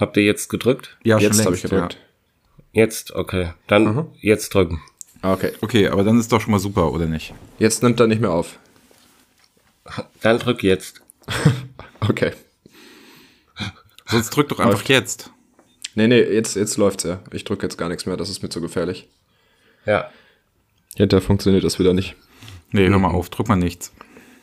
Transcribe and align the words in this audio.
Habt 0.00 0.16
ihr 0.16 0.24
jetzt 0.24 0.48
gedrückt? 0.48 0.96
Ja, 1.04 1.18
Jetzt 1.18 1.36
schon 1.36 1.44
habe 1.46 1.54
ich 1.56 1.62
gedrückt. 1.62 1.98
Jetzt, 2.72 3.12
okay. 3.12 3.52
Dann 3.66 3.84
Mhm. 3.84 4.06
jetzt 4.20 4.52
drücken. 4.54 4.80
Okay. 5.22 5.50
Ja. 5.52 5.58
Okay, 5.60 5.88
aber 5.88 6.02
dann 6.04 6.18
ist 6.18 6.32
doch 6.32 6.40
schon 6.40 6.52
mal 6.52 6.58
super, 6.58 6.90
oder 6.92 7.06
nicht? 7.06 7.34
Jetzt 7.58 7.82
nimmt 7.82 8.00
er 8.00 8.06
nicht 8.06 8.20
mehr 8.22 8.30
auf. 8.30 8.58
Dann 10.22 10.38
drück 10.38 10.62
jetzt. 10.62 11.00
Okay. 12.08 12.32
Sonst 14.06 14.30
drück 14.30 14.48
doch 14.48 14.58
einfach 14.58 14.72
Läuft. 14.78 14.88
jetzt. 14.88 15.30
Nee, 15.94 16.08
nee, 16.08 16.18
jetzt, 16.22 16.56
jetzt 16.56 16.78
läuft's 16.78 17.04
ja. 17.04 17.20
Ich 17.30 17.44
drücke 17.44 17.62
jetzt 17.66 17.76
gar 17.76 17.90
nichts 17.90 18.06
mehr, 18.06 18.16
das 18.16 18.30
ist 18.30 18.42
mir 18.42 18.48
zu 18.48 18.62
gefährlich. 18.62 19.06
Ja. 19.84 20.10
Hinterher 20.96 21.20
funktioniert 21.22 21.62
das 21.62 21.78
wieder 21.78 21.92
nicht. 21.92 22.16
Nee, 22.72 22.88
hör 22.88 22.98
mal 22.98 23.10
auf, 23.10 23.28
drück 23.28 23.48
mal 23.48 23.56
nichts. 23.56 23.92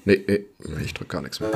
Nee, 0.06 0.24
nee, 0.28 0.46
ich 0.86 0.94
drücke 0.94 1.10
gar 1.14 1.22
nichts 1.24 1.40
mehr. 1.40 1.50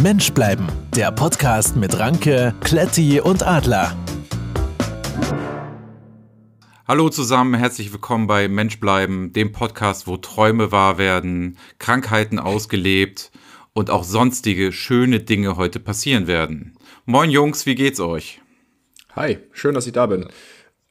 Mensch 0.00 0.32
bleiben, 0.32 0.66
der 0.94 1.12
Podcast 1.12 1.76
mit 1.76 1.98
Ranke, 1.98 2.54
Kletti 2.60 3.20
und 3.20 3.42
Adler. 3.42 3.96
Hallo 6.86 7.08
zusammen, 7.08 7.54
herzlich 7.54 7.92
willkommen 7.92 8.26
bei 8.26 8.48
Mensch 8.48 8.80
bleiben, 8.80 9.32
dem 9.32 9.52
Podcast, 9.52 10.06
wo 10.06 10.16
Träume 10.16 10.72
wahr 10.72 10.98
werden, 10.98 11.56
Krankheiten 11.78 12.38
ausgelebt 12.38 13.30
und 13.72 13.88
auch 13.88 14.04
sonstige 14.04 14.72
schöne 14.72 15.20
Dinge 15.20 15.56
heute 15.56 15.80
passieren 15.80 16.26
werden. 16.26 16.76
Moin 17.06 17.30
Jungs, 17.30 17.64
wie 17.64 17.74
geht's 17.74 18.00
euch? 18.00 18.42
Hi, 19.14 19.38
schön, 19.52 19.74
dass 19.74 19.86
ich 19.86 19.92
da 19.92 20.06
bin. 20.06 20.26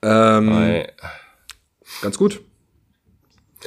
Ähm, 0.02 0.54
Hi. 0.54 0.88
Ganz 2.02 2.18
gut. 2.18 2.42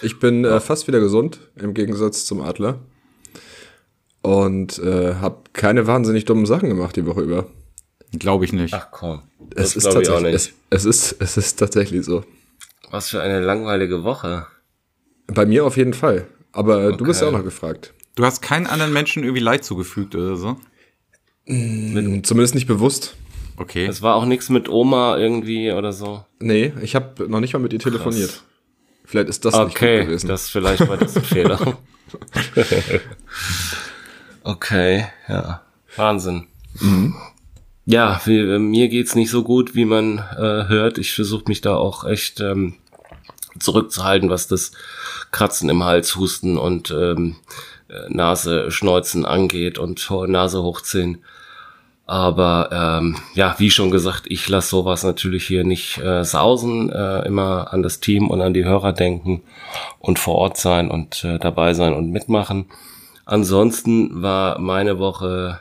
Ich 0.03 0.19
bin 0.19 0.45
äh, 0.45 0.61
fast 0.61 0.89
wieder 0.89 1.01
gesund, 1.01 1.39
im 1.57 1.73
Gegensatz 1.75 2.25
zum 2.25 2.41
Adler. 2.41 2.81
Und 4.27 4.79
äh, 4.81 5.15
habe 5.15 5.43
keine 5.53 5.87
wahnsinnig 5.87 6.25
dummen 6.25 6.47
Sachen 6.47 6.69
gemacht 6.69 6.97
die 6.97 7.07
Woche 7.07 7.21
über. 7.21 7.47
Glaube 8.13 8.45
ich 8.45 8.53
nicht. 8.53 8.75
Ach 8.75 8.89
komm. 8.91 9.23
Es 9.55 9.77
ist, 9.77 9.85
glaub 9.89 10.03
ich 10.03 10.09
auch 10.09 10.15
tatsächlich, 10.15 10.33
nicht. 10.47 10.55
es, 10.71 10.85
es, 10.85 11.11
ist, 11.13 11.23
es 11.23 11.37
ist 11.37 11.57
tatsächlich 11.61 12.05
so. 12.05 12.25
Was 12.91 13.09
für 13.11 13.23
eine 13.23 13.41
langweilige 13.41 14.03
Woche. 14.03 14.47
Bei 15.29 15.47
mir 15.47 15.65
auf 15.65 15.77
jeden 15.77 15.95
Fall. 15.95 16.27
Aber 16.53 16.93
du 16.93 17.05
bist 17.05 17.21
Okay. 17.23 17.31
ja 17.31 17.35
auch 17.35 17.39
noch 17.39 17.45
gefragt. 17.45 17.95
Du 18.17 18.25
hast 18.25 18.43
keinen 18.43 18.67
anderen 18.67 18.93
Menschen 18.93 19.23
irgendwie 19.23 19.43
Leid 19.43 19.65
zugefügt 19.65 20.15
oder 20.17 20.37
so? 20.37 20.57
Hm, 21.47 22.25
Zumindest 22.25 22.55
nicht 22.57 22.67
bewusst. 22.67 23.15
Okay. 23.59 23.87
Es 23.87 24.03
war 24.03 24.17
auch 24.17 24.25
nichts 24.27 24.49
mit 24.49 24.69
Oma 24.69 25.17
irgendwie 25.19 25.71
oder 25.71 25.93
so. 25.93 26.25
Nee, 26.41 26.73
ich 26.83 26.97
habe 26.97 27.29
noch 27.29 27.41
nicht 27.41 27.53
mal 27.53 27.61
mit 27.61 27.73
ihr 27.73 27.79
telefoniert. 27.79 28.43
Vielleicht 29.05 29.29
ist 29.29 29.45
das 29.45 29.55
nicht 29.55 29.63
gut 29.67 29.73
Okay, 29.77 30.05
gewesen. 30.05 30.27
das 30.27 30.49
vielleicht 30.49 30.89
war 30.89 30.97
das 30.97 31.17
ein 31.17 31.23
Fehler. 31.23 31.79
okay, 34.47 35.07
ja. 35.29 35.63
Wahnsinn. 35.97 36.47
Ja, 37.85 38.21
wie, 38.25 38.39
äh, 38.39 38.59
mir 38.59 38.89
geht's 38.89 39.15
nicht 39.15 39.31
so 39.31 39.43
gut, 39.43 39.75
wie 39.75 39.85
man 39.85 40.19
äh, 40.19 40.69
hört. 40.69 40.99
Ich 40.99 41.15
versuche 41.15 41.45
mich 41.47 41.61
da 41.61 41.77
auch 41.77 42.05
echt 42.05 42.41
ähm, 42.41 42.75
zurückzuhalten, 43.59 44.29
was 44.29 44.49
das 44.49 44.73
Kratzen 45.31 45.69
im 45.69 45.85
Hals, 45.85 46.17
Husten 46.17 46.59
und 46.59 46.91
ähm, 46.91 47.37
äh, 47.89 48.09
Nase, 48.09 48.71
Schneuzen 48.71 49.25
angeht 49.25 49.79
und 49.79 50.11
Nase 50.11 50.63
hochziehen. 50.63 51.25
Aber 52.07 52.71
ähm, 52.73 53.17
ja, 53.35 53.57
wie 53.59 53.71
schon 53.71 53.91
gesagt, 53.91 54.27
ich 54.27 54.49
lasse 54.49 54.71
sowas 54.71 55.03
natürlich 55.03 55.45
hier 55.47 55.65
nicht 55.65 55.99
äh, 55.99 56.25
sausen, 56.25 56.91
äh, 56.91 57.27
immer 57.27 57.73
an 57.73 57.83
das 57.83 57.99
Team 57.99 58.31
und 58.31 58.41
an 58.43 58.55
die 58.55 58.65
Hörer 58.65 58.93
denken 58.93 59.43
und 59.99 60.21
vor 60.21 60.37
Ort 60.37 60.57
sein 60.57 60.89
und 60.89 61.25
äh, 61.25 61.39
dabei 61.39 61.75
sein 61.75 61.95
und 61.95 62.11
mitmachen. 62.11 62.67
Ansonsten 63.27 64.23
war 64.23 64.61
meine 64.61 64.99
Woche 65.01 65.61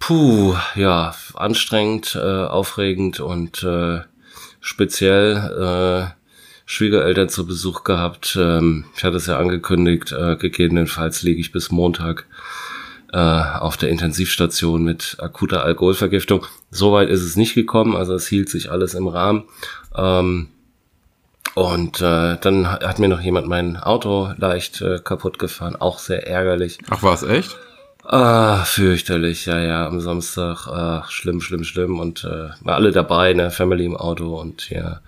puh, 0.00 0.56
ja, 0.74 1.14
anstrengend, 1.34 2.16
äh, 2.16 2.44
aufregend 2.44 3.20
und 3.20 3.62
äh, 3.62 4.00
speziell 4.60 6.10
äh, 6.10 6.20
Schwiegereltern 6.66 7.28
zu 7.28 7.46
Besuch 7.46 7.84
gehabt. 7.84 8.36
Ähm, 8.40 8.86
ich 8.96 9.04
hatte 9.04 9.16
es 9.16 9.26
ja 9.26 9.38
angekündigt, 9.38 10.12
äh, 10.12 10.36
gegebenenfalls 10.36 11.22
liege 11.22 11.40
ich 11.40 11.52
bis 11.52 11.70
Montag 11.70 12.26
äh, 13.12 13.16
auf 13.16 13.76
der 13.76 13.90
Intensivstation 13.90 14.82
mit 14.82 15.18
akuter 15.20 15.64
Alkoholvergiftung. 15.64 16.46
Soweit 16.72 17.08
ist 17.10 17.22
es 17.22 17.36
nicht 17.36 17.54
gekommen, 17.54 17.94
also 17.94 18.14
es 18.14 18.26
hielt 18.26 18.48
sich 18.48 18.70
alles 18.72 18.94
im 18.94 19.06
Rahmen. 19.06 19.44
Ähm, 19.94 20.48
und 21.54 22.00
äh, 22.00 22.36
dann 22.40 22.70
hat 22.70 22.98
mir 22.98 23.08
noch 23.08 23.20
jemand 23.20 23.48
mein 23.48 23.76
Auto 23.76 24.32
leicht 24.36 24.80
äh, 24.80 24.98
kaputt 25.02 25.38
gefahren, 25.38 25.76
auch 25.76 25.98
sehr 25.98 26.26
ärgerlich. 26.26 26.78
Ach, 26.90 27.02
war 27.02 27.14
es 27.14 27.22
echt? 27.22 27.56
Ah, 28.04 28.64
fürchterlich, 28.64 29.46
ja, 29.46 29.60
ja, 29.60 29.86
am 29.86 30.00
Samstag, 30.00 30.66
ach, 30.66 31.10
schlimm, 31.10 31.40
schlimm, 31.40 31.64
schlimm 31.64 32.00
und 32.00 32.24
äh, 32.24 32.48
war 32.60 32.74
alle 32.74 32.90
dabei, 32.92 33.34
ne, 33.34 33.50
Family 33.50 33.84
im 33.84 33.96
Auto 33.96 34.40
und 34.40 34.70
ja, 34.70 35.00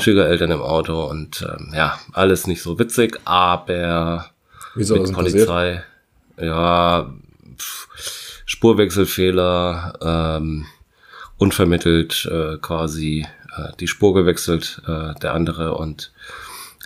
Schwiegereltern 0.00 0.50
im 0.50 0.62
Auto 0.62 1.04
und 1.04 1.42
ähm, 1.42 1.72
ja, 1.74 1.98
alles 2.12 2.46
nicht 2.46 2.62
so 2.62 2.78
witzig, 2.78 3.18
aber 3.24 4.26
Wie 4.74 4.84
soll 4.84 5.00
mit 5.00 5.08
denn 5.08 5.14
passiert? 5.14 5.48
Polizei, 5.48 5.84
ja, 6.40 7.10
pff, 7.58 7.88
Spurwechselfehler, 8.46 9.98
ähm, 10.00 10.66
unvermittelt 11.38 12.26
äh, 12.30 12.58
quasi 12.58 13.26
äh, 13.56 13.72
die 13.80 13.88
Spur 13.88 14.14
gewechselt, 14.14 14.82
äh, 14.86 15.14
der 15.20 15.34
andere 15.34 15.74
und 15.74 16.12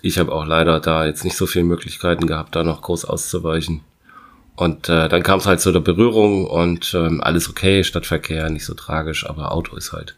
ich 0.02 0.18
habe 0.18 0.32
auch 0.32 0.46
leider 0.46 0.80
da 0.80 1.06
jetzt 1.06 1.24
nicht 1.24 1.36
so 1.36 1.46
viele 1.46 1.64
Möglichkeiten 1.64 2.26
gehabt, 2.26 2.54
da 2.54 2.62
noch 2.62 2.82
groß 2.82 3.04
auszuweichen. 3.04 3.80
Und 4.54 4.88
äh, 4.88 5.08
dann 5.08 5.22
kam 5.22 5.38
es 5.38 5.46
halt 5.46 5.60
zu 5.60 5.72
der 5.72 5.80
Berührung 5.80 6.46
und 6.46 6.92
ähm, 6.94 7.20
alles 7.20 7.48
okay, 7.48 7.84
Stadtverkehr, 7.84 8.50
nicht 8.50 8.64
so 8.64 8.74
tragisch, 8.74 9.28
aber 9.28 9.52
Auto 9.52 9.76
ist 9.76 9.92
halt 9.92 10.16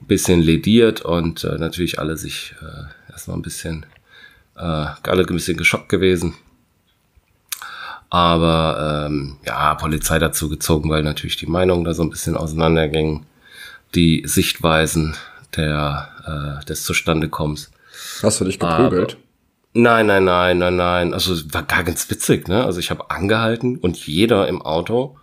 ein 0.00 0.06
bisschen 0.06 0.40
lediert 0.40 1.02
und 1.02 1.44
äh, 1.44 1.58
natürlich 1.58 1.98
alle 1.98 2.16
sich 2.16 2.54
äh, 2.62 3.10
erstmal 3.10 3.36
ein 3.36 3.42
bisschen, 3.42 3.84
äh, 4.56 4.60
alle 4.60 5.26
ein 5.26 5.26
bisschen 5.26 5.56
geschockt 5.58 5.88
gewesen. 5.88 6.34
Aber 8.10 9.06
ähm, 9.06 9.36
ja, 9.44 9.74
Polizei 9.74 10.18
dazu 10.18 10.48
gezogen, 10.48 10.88
weil 10.88 11.02
natürlich 11.02 11.36
die 11.36 11.46
Meinungen 11.46 11.84
da 11.84 11.92
so 11.92 12.02
ein 12.02 12.10
bisschen 12.10 12.36
auseinandergingen, 12.36 13.26
die 13.94 14.22
Sichtweisen 14.24 15.14
der, 15.58 16.60
äh, 16.62 16.64
des 16.64 16.84
Zustandekommens. 16.84 17.70
Hast 18.22 18.40
du 18.40 18.44
dich 18.44 18.58
geprügelt? 18.58 19.16
Nein, 19.74 20.06
nein, 20.06 20.24
nein, 20.24 20.58
nein, 20.58 20.76
nein. 20.76 21.14
Also 21.14 21.34
es 21.34 21.52
war 21.52 21.62
gar 21.62 21.84
ganz 21.84 22.08
witzig, 22.10 22.48
ne? 22.48 22.64
Also 22.64 22.80
ich 22.80 22.90
habe 22.90 23.10
angehalten 23.10 23.76
und 23.76 23.96
jeder 24.06 24.48
im 24.48 24.62
Auto 24.62 25.18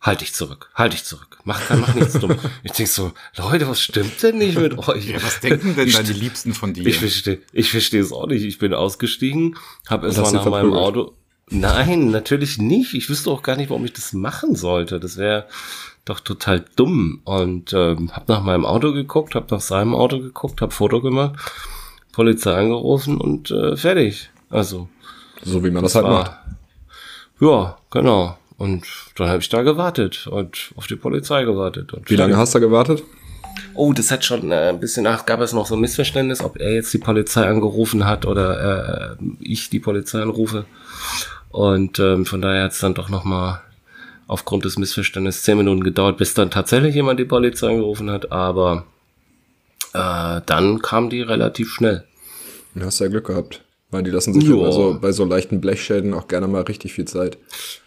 halt 0.00 0.22
dich 0.22 0.32
zurück, 0.32 0.70
halt 0.74 0.92
dich 0.92 1.04
zurück. 1.04 1.38
Mach, 1.44 1.60
mach 1.70 1.94
nichts 1.94 2.14
dumm. 2.14 2.36
Ich 2.62 2.72
denk 2.72 2.88
so, 2.88 3.12
Leute, 3.36 3.68
was 3.68 3.82
stimmt 3.82 4.22
denn 4.22 4.38
nicht 4.38 4.58
mit 4.58 4.78
euch? 4.88 5.08
Ja, 5.08 5.22
was 5.22 5.40
denken 5.40 5.74
denn 5.76 5.88
Ich 5.88 5.96
deine 5.96 6.12
Liebsten 6.12 6.54
von 6.54 6.72
dir? 6.72 6.86
ich 6.86 6.98
verstehe, 6.98 7.40
ich 7.52 7.70
verstehe 7.70 8.00
es 8.00 8.12
auch 8.12 8.26
nicht. 8.26 8.44
Ich 8.44 8.58
bin 8.58 8.72
ausgestiegen, 8.72 9.56
habe 9.88 10.06
erst 10.06 10.18
mal 10.18 10.24
hast 10.24 10.30
sie 10.30 10.36
nach 10.36 10.46
meinem? 10.46 10.72
Auto. 10.72 11.16
Nein, 11.50 12.10
natürlich 12.10 12.58
nicht. 12.58 12.94
Ich 12.94 13.10
wüsste 13.10 13.30
auch 13.30 13.42
gar 13.42 13.56
nicht, 13.56 13.70
warum 13.70 13.84
ich 13.84 13.92
das 13.92 14.12
machen 14.12 14.54
sollte. 14.54 15.00
Das 15.00 15.16
wäre 15.16 15.48
doch 16.04 16.20
total 16.20 16.64
dumm. 16.76 17.20
Und 17.24 17.72
ähm, 17.72 18.12
habe 18.12 18.32
nach 18.32 18.42
meinem 18.42 18.64
Auto 18.64 18.92
geguckt, 18.92 19.34
habe 19.34 19.46
nach 19.50 19.60
seinem 19.60 19.94
Auto 19.94 20.18
geguckt, 20.20 20.60
habe 20.60 20.72
Foto 20.72 21.00
gemacht, 21.00 21.34
Polizei 22.12 22.54
angerufen 22.54 23.18
und 23.18 23.50
äh, 23.50 23.76
fertig. 23.76 24.30
Also 24.50 24.88
So 25.42 25.62
wie 25.64 25.70
man 25.70 25.82
das 25.82 25.94
halt 25.94 26.06
macht. 26.06 26.32
ja, 27.40 27.76
genau. 27.90 28.36
Und 28.58 28.84
dann 29.16 29.28
habe 29.28 29.38
ich 29.38 29.48
da 29.48 29.62
gewartet 29.62 30.26
und 30.26 30.72
auf 30.76 30.86
die 30.86 30.96
Polizei 30.96 31.44
gewartet. 31.44 31.92
Wie 32.06 32.16
lange 32.16 32.36
hast 32.36 32.54
du 32.54 32.60
gewartet? 32.60 33.02
Oh, 33.74 33.92
das 33.92 34.10
hat 34.10 34.24
schon 34.24 34.52
äh, 34.52 34.68
ein 34.68 34.80
bisschen 34.80 35.04
nach, 35.04 35.24
gab 35.24 35.40
es 35.40 35.52
noch 35.52 35.66
so 35.66 35.74
ein 35.76 35.80
Missverständnis, 35.80 36.42
ob 36.42 36.58
er 36.58 36.74
jetzt 36.74 36.92
die 36.92 36.98
Polizei 36.98 37.46
angerufen 37.46 38.04
hat 38.06 38.26
oder 38.26 39.16
äh, 39.18 39.24
ich 39.40 39.70
die 39.70 39.80
Polizei 39.80 40.20
anrufe. 40.20 40.66
Und 41.48 41.98
ähm, 41.98 42.26
von 42.26 42.42
daher 42.42 42.64
hat 42.64 42.72
es 42.72 42.80
dann 42.80 42.94
doch 42.94 43.08
nochmal 43.08 43.60
aufgrund 44.30 44.64
des 44.64 44.78
Missverständnisses 44.78 45.42
zehn 45.42 45.58
Minuten 45.58 45.82
gedauert, 45.82 46.16
bis 46.16 46.34
dann 46.34 46.52
tatsächlich 46.52 46.94
jemand 46.94 47.18
die 47.18 47.24
Polizei 47.24 47.68
angerufen 47.68 48.12
hat. 48.12 48.30
Aber 48.30 48.86
äh, 49.92 50.40
dann 50.46 50.80
kam 50.80 51.10
die 51.10 51.20
relativ 51.20 51.72
schnell. 51.72 52.04
Du 52.76 52.84
hast 52.84 53.00
ja 53.00 53.08
Glück 53.08 53.26
gehabt. 53.26 53.64
Weil 53.92 54.04
die 54.04 54.10
lassen 54.10 54.32
sich 54.32 54.44
Ja. 54.44 54.54
bei, 54.54 54.70
so, 54.70 54.98
bei 55.00 55.10
so 55.10 55.24
leichten 55.24 55.60
Blechschäden 55.60 56.14
auch 56.14 56.28
gerne 56.28 56.46
mal 56.46 56.62
richtig 56.62 56.92
viel 56.92 57.06
Zeit. 57.06 57.38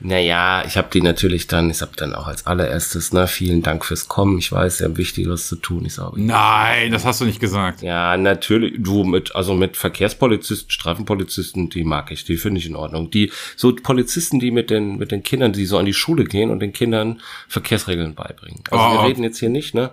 Naja, 0.02 0.64
ich 0.68 0.76
habe 0.76 0.90
die 0.92 1.02
natürlich 1.02 1.48
dann, 1.48 1.70
ich 1.70 1.80
habe 1.82 1.94
dann 1.96 2.14
auch 2.14 2.28
als 2.28 2.46
allererstes, 2.46 3.14
ne, 3.14 3.26
vielen 3.26 3.62
Dank 3.62 3.86
fürs 3.86 4.10
Kommen. 4.10 4.38
Ich 4.38 4.52
weiß, 4.52 4.80
Sie 4.80 4.84
haben 4.84 4.98
Wichtigeres 4.98 5.48
zu 5.48 5.56
tun. 5.56 5.86
Ich 5.86 5.94
sage, 5.94 6.22
Nein, 6.22 6.92
das 6.92 7.06
hast 7.06 7.22
du 7.22 7.26
nicht 7.26 7.40
gesagt. 7.40 7.82
Ja, 7.84 8.18
natürlich. 8.18 8.74
Du 8.80 9.06
mit, 9.06 9.34
also 9.34 9.54
mit 9.54 9.78
Verkehrspolizisten, 9.78 10.70
Streifenpolizisten, 10.72 11.70
die 11.70 11.86
mag 11.86 12.12
ich, 12.12 12.26
die 12.26 12.36
finde 12.36 12.60
ich 12.60 12.66
in 12.66 12.76
Ordnung. 12.76 13.10
Die, 13.10 13.32
so 13.56 13.74
Polizisten, 13.74 14.42
die 14.42 14.52
mit 14.52 14.70
den, 14.70 14.98
mit 14.98 15.12
den 15.12 15.24
Kindern, 15.24 15.54
die 15.54 15.66
so 15.66 15.78
an 15.78 15.86
die 15.86 15.94
Schule 15.94 16.26
gehen 16.26 16.50
und 16.50 16.60
den 16.60 16.74
Kindern 16.74 17.22
Verkehrsregeln 17.48 18.14
beibringen. 18.14 18.62
Also 18.70 18.84
Oh. 18.84 18.92
wir 19.04 19.08
reden 19.10 19.24
jetzt 19.24 19.40
hier 19.40 19.50
nicht, 19.50 19.74
ne? 19.74 19.92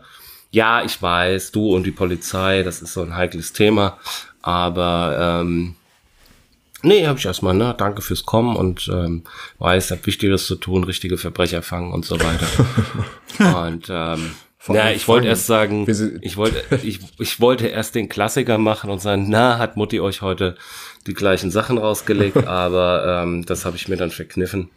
Ja, 0.50 0.82
ich 0.82 1.00
weiß, 1.00 1.52
du 1.52 1.72
und 1.76 1.84
die 1.84 1.92
Polizei, 1.92 2.64
das 2.64 2.82
ist 2.82 2.94
so 2.94 3.02
ein 3.02 3.14
heikles 3.14 3.52
Thema, 3.52 3.98
aber 4.42 5.40
ähm, 5.42 5.76
Nee, 6.82 7.06
habe 7.06 7.18
ich 7.18 7.26
erstmal, 7.26 7.54
ne? 7.54 7.74
Danke 7.76 8.02
fürs 8.02 8.24
Kommen 8.24 8.56
und 8.56 8.90
ähm, 8.92 9.24
weiß, 9.58 9.90
hab 9.90 10.06
Wichtiges 10.06 10.46
zu 10.46 10.56
tun, 10.56 10.84
richtige 10.84 11.18
Verbrecher 11.18 11.62
fangen 11.62 11.92
und 11.92 12.04
so 12.04 12.18
weiter. 12.18 12.46
und 13.64 13.88
ähm, 13.90 14.30
ja, 14.68 14.90
ich 14.90 15.08
wollte 15.08 15.26
erst 15.26 15.46
sagen, 15.46 15.86
ich 16.20 16.36
wollte, 16.36 16.62
ich, 16.82 17.00
ich 17.18 17.40
wollte 17.40 17.66
erst 17.68 17.94
den 17.94 18.08
Klassiker 18.08 18.58
machen 18.58 18.90
und 18.90 19.00
sagen, 19.00 19.26
na, 19.28 19.58
hat 19.58 19.76
Mutti 19.76 20.00
euch 20.00 20.20
heute 20.22 20.56
die 21.06 21.14
gleichen 21.14 21.50
Sachen 21.50 21.78
rausgelegt, 21.78 22.36
aber 22.46 23.22
ähm, 23.22 23.44
das 23.46 23.64
habe 23.64 23.76
ich 23.76 23.88
mir 23.88 23.96
dann 23.96 24.10
verkniffen. 24.10 24.70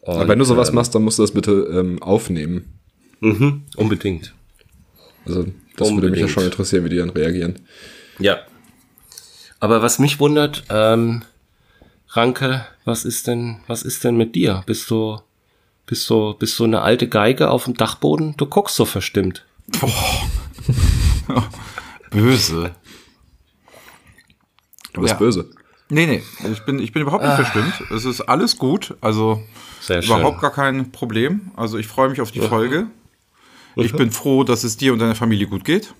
Und, 0.00 0.16
aber 0.16 0.28
wenn 0.28 0.38
du 0.38 0.44
sowas 0.44 0.68
ähm, 0.68 0.76
machst, 0.76 0.94
dann 0.94 1.02
musst 1.02 1.18
du 1.18 1.22
das 1.22 1.32
bitte 1.32 1.52
ähm, 1.52 2.00
aufnehmen. 2.02 2.78
Mhm, 3.20 3.62
unbedingt. 3.76 4.34
Also 5.26 5.46
das 5.76 5.88
unbedingt. 5.88 6.02
würde 6.02 6.10
mich 6.10 6.20
ja 6.20 6.28
schon 6.28 6.44
interessieren, 6.44 6.84
wie 6.84 6.88
die 6.88 6.96
dann 6.96 7.10
reagieren. 7.10 7.56
Ja. 8.18 8.38
Aber 9.60 9.82
was 9.82 9.98
mich 9.98 10.20
wundert, 10.20 10.64
ähm, 10.70 11.22
Ranke, 12.10 12.66
was 12.84 13.04
ist 13.04 13.26
denn, 13.26 13.60
was 13.66 13.82
ist 13.82 14.04
denn 14.04 14.16
mit 14.16 14.34
dir? 14.34 14.62
Bist 14.66 14.90
du 14.90 15.20
bist 15.88 16.08
du, 16.10 16.34
bist 16.34 16.58
du 16.58 16.64
eine 16.64 16.82
alte 16.82 17.08
Geige 17.08 17.48
auf 17.48 17.64
dem 17.64 17.72
Dachboden? 17.72 18.34
Du 18.36 18.44
guckst 18.44 18.76
so 18.76 18.84
verstimmt. 18.84 19.46
Boah. 19.80 20.28
böse. 22.10 22.74
Du 24.92 25.00
bist 25.00 25.12
ja. 25.12 25.18
böse. 25.18 25.50
Nee, 25.88 26.06
nee, 26.06 26.22
ich 26.52 26.60
bin, 26.66 26.78
ich 26.78 26.92
bin 26.92 27.00
überhaupt 27.00 27.24
nicht 27.24 27.32
ah. 27.32 27.36
verstimmt. 27.36 27.90
Es 27.90 28.04
ist 28.04 28.20
alles 28.20 28.58
gut. 28.58 28.96
Also 29.00 29.42
Sehr 29.80 30.04
überhaupt 30.04 30.34
schön. 30.34 30.40
gar 30.42 30.52
kein 30.52 30.92
Problem. 30.92 31.52
Also 31.56 31.78
ich 31.78 31.86
freue 31.86 32.10
mich 32.10 32.20
auf 32.20 32.32
die 32.32 32.42
mhm. 32.42 32.48
Folge. 32.48 32.86
Ich 33.74 33.94
mhm. 33.94 33.96
bin 33.96 34.10
froh, 34.10 34.44
dass 34.44 34.64
es 34.64 34.76
dir 34.76 34.92
und 34.92 34.98
deiner 34.98 35.14
Familie 35.14 35.46
gut 35.46 35.64
geht. 35.64 35.94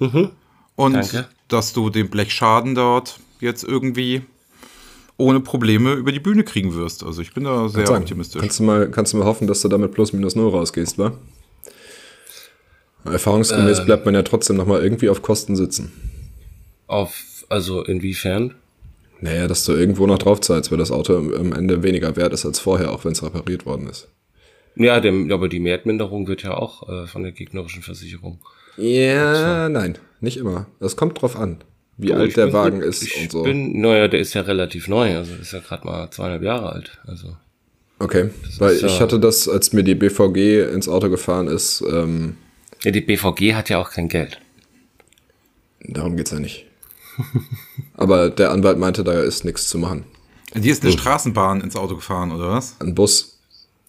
Mhm. 0.00 0.32
Und 0.76 0.94
Danke. 0.94 1.28
dass 1.48 1.72
du 1.72 1.90
den 1.90 2.08
Blechschaden 2.08 2.74
dort 2.74 3.20
jetzt 3.40 3.64
irgendwie 3.64 4.22
ohne 5.16 5.40
Probleme 5.40 5.92
über 5.92 6.12
die 6.12 6.20
Bühne 6.20 6.44
kriegen 6.44 6.74
wirst. 6.74 7.04
Also 7.04 7.22
ich 7.22 7.34
bin 7.34 7.44
da 7.44 7.68
sehr 7.68 7.86
sagen, 7.86 8.02
optimistisch. 8.02 8.40
Kannst 8.40 8.58
du, 8.58 8.64
mal, 8.64 8.90
kannst 8.90 9.12
du 9.12 9.18
mal 9.18 9.26
hoffen, 9.26 9.46
dass 9.46 9.62
du 9.62 9.68
damit 9.68 9.92
plus 9.92 10.12
minus 10.12 10.34
null 10.34 10.50
rausgehst, 10.50 10.98
wa? 10.98 11.12
Erfahrungsgemäß 13.04 13.80
ähm, 13.80 13.84
bleibt 13.84 14.04
man 14.06 14.14
ja 14.14 14.22
trotzdem 14.22 14.56
nochmal 14.56 14.82
irgendwie 14.82 15.08
auf 15.08 15.22
Kosten 15.22 15.56
sitzen. 15.56 15.92
Auf, 16.86 17.44
also 17.48 17.84
inwiefern? 17.84 18.54
Naja, 19.20 19.46
dass 19.46 19.64
du 19.64 19.72
irgendwo 19.72 20.06
noch 20.06 20.18
drauf 20.18 20.40
zahlst, 20.40 20.70
weil 20.70 20.78
das 20.78 20.90
Auto 20.90 21.16
am 21.16 21.52
Ende 21.52 21.82
weniger 21.82 22.16
wert 22.16 22.32
ist 22.32 22.44
als 22.44 22.58
vorher, 22.58 22.92
auch 22.92 23.04
wenn 23.04 23.12
es 23.12 23.22
repariert 23.22 23.66
worden 23.66 23.88
ist. 23.88 24.08
Ja, 24.74 25.00
dem, 25.00 25.30
aber 25.30 25.48
die 25.48 25.60
Mehrtminderung 25.60 26.26
wird 26.26 26.42
ja 26.42 26.54
auch 26.54 26.88
äh, 26.88 27.06
von 27.06 27.22
der 27.22 27.32
gegnerischen 27.32 27.82
Versicherung. 27.82 28.40
Ja, 28.76 29.68
nein, 29.68 29.98
nicht 30.22 30.36
immer. 30.36 30.66
Das 30.80 30.96
kommt 30.96 31.20
drauf 31.20 31.36
an 31.36 31.62
wie 31.96 32.12
oh, 32.12 32.16
alt 32.16 32.36
der 32.36 32.52
Wagen 32.52 32.80
gut. 32.80 32.88
ist 32.88 33.02
ich 33.02 33.22
und 33.22 33.32
so. 33.32 33.42
Bin, 33.42 33.80
naja, 33.80 34.08
der 34.08 34.20
ist 34.20 34.34
ja 34.34 34.42
relativ 34.42 34.88
neu, 34.88 35.16
also 35.16 35.34
ist 35.34 35.52
ja 35.52 35.60
gerade 35.60 35.86
mal 35.86 36.10
zweieinhalb 36.10 36.42
Jahre 36.42 36.72
alt. 36.72 36.98
Also. 37.06 37.36
Okay, 37.98 38.30
weil 38.58 38.76
ich 38.76 38.82
ja 38.82 39.00
hatte 39.00 39.20
das, 39.20 39.48
als 39.48 39.72
mir 39.72 39.84
die 39.84 39.94
BVG 39.94 40.72
ins 40.72 40.88
Auto 40.88 41.08
gefahren 41.08 41.46
ist. 41.46 41.84
Ähm, 41.88 42.36
ja, 42.82 42.90
die 42.90 43.00
BVG 43.00 43.54
hat 43.54 43.68
ja 43.68 43.78
auch 43.78 43.90
kein 43.90 44.08
Geld. 44.08 44.40
Darum 45.84 46.16
geht's 46.16 46.32
ja 46.32 46.40
nicht. 46.40 46.66
Aber 47.94 48.30
der 48.30 48.50
Anwalt 48.50 48.78
meinte, 48.78 49.04
da 49.04 49.22
ist 49.22 49.44
nichts 49.44 49.68
zu 49.68 49.78
machen. 49.78 50.04
Die 50.54 50.68
ist 50.68 50.82
eine 50.82 50.92
Straßenbahn 50.92 51.60
ins 51.60 51.76
Auto 51.76 51.94
gefahren, 51.94 52.32
oder 52.32 52.50
was? 52.50 52.76
Ein 52.80 52.94
Bus. 52.94 53.38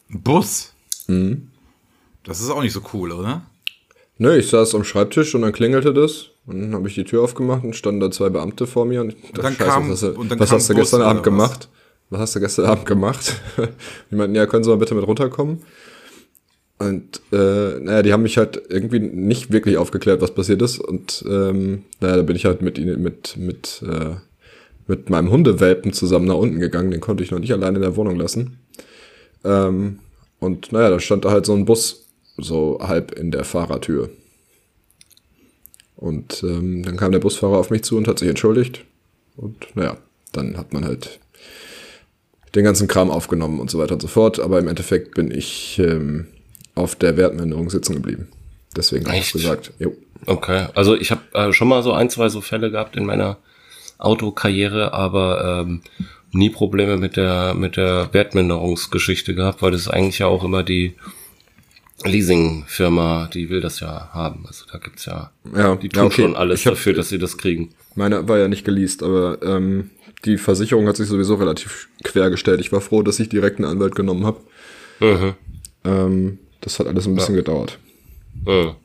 Ein 0.09 0.21
Bus? 0.21 0.73
Mhm. 1.07 1.49
Das 2.23 2.39
ist 2.39 2.49
auch 2.49 2.61
nicht 2.61 2.73
so 2.73 2.81
cool, 2.93 3.11
oder? 3.11 3.45
Nö, 4.23 4.37
ich 4.37 4.47
saß 4.47 4.73
am 4.75 4.85
Schreibtisch 4.85 5.35
und 5.35 5.41
dann 5.41 5.51
klingelte 5.51 5.93
das. 5.93 6.29
Und 6.45 6.61
dann 6.61 6.73
habe 6.75 6.87
ich 6.87 6.95
die 6.95 7.03
Tür 7.03 7.23
aufgemacht 7.23 7.65
und 7.65 7.75
standen 7.75 7.99
da 7.99 8.09
zwei 8.09 8.29
Beamte 8.29 8.67
vor 8.67 8.85
mir. 8.85 9.01
Und 9.01 9.09
ich 9.09 9.31
dachte, 9.33 9.41
dann 9.41 9.53
Scheiße, 9.53 9.69
kam, 9.69 9.89
was, 9.91 10.01
hast 10.01 10.15
du, 10.15 10.39
was 10.39 10.51
hast 10.53 10.69
du 10.69 10.75
gestern 10.75 11.01
Abend 11.01 11.23
gemacht? 11.23 11.67
Was 12.09 12.21
hast 12.21 12.35
du 12.37 12.39
gestern 12.39 12.65
Abend 12.67 12.85
gemacht? 12.85 13.41
die 14.11 14.15
meinten, 14.15 14.33
ja, 14.33 14.45
können 14.45 14.63
Sie 14.63 14.69
mal 14.69 14.77
bitte 14.77 14.95
mit 14.95 15.05
runterkommen? 15.05 15.63
Und 16.79 17.19
äh, 17.33 17.79
naja, 17.81 18.01
die 18.01 18.13
haben 18.13 18.23
mich 18.23 18.37
halt 18.37 18.61
irgendwie 18.69 18.99
nicht 18.99 19.51
wirklich 19.51 19.75
aufgeklärt, 19.75 20.21
was 20.21 20.33
passiert 20.33 20.61
ist. 20.61 20.79
Und 20.79 21.25
ähm, 21.27 21.83
naja, 21.99 22.15
da 22.15 22.21
bin 22.21 22.37
ich 22.37 22.45
halt 22.45 22.61
mit 22.61 22.77
ihnen, 22.77 23.03
mit, 23.03 23.35
mit, 23.35 23.83
äh, 23.85 24.15
mit 24.87 25.09
meinem 25.09 25.31
Hundewelpen 25.31 25.91
zusammen 25.91 26.27
nach 26.27 26.37
unten 26.37 26.61
gegangen. 26.61 26.91
Den 26.91 27.01
konnte 27.01 27.25
ich 27.25 27.31
noch 27.31 27.39
nicht 27.39 27.51
alleine 27.51 27.75
in 27.75 27.83
der 27.83 27.97
Wohnung 27.97 28.17
lassen. 28.17 28.57
Ähm, 29.43 29.99
und 30.39 30.71
naja, 30.71 30.91
da 30.91 31.01
stand 31.01 31.25
da 31.25 31.31
halt 31.31 31.45
so 31.45 31.53
ein 31.53 31.65
Bus 31.65 32.02
so 32.37 32.79
halb 32.81 33.11
in 33.11 33.31
der 33.31 33.43
Fahrertür. 33.43 34.09
Und 35.95 36.43
ähm, 36.43 36.83
dann 36.83 36.97
kam 36.97 37.11
der 37.11 37.19
Busfahrer 37.19 37.57
auf 37.57 37.69
mich 37.69 37.83
zu 37.83 37.97
und 37.97 38.07
hat 38.07 38.19
sich 38.19 38.27
entschuldigt. 38.27 38.83
Und 39.35 39.75
naja, 39.75 39.97
dann 40.31 40.57
hat 40.57 40.73
man 40.73 40.85
halt 40.85 41.19
den 42.55 42.63
ganzen 42.63 42.87
Kram 42.87 43.09
aufgenommen 43.09 43.59
und 43.59 43.71
so 43.71 43.79
weiter 43.79 43.93
und 43.93 44.01
so 44.01 44.07
fort. 44.07 44.39
Aber 44.39 44.59
im 44.59 44.67
Endeffekt 44.67 45.15
bin 45.15 45.31
ich 45.31 45.79
ähm, 45.79 46.27
auf 46.75 46.95
der 46.95 47.17
Wertminderung 47.17 47.69
sitzen 47.69 47.95
geblieben. 47.95 48.27
Deswegen 48.75 49.07
habe 49.07 49.17
ich 49.17 49.31
gesagt, 49.31 49.71
jo. 49.79 49.95
Okay, 50.25 50.67
also 50.73 50.95
ich 50.95 51.11
habe 51.11 51.21
äh, 51.33 51.51
schon 51.51 51.67
mal 51.67 51.83
so 51.83 51.91
ein, 51.91 52.09
zwei 52.09 52.29
so 52.29 52.41
Fälle 52.41 52.71
gehabt 52.71 52.95
in 52.95 53.05
meiner 53.05 53.37
Autokarriere, 53.97 54.93
aber 54.93 55.61
ähm, 55.61 55.81
nie 56.31 56.49
Probleme 56.49 56.97
mit 56.97 57.17
der 57.17 57.53
mit 57.53 57.75
der 57.77 58.13
Wertminderungsgeschichte 58.13 59.35
gehabt, 59.35 59.61
weil 59.61 59.71
das 59.71 59.81
ist 59.81 59.87
eigentlich 59.89 60.19
ja 60.19 60.27
auch 60.27 60.43
immer 60.43 60.63
die 60.63 60.95
Leasingfirma, 62.03 63.29
die 63.33 63.49
will 63.49 63.61
das 63.61 63.79
ja 63.79 64.09
haben. 64.11 64.45
Also 64.47 64.65
da 64.71 64.77
gibt's 64.77 65.05
ja, 65.05 65.31
ja 65.55 65.75
die 65.75 65.89
tun 65.89 66.03
ja, 66.03 66.05
okay. 66.07 66.21
schon 66.23 66.35
alles 66.35 66.65
hab, 66.65 66.73
dafür, 66.73 66.93
dass 66.93 67.09
sie 67.09 67.19
das 67.19 67.37
kriegen. 67.37 67.73
Meine 67.95 68.27
war 68.27 68.39
ja 68.39 68.47
nicht 68.47 68.65
geleast, 68.65 69.03
aber 69.03 69.41
ähm, 69.43 69.91
die 70.25 70.37
Versicherung 70.37 70.87
hat 70.87 70.97
sich 70.97 71.07
sowieso 71.07 71.35
relativ 71.35 71.89
quer 72.03 72.29
gestellt. 72.29 72.59
Ich 72.59 72.71
war 72.71 72.81
froh, 72.81 73.03
dass 73.03 73.19
ich 73.19 73.29
direkt 73.29 73.57
einen 73.57 73.69
Anwalt 73.69 73.95
genommen 73.95 74.25
habe. 74.25 74.41
Mhm. 74.99 75.33
Ähm, 75.85 76.39
das 76.61 76.79
hat 76.79 76.87
alles 76.87 77.05
ein 77.07 77.15
bisschen 77.15 77.35
ja. 77.35 77.41
gedauert. 77.41 77.77
Mhm. 78.45 78.75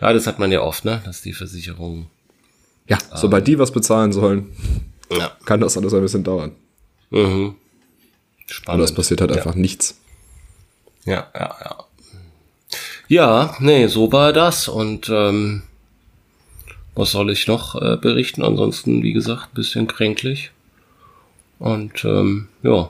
Ja, 0.00 0.12
das 0.12 0.26
hat 0.26 0.38
man 0.38 0.52
ja 0.52 0.60
oft, 0.60 0.84
ne, 0.84 1.00
dass 1.04 1.22
die 1.22 1.32
Versicherung. 1.32 2.06
Ja, 2.88 2.98
ähm, 2.98 3.16
sobald 3.16 3.46
die 3.46 3.58
was 3.58 3.70
bezahlen 3.70 4.12
sollen, 4.12 4.50
ja. 5.10 5.32
kann 5.44 5.60
das 5.60 5.76
alles 5.76 5.94
ein 5.94 6.02
bisschen 6.02 6.24
dauern. 6.24 6.52
Mhm. 7.10 7.54
Spannend. 8.46 8.80
Und 8.80 8.80
das 8.80 8.94
passiert 8.94 9.20
halt 9.20 9.32
einfach 9.32 9.54
nichts. 9.54 9.98
Ja, 11.04 11.30
ja, 11.34 11.56
ja. 11.64 11.84
Ja, 13.12 13.54
nee, 13.60 13.88
so 13.88 14.10
war 14.10 14.32
das 14.32 14.68
und 14.68 15.10
ähm, 15.10 15.64
was 16.94 17.10
soll 17.10 17.30
ich 17.30 17.46
noch 17.46 17.74
äh, 17.74 17.98
berichten? 17.98 18.42
Ansonsten, 18.42 19.02
wie 19.02 19.12
gesagt, 19.12 19.52
ein 19.52 19.54
bisschen 19.54 19.86
kränklich. 19.86 20.50
Und 21.58 22.06
ähm, 22.06 22.48
ja, 22.62 22.88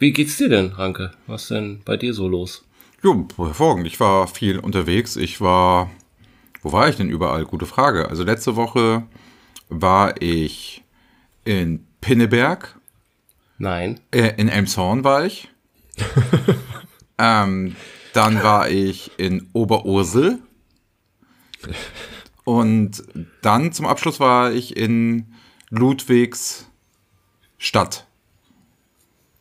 wie 0.00 0.12
geht's 0.12 0.38
dir 0.38 0.48
denn, 0.48 0.72
Ranke? 0.72 1.12
Was 1.28 1.46
denn 1.46 1.82
bei 1.84 1.96
dir 1.96 2.14
so 2.14 2.26
los? 2.26 2.64
Jo, 3.00 3.28
hervorragend. 3.36 3.86
Ich 3.86 4.00
war 4.00 4.26
viel 4.26 4.58
unterwegs. 4.58 5.14
Ich 5.14 5.40
war, 5.40 5.88
wo 6.62 6.72
war 6.72 6.88
ich 6.88 6.96
denn 6.96 7.08
überall? 7.08 7.44
Gute 7.44 7.66
Frage. 7.66 8.08
Also 8.08 8.24
letzte 8.24 8.56
Woche 8.56 9.04
war 9.68 10.20
ich 10.20 10.82
in 11.44 11.86
Pinneberg. 12.00 12.74
Nein. 13.58 14.00
Äh, 14.10 14.32
in 14.36 14.48
Elmshorn 14.48 15.04
war 15.04 15.24
ich. 15.24 15.48
ähm, 17.18 17.76
dann 18.14 18.42
war 18.42 18.70
ich 18.70 19.10
in 19.18 19.48
Oberursel. 19.52 20.38
Und 22.44 23.02
dann 23.42 23.72
zum 23.72 23.86
Abschluss 23.86 24.20
war 24.20 24.52
ich 24.52 24.76
in 24.76 25.34
Ludwigs 25.70 26.66
Stadt. 27.58 28.06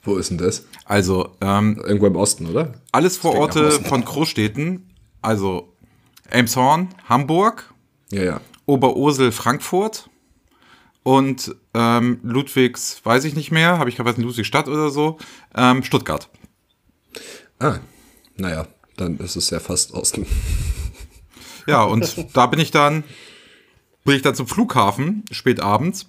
Wo 0.02 0.16
ist 0.16 0.32
denn 0.32 0.38
das? 0.38 0.66
Also, 0.86 1.36
ähm, 1.40 1.82
irgendwo 1.84 2.08
im 2.08 2.16
Osten, 2.16 2.48
oder? 2.48 2.74
Alles 2.92 3.18
Vororte 3.18 3.72
von 3.72 4.04
Großstädten. 4.04 4.90
Also 5.22 5.74
Elmshorn, 6.30 6.90
Hamburg. 7.08 7.74
Ja, 8.12 8.24
ja. 8.24 8.42
Oberursel, 8.66 9.32
Frankfurt. 9.32 10.10
Und 11.04 11.56
ähm, 11.74 12.20
Ludwigs, 12.24 13.02
weiß 13.04 13.26
ich 13.26 13.36
nicht 13.36 13.52
mehr, 13.52 13.78
habe 13.78 13.90
ich 13.90 13.98
gerade 13.98 14.12
in 14.12 14.24
Ludwigsstadt 14.24 14.68
oder 14.68 14.90
so, 14.90 15.18
ähm, 15.54 15.84
Stuttgart. 15.84 16.30
Ah, 17.60 17.80
naja, 18.38 18.68
dann 18.98 19.18
ist 19.18 19.36
es 19.36 19.50
ja 19.50 19.60
fast 19.60 19.94
Osten. 19.94 20.26
Ja, 21.66 21.84
und 21.84 22.26
da 22.34 22.48
bin 22.48 22.60
ich 22.60 22.72
dann, 22.72 23.06
bin 24.04 24.18
ich 24.18 24.22
dann 24.22 24.36
zum 24.36 24.48
Flughafen, 24.48 25.24
spät 25.32 25.62
abends, 25.62 26.08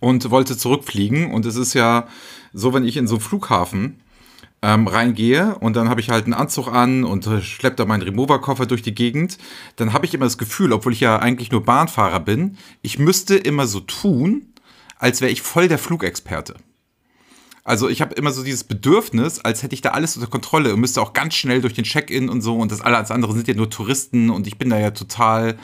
und 0.00 0.30
wollte 0.30 0.56
zurückfliegen. 0.56 1.32
Und 1.32 1.46
es 1.46 1.56
ist 1.56 1.74
ja 1.74 2.06
so, 2.52 2.74
wenn 2.74 2.84
ich 2.84 2.96
in 2.96 3.06
so 3.06 3.14
einen 3.14 3.22
Flughafen 3.22 4.00
ähm, 4.62 4.86
reingehe 4.86 5.56
und 5.60 5.76
dann 5.76 5.88
habe 5.88 6.00
ich 6.00 6.10
halt 6.10 6.24
einen 6.24 6.34
Anzug 6.34 6.68
an 6.68 7.04
und 7.04 7.28
schleppe 7.42 7.76
da 7.76 7.84
meinen 7.84 8.02
Remover-Koffer 8.02 8.66
durch 8.66 8.82
die 8.82 8.94
Gegend, 8.94 9.38
dann 9.76 9.92
habe 9.92 10.06
ich 10.06 10.14
immer 10.14 10.26
das 10.26 10.38
Gefühl, 10.38 10.72
obwohl 10.72 10.92
ich 10.92 11.00
ja 11.00 11.18
eigentlich 11.18 11.50
nur 11.50 11.62
Bahnfahrer 11.62 12.20
bin, 12.20 12.58
ich 12.82 12.98
müsste 12.98 13.36
immer 13.36 13.66
so 13.66 13.80
tun, 13.80 14.52
als 14.98 15.20
wäre 15.20 15.30
ich 15.30 15.42
voll 15.42 15.68
der 15.68 15.78
Flugexperte. 15.78 16.54
Also 17.66 17.88
ich 17.88 18.00
habe 18.00 18.14
immer 18.14 18.30
so 18.30 18.44
dieses 18.44 18.62
Bedürfnis, 18.62 19.40
als 19.40 19.64
hätte 19.64 19.74
ich 19.74 19.80
da 19.82 19.90
alles 19.90 20.16
unter 20.16 20.28
Kontrolle 20.30 20.72
und 20.72 20.78
müsste 20.80 21.02
auch 21.02 21.12
ganz 21.12 21.34
schnell 21.34 21.60
durch 21.60 21.74
den 21.74 21.82
Check-in 21.84 22.28
und 22.28 22.40
so 22.40 22.56
und 22.56 22.70
das 22.70 22.80
alles 22.80 23.10
andere 23.10 23.32
sind 23.32 23.48
ja 23.48 23.54
nur 23.54 23.68
Touristen 23.68 24.30
und 24.30 24.46
ich 24.46 24.56
bin 24.56 24.70
da 24.70 24.78
ja 24.78 24.92
total, 24.92 25.56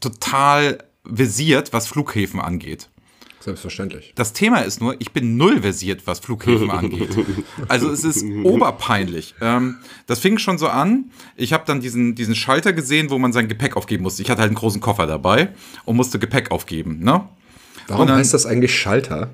total 0.00 0.78
versiert, 1.10 1.72
was 1.72 1.86
Flughäfen 1.88 2.38
angeht. 2.38 2.88
Selbstverständlich. 3.40 4.12
Das 4.14 4.34
Thema 4.34 4.58
ist 4.60 4.80
nur, 4.80 4.94
ich 5.00 5.12
bin 5.12 5.36
null 5.36 5.62
versiert, 5.62 6.06
was 6.06 6.20
Flughäfen 6.20 6.70
angeht. 6.70 7.08
Also 7.66 7.90
es 7.90 8.04
ist 8.04 8.22
oberpeinlich. 8.44 9.34
Ähm, 9.40 9.78
das 10.06 10.20
fing 10.20 10.36
schon 10.38 10.58
so 10.58 10.68
an. 10.68 11.10
Ich 11.34 11.52
habe 11.52 11.64
dann 11.66 11.80
diesen, 11.80 12.14
diesen 12.14 12.34
Schalter 12.36 12.72
gesehen, 12.72 13.10
wo 13.10 13.18
man 13.18 13.32
sein 13.32 13.48
Gepäck 13.48 13.76
aufgeben 13.76 14.04
musste. 14.04 14.22
Ich 14.22 14.30
hatte 14.30 14.42
halt 14.42 14.50
einen 14.50 14.56
großen 14.56 14.80
Koffer 14.80 15.06
dabei 15.08 15.48
und 15.86 15.96
musste 15.96 16.20
Gepäck 16.20 16.52
aufgeben. 16.52 17.00
Ne? 17.00 17.26
Warum 17.88 18.06
dann- 18.06 18.18
heißt 18.18 18.32
das 18.34 18.46
eigentlich 18.46 18.78
Schalter? 18.78 19.30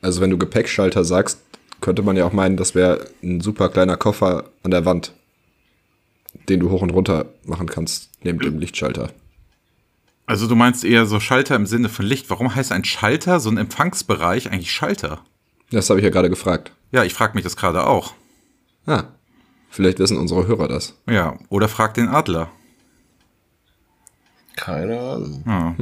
Also 0.00 0.20
wenn 0.20 0.30
du 0.30 0.38
Gepäckschalter 0.38 1.04
sagst, 1.04 1.40
könnte 1.80 2.02
man 2.02 2.16
ja 2.16 2.24
auch 2.24 2.32
meinen, 2.32 2.56
das 2.56 2.74
wäre 2.74 3.06
ein 3.22 3.40
super 3.40 3.68
kleiner 3.68 3.96
Koffer 3.96 4.50
an 4.62 4.70
der 4.70 4.84
Wand, 4.84 5.12
den 6.48 6.60
du 6.60 6.70
hoch 6.70 6.82
und 6.82 6.90
runter 6.90 7.26
machen 7.44 7.68
kannst, 7.68 8.10
neben 8.22 8.38
dem 8.38 8.58
Lichtschalter. 8.58 9.10
Also 10.26 10.46
du 10.46 10.54
meinst 10.54 10.84
eher 10.84 11.06
so 11.06 11.20
Schalter 11.20 11.56
im 11.56 11.66
Sinne 11.66 11.88
von 11.88 12.04
Licht. 12.04 12.28
Warum 12.28 12.54
heißt 12.54 12.72
ein 12.72 12.84
Schalter, 12.84 13.40
so 13.40 13.48
ein 13.48 13.56
Empfangsbereich, 13.56 14.50
eigentlich 14.50 14.72
Schalter? 14.72 15.24
Das 15.70 15.88
habe 15.88 16.00
ich 16.00 16.04
ja 16.04 16.10
gerade 16.10 16.30
gefragt. 16.30 16.72
Ja, 16.92 17.04
ich 17.04 17.14
frage 17.14 17.34
mich 17.34 17.44
das 17.44 17.56
gerade 17.56 17.86
auch. 17.86 18.12
Ah, 18.86 19.04
vielleicht 19.70 19.98
wissen 19.98 20.18
unsere 20.18 20.46
Hörer 20.46 20.68
das. 20.68 20.94
Ja, 21.08 21.38
oder 21.48 21.68
frag 21.68 21.94
den 21.94 22.08
Adler. 22.08 22.50
Keine 24.56 25.00
Ahnung. 25.00 25.44
Ja. 25.46 25.76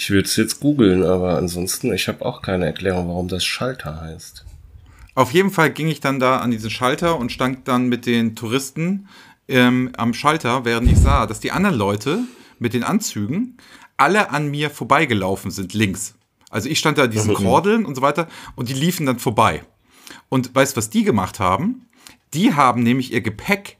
Ich 0.00 0.08
würde 0.08 0.26
es 0.26 0.36
jetzt 0.36 0.60
googeln, 0.60 1.04
aber 1.04 1.36
ansonsten, 1.36 1.92
ich 1.92 2.08
habe 2.08 2.24
auch 2.24 2.40
keine 2.40 2.64
Erklärung, 2.64 3.08
warum 3.08 3.28
das 3.28 3.44
Schalter 3.44 4.00
heißt. 4.00 4.46
Auf 5.14 5.32
jeden 5.32 5.50
Fall 5.50 5.70
ging 5.70 5.88
ich 5.88 6.00
dann 6.00 6.18
da 6.18 6.38
an 6.38 6.50
diesen 6.50 6.70
Schalter 6.70 7.18
und 7.18 7.30
stand 7.30 7.68
dann 7.68 7.90
mit 7.90 8.06
den 8.06 8.34
Touristen 8.34 9.08
ähm, 9.46 9.90
am 9.98 10.14
Schalter, 10.14 10.64
während 10.64 10.90
ich 10.90 10.96
sah, 10.96 11.26
dass 11.26 11.40
die 11.40 11.52
anderen 11.52 11.76
Leute 11.76 12.20
mit 12.58 12.72
den 12.72 12.82
Anzügen 12.82 13.58
alle 13.98 14.30
an 14.30 14.50
mir 14.50 14.70
vorbeigelaufen 14.70 15.50
sind, 15.50 15.74
links. 15.74 16.14
Also 16.48 16.70
ich 16.70 16.78
stand 16.78 16.96
da 16.96 17.04
an 17.04 17.10
diesen 17.10 17.34
Kordeln 17.34 17.84
und 17.84 17.94
so 17.94 18.00
weiter 18.00 18.26
und 18.56 18.70
die 18.70 18.74
liefen 18.74 19.04
dann 19.04 19.18
vorbei. 19.18 19.64
Und 20.30 20.54
weißt 20.54 20.78
was 20.78 20.88
die 20.88 21.04
gemacht 21.04 21.40
haben? 21.40 21.90
Die 22.32 22.54
haben 22.54 22.82
nämlich 22.82 23.12
ihr 23.12 23.20
Gepäck 23.20 23.76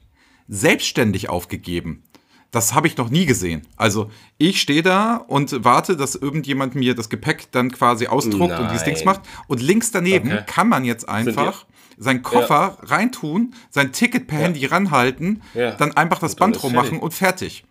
selbstständig 0.47 1.29
aufgegeben. 1.29 2.03
Das 2.51 2.73
habe 2.73 2.87
ich 2.87 2.97
noch 2.97 3.09
nie 3.09 3.25
gesehen. 3.25 3.65
Also 3.77 4.11
ich 4.37 4.59
stehe 4.59 4.83
da 4.83 5.15
und 5.15 5.63
warte, 5.63 5.95
dass 5.95 6.15
irgendjemand 6.15 6.75
mir 6.75 6.95
das 6.95 7.09
Gepäck 7.09 7.49
dann 7.51 7.71
quasi 7.71 8.07
ausdruckt 8.07 8.59
und 8.59 8.65
dieses 8.67 8.81
Nein. 8.81 8.85
Dings 8.95 9.05
macht. 9.05 9.21
Und 9.47 9.61
links 9.61 9.91
daneben 9.91 10.31
Okay. 10.31 10.43
kann 10.45 10.67
man 10.67 10.83
jetzt 10.83 11.07
einfach 11.07 11.65
seinen 11.97 12.23
Koffer 12.23 12.77
reintun, 12.81 13.53
sein 13.69 13.93
Ticket 13.93 14.27
per 14.27 14.39
Handy 14.39 14.65
ranhalten, 14.65 15.41
Ja. 15.53 15.71
dann 15.71 15.95
einfach 15.95 16.19
das 16.19 16.33
Und 16.33 16.39
Band 16.39 16.61
rummachen 16.63 16.99
und 16.99 17.13
fertig. 17.13 17.63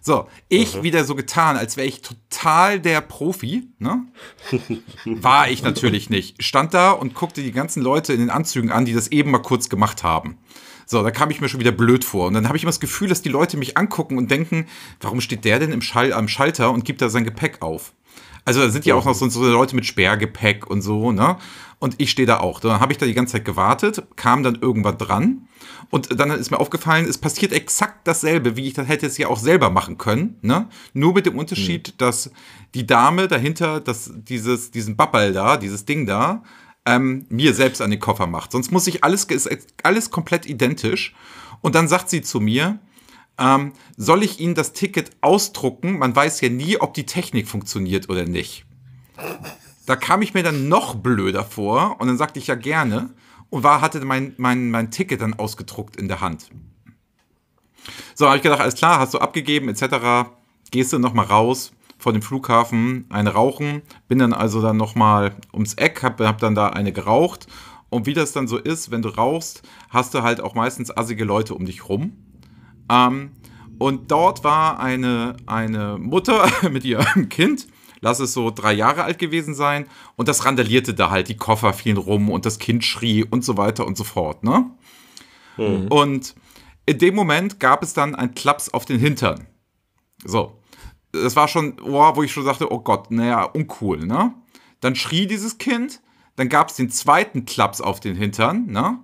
So, 0.00 0.28
ich 0.48 0.82
wieder 0.84 1.04
so 1.04 1.16
getan, 1.16 1.56
als 1.56 1.76
wäre 1.76 1.88
ich 1.88 2.00
total 2.02 2.78
der 2.80 3.00
Profi, 3.00 3.68
ne? 3.80 4.04
War 5.04 5.50
ich 5.50 5.62
natürlich 5.62 6.08
nicht. 6.10 6.42
Stand 6.44 6.72
da 6.74 6.92
und 6.92 7.14
guckte 7.14 7.42
die 7.42 7.50
ganzen 7.52 7.82
Leute 7.82 8.12
in 8.12 8.20
den 8.20 8.30
Anzügen 8.30 8.70
an, 8.70 8.84
die 8.84 8.94
das 8.94 9.08
eben 9.08 9.32
mal 9.32 9.42
kurz 9.42 9.68
gemacht 9.68 10.04
haben. 10.04 10.38
So, 10.90 11.02
da 11.02 11.10
kam 11.10 11.30
ich 11.30 11.42
mir 11.42 11.50
schon 11.50 11.60
wieder 11.60 11.70
blöd 11.70 12.02
vor. 12.02 12.26
Und 12.28 12.32
dann 12.32 12.48
habe 12.48 12.56
ich 12.56 12.62
immer 12.62 12.70
das 12.70 12.80
Gefühl, 12.80 13.08
dass 13.08 13.20
die 13.20 13.28
Leute 13.28 13.58
mich 13.58 13.76
angucken 13.76 14.16
und 14.16 14.30
denken, 14.30 14.66
warum 15.02 15.20
steht 15.20 15.44
der 15.44 15.58
denn 15.58 15.70
im 15.70 15.82
Schall, 15.82 16.14
am 16.14 16.28
Schalter 16.28 16.70
und 16.72 16.86
gibt 16.86 17.02
da 17.02 17.10
sein 17.10 17.24
Gepäck 17.24 17.60
auf? 17.60 17.92
Also 18.46 18.62
da 18.62 18.70
sind 18.70 18.86
ja 18.86 18.94
auch 18.94 19.04
noch 19.04 19.14
so, 19.14 19.28
so 19.28 19.44
Leute 19.44 19.76
mit 19.76 19.84
Sperrgepäck 19.84 20.66
und 20.66 20.80
so, 20.80 21.12
ne? 21.12 21.36
Und 21.78 21.96
ich 21.98 22.10
stehe 22.10 22.26
da 22.26 22.40
auch. 22.40 22.58
Dann 22.60 22.80
habe 22.80 22.90
ich 22.92 22.98
da 22.98 23.04
die 23.04 23.12
ganze 23.12 23.32
Zeit 23.32 23.44
gewartet, 23.44 24.02
kam 24.16 24.42
dann 24.42 24.56
irgendwann 24.62 24.96
dran. 24.96 25.48
Und 25.90 26.18
dann 26.18 26.30
ist 26.30 26.50
mir 26.50 26.58
aufgefallen, 26.58 27.06
es 27.06 27.18
passiert 27.18 27.52
exakt 27.52 28.08
dasselbe, 28.08 28.56
wie 28.56 28.66
ich 28.66 28.72
das 28.72 28.88
hätte 28.88 29.06
es 29.06 29.18
ja 29.18 29.28
auch 29.28 29.38
selber 29.38 29.68
machen 29.68 29.98
können. 29.98 30.38
Ne? 30.40 30.70
Nur 30.94 31.12
mit 31.12 31.26
dem 31.26 31.36
Unterschied, 31.36 32.00
dass 32.00 32.30
die 32.74 32.86
Dame 32.86 33.28
dahinter 33.28 33.80
das, 33.80 34.10
dieses, 34.14 34.70
diesen 34.70 34.96
Babbel 34.96 35.34
da, 35.34 35.58
dieses 35.58 35.84
Ding 35.84 36.06
da, 36.06 36.42
ähm, 36.88 37.26
mir 37.28 37.52
selbst 37.52 37.82
an 37.82 37.90
den 37.90 38.00
Koffer 38.00 38.26
macht. 38.26 38.52
Sonst 38.52 38.72
muss 38.72 38.86
ich 38.86 39.04
alles, 39.04 39.24
ist 39.24 39.74
alles 39.82 40.10
komplett 40.10 40.46
identisch. 40.46 41.14
Und 41.60 41.74
dann 41.74 41.86
sagt 41.86 42.08
sie 42.08 42.22
zu 42.22 42.40
mir, 42.40 42.78
ähm, 43.38 43.72
soll 43.96 44.22
ich 44.22 44.40
Ihnen 44.40 44.54
das 44.54 44.72
Ticket 44.72 45.10
ausdrucken? 45.20 45.98
Man 45.98 46.16
weiß 46.16 46.40
ja 46.40 46.48
nie, 46.48 46.80
ob 46.80 46.94
die 46.94 47.04
Technik 47.04 47.46
funktioniert 47.46 48.08
oder 48.08 48.24
nicht. 48.24 48.64
Da 49.84 49.96
kam 49.96 50.22
ich 50.22 50.32
mir 50.32 50.42
dann 50.42 50.68
noch 50.68 50.94
blöder 50.94 51.44
vor 51.44 52.00
und 52.00 52.08
dann 52.08 52.16
sagte 52.16 52.38
ich 52.38 52.46
ja 52.46 52.54
gerne 52.54 53.10
und 53.50 53.62
war, 53.62 53.82
hatte 53.82 54.02
mein, 54.04 54.34
mein, 54.38 54.70
mein 54.70 54.90
Ticket 54.90 55.20
dann 55.20 55.34
ausgedruckt 55.34 55.96
in 55.96 56.08
der 56.08 56.22
Hand. 56.22 56.50
So, 58.14 58.26
habe 58.26 58.38
ich 58.38 58.42
gedacht, 58.42 58.60
alles 58.60 58.74
klar, 58.74 58.98
hast 58.98 59.12
du 59.12 59.18
abgegeben, 59.18 59.68
etc. 59.68 60.30
Gehst 60.70 60.92
du 60.92 60.98
nochmal 60.98 61.26
raus 61.26 61.72
vor 61.98 62.12
dem 62.12 62.22
Flughafen, 62.22 63.06
eine 63.10 63.30
rauchen, 63.30 63.82
bin 64.06 64.18
dann 64.18 64.32
also 64.32 64.62
dann 64.62 64.76
nochmal 64.76 65.36
ums 65.52 65.74
Eck, 65.74 66.02
hab, 66.02 66.20
hab 66.20 66.38
dann 66.38 66.54
da 66.54 66.68
eine 66.68 66.92
geraucht. 66.92 67.46
Und 67.90 68.06
wie 68.06 68.14
das 68.14 68.32
dann 68.32 68.46
so 68.46 68.58
ist, 68.58 68.90
wenn 68.90 69.02
du 69.02 69.08
rauchst, 69.08 69.62
hast 69.88 70.14
du 70.14 70.22
halt 70.22 70.40
auch 70.40 70.54
meistens 70.54 70.96
assige 70.96 71.24
Leute 71.24 71.54
um 71.54 71.64
dich 71.64 71.88
rum. 71.88 72.12
Ähm, 72.90 73.32
und 73.78 74.10
dort 74.10 74.44
war 74.44 74.80
eine, 74.80 75.36
eine 75.46 75.98
Mutter 75.98 76.48
mit 76.70 76.84
ihrem 76.84 77.28
Kind, 77.28 77.66
lass 78.00 78.20
es 78.20 78.32
so 78.32 78.50
drei 78.50 78.72
Jahre 78.72 79.04
alt 79.04 79.18
gewesen 79.18 79.54
sein, 79.54 79.86
und 80.16 80.28
das 80.28 80.44
randalierte 80.44 80.94
da 80.94 81.10
halt, 81.10 81.28
die 81.28 81.36
Koffer 81.36 81.72
fielen 81.72 81.96
rum 81.96 82.30
und 82.30 82.46
das 82.46 82.58
Kind 82.58 82.84
schrie 82.84 83.24
und 83.24 83.44
so 83.44 83.56
weiter 83.56 83.86
und 83.86 83.96
so 83.96 84.04
fort, 84.04 84.44
ne? 84.44 84.70
Und 85.88 86.34
in 86.86 86.98
dem 86.98 87.14
Moment 87.14 87.60
gab 87.60 87.82
es 87.82 87.92
dann 87.94 88.14
einen 88.14 88.34
Klaps 88.34 88.68
auf 88.68 88.84
den 88.84 88.98
Hintern. 88.98 89.46
So. 90.24 90.57
Das 91.12 91.36
war 91.36 91.48
schon, 91.48 91.76
oh, 91.82 92.16
wo 92.16 92.22
ich 92.22 92.32
schon 92.32 92.44
sagte, 92.44 92.70
oh 92.70 92.80
Gott, 92.80 93.10
naja, 93.10 93.44
uncool, 93.44 94.06
ne? 94.06 94.34
Dann 94.80 94.94
schrie 94.94 95.26
dieses 95.26 95.58
Kind, 95.58 96.00
dann 96.36 96.48
gab 96.48 96.68
es 96.68 96.76
den 96.76 96.90
zweiten 96.90 97.46
Klaps 97.46 97.80
auf 97.80 98.00
den 98.00 98.14
Hintern, 98.14 98.66
ne? 98.66 98.98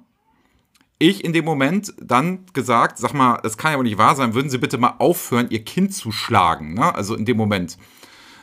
Ich 0.99 1.25
in 1.25 1.32
dem 1.32 1.44
Moment 1.44 1.92
dann 2.00 2.46
gesagt, 2.52 2.99
sag 2.99 3.14
mal, 3.14 3.40
das 3.42 3.58
kann 3.58 3.73
ja 3.73 3.78
wohl 3.78 3.84
nicht 3.84 3.99
wahr 3.99 4.14
sein, 4.14 4.34
würden 4.34 4.50
Sie 4.50 4.58
bitte 4.58 4.78
mal 4.78 4.94
aufhören, 4.99 5.50
Ihr 5.50 5.64
Kind 5.64 5.94
zu 5.94 6.12
schlagen, 6.12 6.75
ne? 6.75 6.94
Also 6.94 7.14
in 7.14 7.25
dem 7.25 7.37
Moment. 7.37 7.78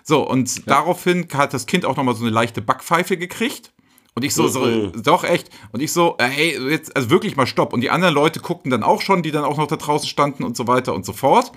So, 0.03 0.27
und 0.27 0.67
daraufhin 0.67 1.27
hat 1.33 1.53
das 1.53 1.67
Kind 1.67 1.85
auch 1.85 1.95
nochmal 1.95 2.15
so 2.15 2.23
eine 2.23 2.33
leichte 2.33 2.61
Backpfeife 2.61 3.17
gekriegt. 3.17 3.71
Und 4.13 4.23
ich 4.25 4.35
so, 4.35 4.47
so 4.47 4.87
doch 4.87 5.23
echt. 5.23 5.49
Und 5.71 5.81
ich 5.81 5.93
so, 5.93 6.17
hey, 6.19 6.59
jetzt, 6.69 6.95
also 6.95 7.09
wirklich 7.09 7.37
mal 7.37 7.47
stopp. 7.47 7.71
Und 7.71 7.81
die 7.81 7.89
anderen 7.89 8.13
Leute 8.13 8.41
guckten 8.41 8.69
dann 8.69 8.83
auch 8.83 9.01
schon, 9.01 9.23
die 9.23 9.31
dann 9.31 9.45
auch 9.45 9.57
noch 9.57 9.67
da 9.67 9.77
draußen 9.77 10.07
standen 10.07 10.43
und 10.43 10.57
so 10.57 10.67
weiter 10.67 10.93
und 10.93 11.05
so 11.05 11.13
fort. 11.13 11.51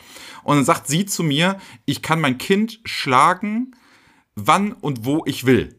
Und 0.44 0.56
dann 0.56 0.64
sagt 0.64 0.86
sie 0.86 1.04
zu 1.04 1.24
mir, 1.24 1.58
ich 1.84 2.00
kann 2.00 2.20
mein 2.20 2.38
Kind 2.38 2.80
schlagen, 2.84 3.74
wann 4.36 4.72
und 4.72 5.04
wo 5.04 5.24
ich 5.26 5.46
will. 5.46 5.74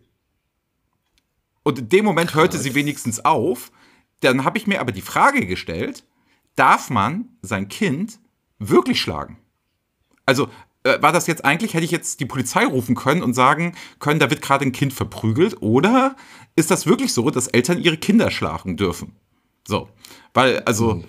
Und 1.63 1.79
in 1.79 1.89
dem 1.89 2.05
Moment 2.05 2.35
hörte 2.35 2.57
sie 2.57 2.75
wenigstens 2.75 3.23
auf. 3.23 3.71
Dann 4.19 4.43
habe 4.43 4.57
ich 4.57 4.67
mir 4.67 4.81
aber 4.81 4.91
die 4.91 5.01
Frage 5.01 5.45
gestellt, 5.45 6.03
darf 6.55 6.89
man 6.89 7.29
sein 7.41 7.69
Kind 7.69 8.19
wirklich 8.59 8.99
schlagen? 9.01 9.39
Also 10.25 10.49
war 11.01 11.11
das 11.11 11.27
jetzt 11.27 11.43
eigentlich, 11.43 11.73
hätte 11.73 11.85
ich 11.85 11.91
jetzt 11.91 12.19
die 12.19 12.25
Polizei 12.25 12.65
rufen 12.65 12.95
können 12.95 13.23
und 13.23 13.33
sagen 13.33 13.75
können, 13.99 14.19
da 14.19 14.29
wird 14.29 14.41
gerade 14.41 14.65
ein 14.65 14.71
Kind 14.71 14.93
verprügelt? 14.93 15.61
Oder 15.61 16.15
ist 16.55 16.71
das 16.71 16.85
wirklich 16.85 17.13
so, 17.13 17.29
dass 17.29 17.47
Eltern 17.47 17.81
ihre 17.81 17.97
Kinder 17.97 18.31
schlagen 18.31 18.77
dürfen? 18.77 19.13
So, 19.67 19.89
weil, 20.33 20.59
also, 20.59 21.03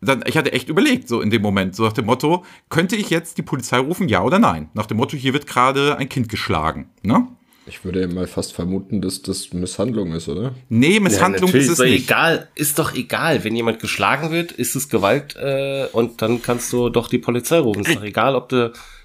dann, 0.00 0.22
ich 0.26 0.36
hatte 0.36 0.52
echt 0.52 0.68
überlegt, 0.68 1.08
so 1.08 1.20
in 1.20 1.30
dem 1.30 1.42
Moment, 1.42 1.74
so 1.76 1.84
nach 1.84 1.92
dem 1.92 2.06
Motto, 2.06 2.44
könnte 2.68 2.96
ich 2.96 3.08
jetzt 3.10 3.38
die 3.38 3.42
Polizei 3.42 3.78
rufen, 3.78 4.08
ja 4.08 4.22
oder 4.22 4.38
nein? 4.38 4.68
Nach 4.74 4.86
dem 4.86 4.98
Motto, 4.98 5.16
hier 5.16 5.32
wird 5.32 5.46
gerade 5.46 5.96
ein 5.96 6.08
Kind 6.08 6.28
geschlagen, 6.28 6.90
ne? 7.02 7.26
Ich 7.64 7.84
würde 7.84 8.00
ja 8.00 8.08
mal 8.08 8.26
fast 8.26 8.52
vermuten, 8.52 9.00
dass 9.00 9.22
das 9.22 9.52
Misshandlung 9.52 10.12
ist, 10.14 10.28
oder? 10.28 10.52
Nee, 10.68 10.94
Ja, 10.94 11.00
Misshandlung 11.00 11.44
natürlich 11.46 11.66
ist 11.68 11.72
es 11.74 11.78
nicht. 11.78 12.04
egal. 12.10 12.48
Ist 12.56 12.80
doch 12.80 12.92
egal, 12.92 13.44
wenn 13.44 13.54
jemand 13.54 13.78
geschlagen 13.78 14.32
wird, 14.32 14.50
ist 14.50 14.74
es 14.74 14.88
Gewalt 14.88 15.36
äh, 15.36 15.86
und 15.92 16.20
dann 16.22 16.42
kannst 16.42 16.72
du 16.72 16.88
doch 16.88 17.08
die 17.08 17.18
Polizei 17.18 17.60
rufen. 17.60 17.84
Ist 17.84 17.94
doch 17.94 18.02
egal, 18.02 18.34
ob 18.34 18.48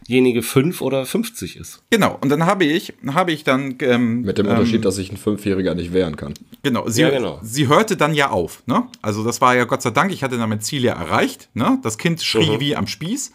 derjenige 0.08 0.42
fünf 0.42 0.82
oder 0.82 1.06
50 1.06 1.58
ist. 1.58 1.84
Genau, 1.90 2.18
und 2.22 2.30
dann 2.30 2.46
habe 2.46 2.66
ich, 2.66 2.94
habe 3.08 3.32
ich 3.32 3.44
dann, 3.44 3.76
ähm, 3.82 4.22
Mit 4.22 4.38
dem 4.38 4.46
ähm, 4.46 4.54
Unterschied, 4.54 4.86
dass 4.86 4.96
sich 4.96 5.12
ein 5.12 5.18
Fünfjähriger 5.18 5.76
nicht 5.76 5.94
wehren 5.94 6.16
kann. 6.16 6.34
Genau, 6.64 6.88
sie, 6.90 7.02
Ja, 7.02 7.10
genau. 7.10 7.40
sie 7.44 7.68
hörte 7.68 7.98
dann 7.98 8.14
ja 8.14 8.30
auf. 8.30 8.64
Ne? 8.68 8.88
Also 9.02 9.24
das 9.24 9.42
war 9.42 9.56
ja 9.56 9.66
Gott 9.66 9.82
sei 9.82 9.92
Dank, 9.92 10.12
ich 10.12 10.24
hatte 10.24 10.38
dann 10.38 10.50
mein 10.50 10.62
Ziel 10.62 10.84
ja 10.84 10.94
erreicht. 10.94 11.50
Ne? 11.54 11.80
Das 11.84 11.98
Kind 11.98 12.22
schrie 12.22 12.52
Mhm. 12.56 12.60
wie 12.60 12.76
am 12.76 12.88
Spieß. 12.88 13.32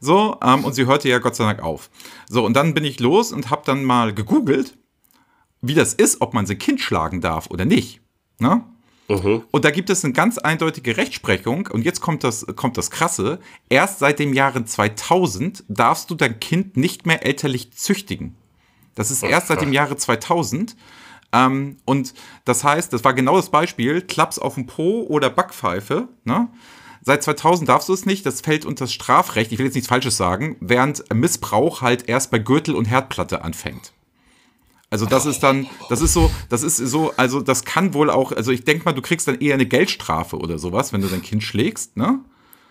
So, 0.00 0.36
ähm, 0.44 0.64
und 0.64 0.74
sie 0.74 0.86
hörte 0.86 1.08
ja 1.08 1.18
Gott 1.18 1.36
sei 1.36 1.44
Dank 1.44 1.62
auf. 1.62 1.90
So, 2.28 2.44
und 2.44 2.54
dann 2.54 2.74
bin 2.74 2.84
ich 2.84 3.00
los 3.00 3.32
und 3.32 3.50
habe 3.50 3.62
dann 3.64 3.82
mal 3.84 4.12
gegoogelt, 4.12 4.74
wie 5.62 5.74
das 5.74 5.94
ist, 5.94 6.20
ob 6.20 6.34
man 6.34 6.44
sein 6.46 6.58
Kind 6.58 6.80
schlagen 6.80 7.20
darf 7.20 7.48
oder 7.50 7.64
nicht. 7.64 8.00
Ne? 8.38 8.62
Und 9.50 9.64
da 9.64 9.70
gibt 9.70 9.90
es 9.90 10.04
eine 10.04 10.12
ganz 10.12 10.38
eindeutige 10.38 10.96
Rechtsprechung. 10.96 11.68
Und 11.68 11.82
jetzt 11.82 12.00
kommt 12.00 12.24
das, 12.24 12.46
kommt 12.56 12.76
das 12.76 12.90
Krasse. 12.90 13.38
Erst 13.68 14.00
seit 14.00 14.18
dem 14.18 14.32
Jahre 14.32 14.64
2000 14.64 15.64
darfst 15.68 16.10
du 16.10 16.14
dein 16.14 16.40
Kind 16.40 16.76
nicht 16.76 17.06
mehr 17.06 17.24
elterlich 17.24 17.72
züchtigen. 17.72 18.36
Das 18.94 19.10
ist 19.10 19.22
erst 19.22 19.48
seit 19.48 19.60
dem 19.60 19.72
Jahre 19.72 19.96
2000. 19.96 20.76
Ähm, 21.32 21.76
und 21.84 22.14
das 22.44 22.64
heißt, 22.64 22.92
das 22.92 23.04
war 23.04 23.14
genau 23.14 23.36
das 23.36 23.50
Beispiel, 23.50 24.00
Klaps 24.02 24.38
auf 24.38 24.54
dem 24.54 24.66
Po 24.66 25.02
oder 25.02 25.30
Backpfeife. 25.30 26.08
Ne? 26.24 26.48
Seit 27.02 27.22
2000 27.22 27.68
darfst 27.68 27.88
du 27.88 27.92
es 27.92 28.06
nicht, 28.06 28.26
das 28.26 28.40
fällt 28.40 28.64
unter 28.64 28.84
das 28.84 28.92
Strafrecht, 28.92 29.52
ich 29.52 29.58
will 29.58 29.66
jetzt 29.66 29.74
nichts 29.74 29.88
Falsches 29.88 30.16
sagen, 30.16 30.56
während 30.60 31.04
Missbrauch 31.14 31.80
halt 31.82 32.08
erst 32.08 32.32
bei 32.32 32.38
Gürtel 32.38 32.74
und 32.74 32.86
Herdplatte 32.86 33.44
anfängt. 33.44 33.92
Also 34.96 35.04
das 35.04 35.26
ist 35.26 35.40
dann, 35.40 35.66
das 35.90 36.00
ist 36.00 36.14
so, 36.14 36.30
das 36.48 36.62
ist 36.62 36.78
so, 36.78 37.12
also 37.18 37.42
das 37.42 37.66
kann 37.66 37.92
wohl 37.92 38.08
auch, 38.08 38.32
also 38.32 38.50
ich 38.50 38.64
denke 38.64 38.86
mal, 38.86 38.94
du 38.94 39.02
kriegst 39.02 39.28
dann 39.28 39.38
eher 39.38 39.52
eine 39.52 39.66
Geldstrafe 39.66 40.38
oder 40.38 40.58
sowas, 40.58 40.94
wenn 40.94 41.02
du 41.02 41.08
dein 41.08 41.20
Kind 41.20 41.42
schlägst, 41.42 41.98
ne? 41.98 42.20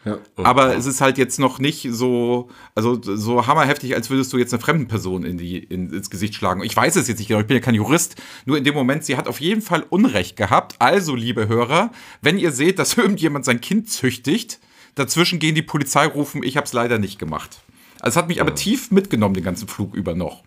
Ja. 0.05 0.17
Aber 0.38 0.75
es 0.75 0.88
ist 0.88 1.01
halt 1.01 1.20
jetzt 1.20 1.38
noch 1.38 1.60
nicht 1.60 1.88
so, 1.91 2.50
also 2.74 3.00
so 3.00 3.46
hammerheftig, 3.46 3.94
als 3.94 4.10
würdest 4.10 4.34
du 4.34 4.39
jetzt 4.39 4.55
einer 4.55 4.62
fremden 4.62 4.88
Person 4.88 5.24
in 5.24 5.38
die, 5.38 5.60
in, 5.60 5.94
ins 5.94 6.10
Gesicht 6.10 6.34
schlagen. 6.34 6.63
Ich 6.63 6.75
weiß 6.75 6.96
es 6.96 7.08
jetzt 7.08 7.20
nicht 7.20 7.27
genau, 7.27 7.41
ich 7.41 7.46
bin 7.48 7.58
ja 7.58 7.62
kein 7.62 7.75
Jurist. 7.75 8.15
Nur 8.48 8.58
in 8.58 8.63
dem 8.63 8.74
Moment, 8.74 9.05
sie 9.05 9.17
hat 9.17 9.27
auf 9.27 9.39
jeden 9.39 9.62
Fall 9.62 9.86
Unrecht 9.88 10.36
gehabt. 10.36 10.77
Also, 10.79 11.13
liebe 11.13 11.48
Hörer, 11.48 11.91
wenn 12.24 12.39
ihr 12.39 12.51
seht, 12.51 12.79
dass 12.79 12.94
irgendjemand 12.98 13.46
sein 13.46 13.62
Kind 13.62 13.88
züchtigt, 13.91 14.60
dazwischen 14.96 15.38
gehen 15.38 15.53
die 15.53 15.62
Polizei 15.62 16.08
rufen, 16.08 16.41
ich 16.41 16.58
habe 16.58 16.65
es 16.65 16.74
leider 16.74 16.98
nicht 16.98 17.20
gemacht. 17.20 17.60
Also 18.00 18.15
es 18.15 18.17
hat 18.17 18.29
mich 18.29 18.41
aber 18.41 18.55
tief 18.55 18.89
mitgenommen, 18.89 19.36
den 19.36 19.44
ganzen 19.44 19.67
Flug 19.67 19.94
über 19.94 20.15
noch. 20.15 20.41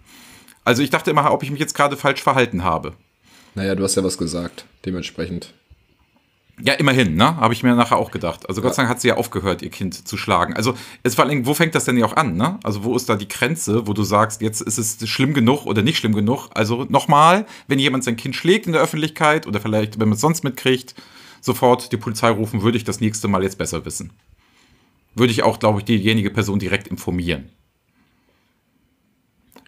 Also 0.64 0.82
ich 0.82 0.90
dachte 0.90 1.10
immer, 1.10 1.30
ob 1.32 1.42
ich 1.42 1.50
mich 1.50 1.60
jetzt 1.60 1.74
gerade 1.74 1.96
falsch 1.96 2.22
verhalten 2.22 2.64
habe. 2.64 2.94
Naja, 3.54 3.74
du 3.74 3.82
hast 3.82 3.96
ja 3.96 4.04
was 4.04 4.18
gesagt, 4.18 4.66
dementsprechend. 4.84 5.52
Ja, 6.60 6.74
immerhin, 6.74 7.14
ne? 7.14 7.36
Habe 7.36 7.54
ich 7.54 7.62
mir 7.62 7.74
nachher 7.76 7.98
auch 7.98 8.10
gedacht. 8.10 8.48
Also 8.48 8.62
Gott 8.62 8.74
sei 8.74 8.82
Dank 8.82 8.90
hat 8.90 9.00
sie 9.00 9.08
ja 9.08 9.16
aufgehört, 9.16 9.62
ihr 9.62 9.70
Kind 9.70 10.08
zu 10.08 10.16
schlagen. 10.16 10.54
Also 10.54 10.74
es 11.04 11.14
vor 11.14 11.24
allem, 11.24 11.46
wo 11.46 11.54
fängt 11.54 11.74
das 11.74 11.84
denn 11.84 11.96
ja 11.96 12.04
auch 12.04 12.16
an, 12.16 12.36
ne? 12.36 12.58
Also 12.64 12.82
wo 12.82 12.96
ist 12.96 13.08
da 13.08 13.14
die 13.14 13.28
Grenze, 13.28 13.86
wo 13.86 13.92
du 13.92 14.02
sagst, 14.02 14.42
jetzt 14.42 14.60
ist 14.60 14.78
es 14.78 15.08
schlimm 15.08 15.34
genug 15.34 15.66
oder 15.66 15.82
nicht 15.82 15.98
schlimm 15.98 16.14
genug? 16.14 16.48
Also 16.54 16.84
nochmal, 16.88 17.46
wenn 17.68 17.78
jemand 17.78 18.02
sein 18.02 18.16
Kind 18.16 18.34
schlägt 18.34 18.66
in 18.66 18.72
der 18.72 18.82
Öffentlichkeit 18.82 19.46
oder 19.46 19.60
vielleicht, 19.60 20.00
wenn 20.00 20.08
man 20.08 20.16
es 20.16 20.20
sonst 20.20 20.42
mitkriegt, 20.42 20.96
sofort 21.40 21.92
die 21.92 21.96
Polizei 21.96 22.30
rufen, 22.30 22.62
würde 22.62 22.76
ich 22.76 22.84
das 22.84 23.00
nächste 23.00 23.28
Mal 23.28 23.44
jetzt 23.44 23.58
besser 23.58 23.84
wissen. 23.84 24.12
Würde 25.14 25.32
ich 25.32 25.44
auch, 25.44 25.60
glaube 25.60 25.78
ich, 25.78 25.84
diejenige 25.84 26.30
Person 26.30 26.58
direkt 26.58 26.88
informieren. 26.88 27.50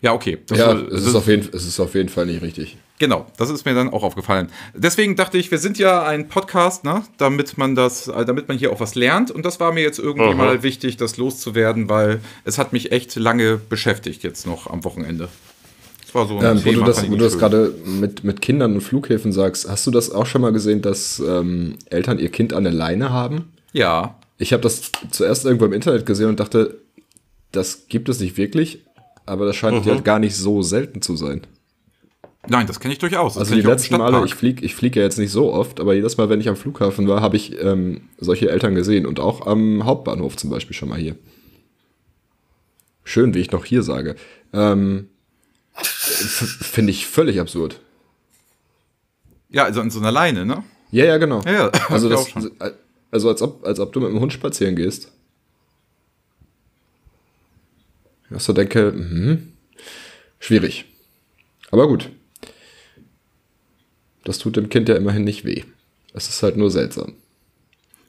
Ja, 0.03 0.15
okay. 0.15 0.39
Das 0.47 0.59
ja, 0.59 0.67
soll- 0.71 0.87
es 0.89 0.91
das- 0.95 1.07
ist, 1.09 1.15
auf 1.15 1.27
jeden, 1.27 1.49
es 1.55 1.67
ist 1.67 1.79
auf 1.81 1.95
jeden 1.95 2.09
Fall 2.09 2.27
nicht 2.27 2.43
richtig. 2.43 2.79
Genau, 2.99 3.27
das 3.39 3.49
ist 3.49 3.65
mir 3.65 3.75
dann 3.75 3.89
auch 3.91 4.03
aufgefallen. 4.03 4.49
Deswegen 4.75 5.17
dachte 5.17 5.39
ich, 5.39 5.51
wir 5.51 5.57
sind 5.59 5.79
ja 5.79 6.03
ein 6.05 6.29
Podcast, 6.29 6.85
ne, 6.85 7.03
damit 7.17 7.57
man 7.57 7.75
das, 7.75 8.09
äh, 8.09 8.25
damit 8.27 8.49
man 8.49 8.59
hier 8.59 8.73
auch 8.73 8.81
was 8.81 8.95
lernt. 8.95 9.31
Und 9.31 9.45
das 9.47 9.59
war 9.59 9.73
mir 9.73 9.83
jetzt 9.83 9.99
irgendwie 9.99 10.35
mal 10.35 10.63
wichtig, 10.63 10.99
das 10.99 11.17
loszuwerden, 11.17 11.89
weil 11.89 12.21
es 12.45 12.59
hat 12.59 12.73
mich 12.75 12.93
echt 12.93 13.17
lange 13.17 13.57
beschäftigt 13.57 14.23
jetzt 14.23 14.47
noch 14.47 14.69
am 14.69 14.85
Wochenende. 14.85 15.29
Das 16.05 16.15
war 16.15 16.27
so 16.27 16.39
ein 16.39 16.45
Ähm, 16.45 16.59
wo 16.65 16.69
du 16.69 16.75
Thema, 16.75 16.87
das, 16.87 17.07
wo 17.07 17.11
du 17.13 17.17
das 17.17 17.33
schön. 17.33 17.41
gerade 17.41 17.75
mit, 17.87 18.25
mit 18.25 18.43
Kindern 18.43 18.75
und 18.75 18.81
Flughäfen 18.83 19.33
sagst, 19.33 19.67
hast 19.69 19.87
du 19.87 19.91
das 19.91 20.11
auch 20.11 20.27
schon 20.27 20.43
mal 20.43 20.53
gesehen, 20.53 20.83
dass 20.83 21.21
ähm, 21.21 21.77
Eltern 21.87 22.19
ihr 22.19 22.31
Kind 22.31 22.53
an 22.53 22.65
der 22.65 22.73
Leine 22.73 23.11
haben? 23.11 23.53
Ja, 23.73 24.19
Ich 24.37 24.53
habe 24.53 24.63
das 24.63 24.91
zuerst 25.11 25.45
irgendwo 25.47 25.65
im 25.67 25.73
Internet 25.73 26.05
gesehen 26.05 26.29
und 26.29 26.41
dachte, 26.41 26.81
das 27.53 27.87
gibt 27.89 28.09
es 28.09 28.21
nicht 28.21 28.37
wirklich, 28.37 28.85
aber 29.31 29.47
das 29.47 29.57
scheint 29.57 29.87
ja 29.87 30.01
gar 30.01 30.19
nicht 30.19 30.35
so 30.35 30.61
selten 30.63 31.03
zu 31.03 31.17
sein. 31.17 31.43
nein, 32.49 32.67
das 32.67 32.81
kenne 32.81 32.93
ich 32.93 32.99
durchaus. 32.99 33.35
Das 33.35 33.43
Also 33.43 33.55
die 33.55 33.63
letzten 33.63 33.97
Male, 33.97 34.25
ich 34.25 34.35
fliege 34.35 34.65
ich 34.65 34.75
flieg 34.75 34.97
ja 34.97 35.03
jetzt 35.03 35.19
nicht 35.19 35.31
so 35.31 35.53
oft, 35.53 35.79
aber 35.81 35.95
jedes 35.95 36.17
Mal, 36.17 36.29
wenn 36.29 36.41
ich 36.41 36.49
am 36.49 36.57
Flughafen 36.57 37.07
war, 37.07 37.21
habe 37.21 37.37
ich 37.37 37.57
ähm, 37.63 38.09
solche 38.19 38.51
Eltern 38.51 38.75
gesehen 38.75 39.07
und 39.07 39.21
auch 39.21 39.47
am 39.47 39.85
Hauptbahnhof 39.85 40.37
zum 40.37 40.51
Beispiel 40.51 40.75
schon 40.75 40.89
mal 40.89 40.99
hier. 40.99 41.17
Schön, 43.05 43.35
wie 43.35 43.39
ich 43.39 43.53
noch 43.53 43.65
hier 43.65 43.83
sage. 43.83 44.17
Ähm, 44.53 45.09
Finde 45.75 46.91
ich 46.91 47.07
völlig 47.07 47.41
absurd. 47.41 47.81
Ja, 49.49 49.65
also 49.65 49.81
an 49.81 49.91
so 49.91 50.01
einer 50.01 50.13
Leine, 50.13 50.45
ne? 50.45 50.65
Ja, 50.91 51.05
ja, 51.05 51.19
genau. 51.19 51.41
Ja, 51.45 51.53
ja, 51.53 51.71
also, 51.89 52.09
das, 52.09 52.27
also 53.11 53.29
als 53.29 53.43
ob, 53.43 53.65
als 53.65 53.79
ob 53.81 53.93
du 53.93 54.01
mit 54.01 54.11
dem 54.11 54.21
Hund 54.21 54.33
spazieren 54.33 54.77
gehst. 54.77 55.13
Ich 58.31 58.43
so 58.43 58.53
denke, 58.53 58.93
mhm, 58.93 59.53
schwierig. 60.39 60.85
Aber 61.71 61.89
gut. 61.89 62.11
Das 64.25 64.39
tut 64.39 64.57
dem 64.57 64.69
Kind 64.69 64.89
ja 64.89 64.97
immerhin 64.97 65.25
nicht 65.25 65.45
weh. 65.45 65.65
Es 66.13 66.29
ist 66.29 66.43
halt 66.43 66.57
nur 66.57 66.71
seltsam. 66.71 67.15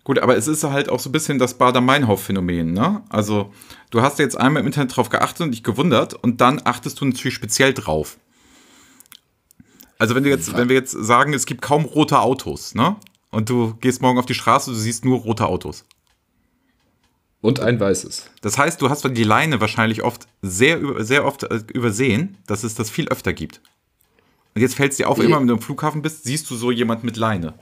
Gut, 0.03 0.19
aber 0.19 0.35
es 0.35 0.47
ist 0.47 0.63
halt 0.63 0.89
auch 0.89 0.99
so 0.99 1.09
ein 1.09 1.11
bisschen 1.11 1.37
das 1.37 1.57
Bader-Meinhof-Phänomen, 1.57 2.73
ne? 2.73 3.03
Also, 3.09 3.53
du 3.91 4.01
hast 4.01 4.17
jetzt 4.17 4.35
einmal 4.35 4.61
im 4.61 4.67
Internet 4.67 4.95
drauf 4.95 5.09
geachtet 5.09 5.41
und 5.41 5.51
dich 5.51 5.63
gewundert 5.63 6.15
und 6.15 6.41
dann 6.41 6.61
achtest 6.63 6.99
du 6.99 7.05
natürlich 7.05 7.35
speziell 7.35 7.73
drauf. 7.73 8.17
Also, 9.99 10.15
wenn 10.15 10.23
du 10.23 10.29
jetzt, 10.29 10.57
wenn 10.57 10.69
wir 10.69 10.75
jetzt 10.75 10.91
sagen, 10.91 11.33
es 11.33 11.45
gibt 11.45 11.61
kaum 11.61 11.85
rote 11.85 12.19
Autos, 12.19 12.73
ne? 12.73 12.95
Und 13.29 13.49
du 13.49 13.75
gehst 13.75 14.01
morgen 14.01 14.17
auf 14.17 14.25
die 14.25 14.33
Straße, 14.33 14.71
du 14.71 14.75
siehst 14.75 15.05
nur 15.05 15.19
rote 15.19 15.45
Autos. 15.45 15.85
Und 17.41 17.59
ein 17.59 17.79
weißes. 17.79 18.29
Das 18.41 18.57
heißt, 18.57 18.81
du 18.81 18.89
hast 18.89 19.03
die 19.03 19.23
Leine 19.23 19.59
wahrscheinlich 19.59 20.03
oft 20.03 20.27
sehr, 20.43 20.79
sehr 21.03 21.25
oft 21.25 21.43
äh, 21.43 21.61
übersehen, 21.73 22.37
dass 22.45 22.63
es 22.63 22.75
das 22.75 22.89
viel 22.91 23.07
öfter 23.09 23.33
gibt. 23.33 23.61
Und 24.53 24.61
jetzt 24.61 24.75
fällt 24.75 24.91
es 24.91 24.97
dir 24.97 25.09
auf, 25.09 25.17
Nee. 25.17 25.25
immer 25.25 25.39
wenn 25.39 25.47
du 25.47 25.55
im 25.55 25.61
Flughafen 25.61 26.01
bist, 26.01 26.23
siehst 26.23 26.49
du 26.51 26.55
so 26.55 26.71
jemand 26.71 27.03
mit 27.03 27.17
Leine. 27.17 27.53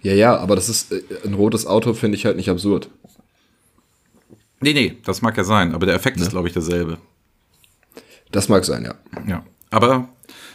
Ja, 0.00 0.14
ja, 0.14 0.36
aber 0.36 0.56
das 0.56 0.68
ist 0.68 0.92
äh, 0.92 1.02
ein 1.24 1.34
rotes 1.34 1.66
Auto, 1.66 1.92
finde 1.94 2.16
ich 2.16 2.24
halt 2.24 2.36
nicht 2.36 2.48
absurd. 2.48 2.88
Nee, 4.60 4.72
nee, 4.72 4.96
das 5.04 5.22
mag 5.22 5.36
ja 5.36 5.44
sein, 5.44 5.74
aber 5.74 5.86
der 5.86 5.94
Effekt 5.96 6.18
ist, 6.20 6.30
glaube 6.30 6.46
ich, 6.48 6.54
derselbe. 6.54 6.98
Das 8.30 8.48
mag 8.48 8.64
sein, 8.64 8.84
ja. 8.84 8.94
Ja. 9.26 9.44
Aber, 9.70 10.08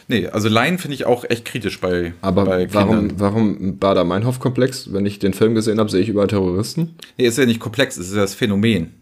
nee, 0.08 0.26
also 0.26 0.48
Leinen 0.48 0.78
finde 0.78 0.96
ich 0.96 1.04
auch 1.06 1.24
echt 1.28 1.44
kritisch 1.44 1.80
bei, 1.80 2.12
Aber 2.20 2.44
bei 2.44 2.72
warum, 2.74 3.20
warum 3.20 3.78
Bader-Meinhof-Komplex? 3.78 4.92
Wenn 4.92 5.06
ich 5.06 5.18
den 5.20 5.34
Film 5.34 5.54
gesehen 5.54 5.78
habe, 5.78 5.90
sehe 5.90 6.00
ich 6.00 6.08
überall 6.08 6.26
Terroristen. 6.26 6.96
Nee, 7.16 7.26
ist 7.26 7.38
ja 7.38 7.46
nicht 7.46 7.60
komplex, 7.60 7.96
es 7.96 8.08
ist 8.08 8.14
ja 8.14 8.22
das 8.22 8.34
Phänomen. 8.34 8.92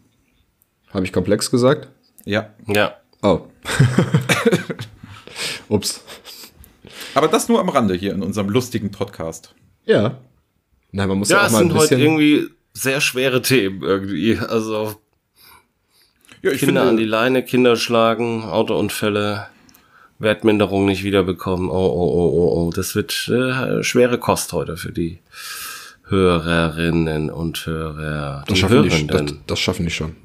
Habe 0.90 1.04
ich 1.04 1.12
komplex 1.12 1.50
gesagt? 1.50 1.88
Ja. 2.24 2.50
Ja. 2.66 2.96
Oh. 3.22 3.40
Ups. 5.68 6.02
Aber 7.14 7.28
das 7.28 7.48
nur 7.48 7.60
am 7.60 7.68
Rande 7.68 7.94
hier 7.94 8.12
in 8.12 8.22
unserem 8.22 8.48
lustigen 8.48 8.90
Podcast. 8.90 9.54
Ja. 9.84 10.18
Nein, 10.92 11.08
man 11.08 11.18
muss 11.18 11.28
ja, 11.28 11.38
Ja, 11.38 11.42
auch 11.42 11.46
es 11.46 11.52
mal 11.52 11.58
ein 11.58 11.68
sind 11.68 11.78
heute 11.78 11.96
bisschen. 11.96 12.00
irgendwie 12.00 12.46
sehr 12.72 13.00
schwere 13.00 13.42
Themen 13.42 13.82
irgendwie. 13.82 14.38
Also 14.38 14.94
Ja, 16.42 16.52
ich 16.52 16.60
Kinder 16.60 16.82
finde, 16.82 16.82
an 16.82 16.96
die 16.96 17.04
Leine, 17.04 17.42
Kinder 17.42 17.76
schlagen, 17.76 18.44
Autounfälle, 18.44 19.46
Wertminderung 20.18 20.86
nicht 20.86 21.04
wiederbekommen. 21.04 21.68
Oh, 21.68 21.74
oh, 21.74 22.10
oh, 22.14 22.30
oh, 22.34 22.66
oh. 22.66 22.70
Das 22.74 22.94
wird 22.94 23.28
äh, 23.28 23.82
schwere 23.82 24.18
Kost 24.18 24.52
heute 24.52 24.76
für 24.76 24.92
die 24.92 25.20
Hörerinnen 26.08 27.30
und 27.30 27.66
Hörer. 27.66 28.44
das, 28.46 28.58
schaffen 28.58 28.82
die, 28.82 29.06
das, 29.06 29.34
das 29.46 29.58
schaffen 29.58 29.84
die 29.84 29.90
schon. 29.90 30.16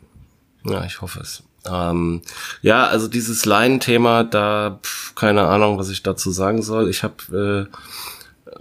Ja, 0.65 0.85
ich 0.85 1.01
hoffe 1.01 1.19
es. 1.21 1.43
Ähm, 1.69 2.21
ja, 2.61 2.85
also 2.87 3.07
dieses 3.07 3.45
Laienthema, 3.45 4.23
da 4.23 4.79
pf, 4.81 5.15
keine 5.15 5.43
Ahnung, 5.47 5.77
was 5.77 5.89
ich 5.89 6.03
dazu 6.03 6.31
sagen 6.31 6.61
soll. 6.61 6.89
Ich 6.89 7.03
habe 7.03 7.69
äh, 7.69 8.55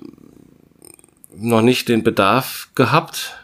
noch 1.36 1.62
nicht 1.62 1.88
den 1.88 2.02
Bedarf 2.02 2.68
gehabt, 2.74 3.34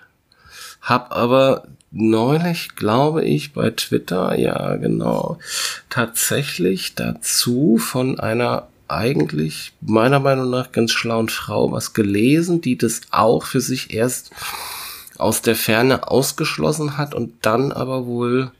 hab 0.82 1.12
aber 1.12 1.66
neulich, 1.96 2.76
glaube 2.76 3.24
ich, 3.24 3.52
bei 3.52 3.70
Twitter, 3.70 4.38
ja 4.38 4.76
genau, 4.76 5.38
tatsächlich 5.90 6.94
dazu 6.94 7.78
von 7.78 8.20
einer 8.20 8.68
eigentlich 8.88 9.72
meiner 9.80 10.20
Meinung 10.20 10.50
nach 10.50 10.72
ganz 10.72 10.92
schlauen 10.92 11.28
Frau 11.28 11.72
was 11.72 11.92
gelesen, 11.92 12.60
die 12.60 12.78
das 12.78 13.00
auch 13.10 13.44
für 13.44 13.60
sich 13.60 13.92
erst 13.92 14.30
aus 15.18 15.42
der 15.42 15.56
Ferne 15.56 16.08
ausgeschlossen 16.08 16.96
hat 16.96 17.14
und 17.14 17.32
dann 17.42 17.72
aber 17.72 18.06
wohl 18.06 18.52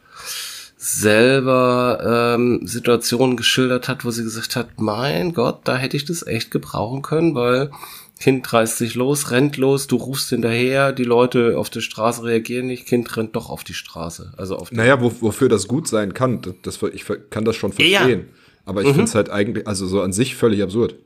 selber 0.78 2.34
ähm, 2.36 2.66
Situationen 2.66 3.36
geschildert 3.36 3.88
hat, 3.88 4.04
wo 4.04 4.10
sie 4.10 4.22
gesagt 4.22 4.56
hat, 4.56 4.80
mein 4.80 5.34
Gott, 5.34 5.60
da 5.64 5.76
hätte 5.76 5.96
ich 5.96 6.04
das 6.04 6.26
echt 6.26 6.50
gebrauchen 6.50 7.02
können, 7.02 7.34
weil 7.34 7.70
Kind 8.18 8.50
reißt 8.50 8.78
sich 8.78 8.94
los, 8.94 9.30
rennt 9.30 9.58
los, 9.58 9.88
du 9.88 9.96
rufst 9.96 10.30
hinterher, 10.30 10.92
die 10.92 11.04
Leute 11.04 11.58
auf 11.58 11.68
der 11.68 11.82
Straße 11.82 12.24
reagieren 12.24 12.66
nicht, 12.66 12.86
Kind 12.86 13.14
rennt 13.16 13.36
doch 13.36 13.50
auf 13.50 13.62
die 13.62 13.74
Straße. 13.74 14.32
Also 14.38 14.56
auf 14.56 14.72
Naja, 14.72 15.00
wo, 15.02 15.12
wofür 15.20 15.50
das 15.50 15.68
gut 15.68 15.86
sein 15.86 16.14
kann, 16.14 16.40
das, 16.62 16.80
ich 16.94 17.04
kann 17.30 17.44
das 17.44 17.56
schon 17.56 17.72
Ja, 17.76 17.84
ja. 17.84 17.98
verstehen. 17.98 18.28
Aber 18.64 18.80
ich 18.82 18.88
finde 18.88 19.04
es 19.04 19.14
halt 19.14 19.30
eigentlich, 19.30 19.66
also 19.66 19.86
so 19.86 20.00
an 20.00 20.12
sich 20.12 20.34
völlig 20.34 20.62
absurd. 20.62 20.96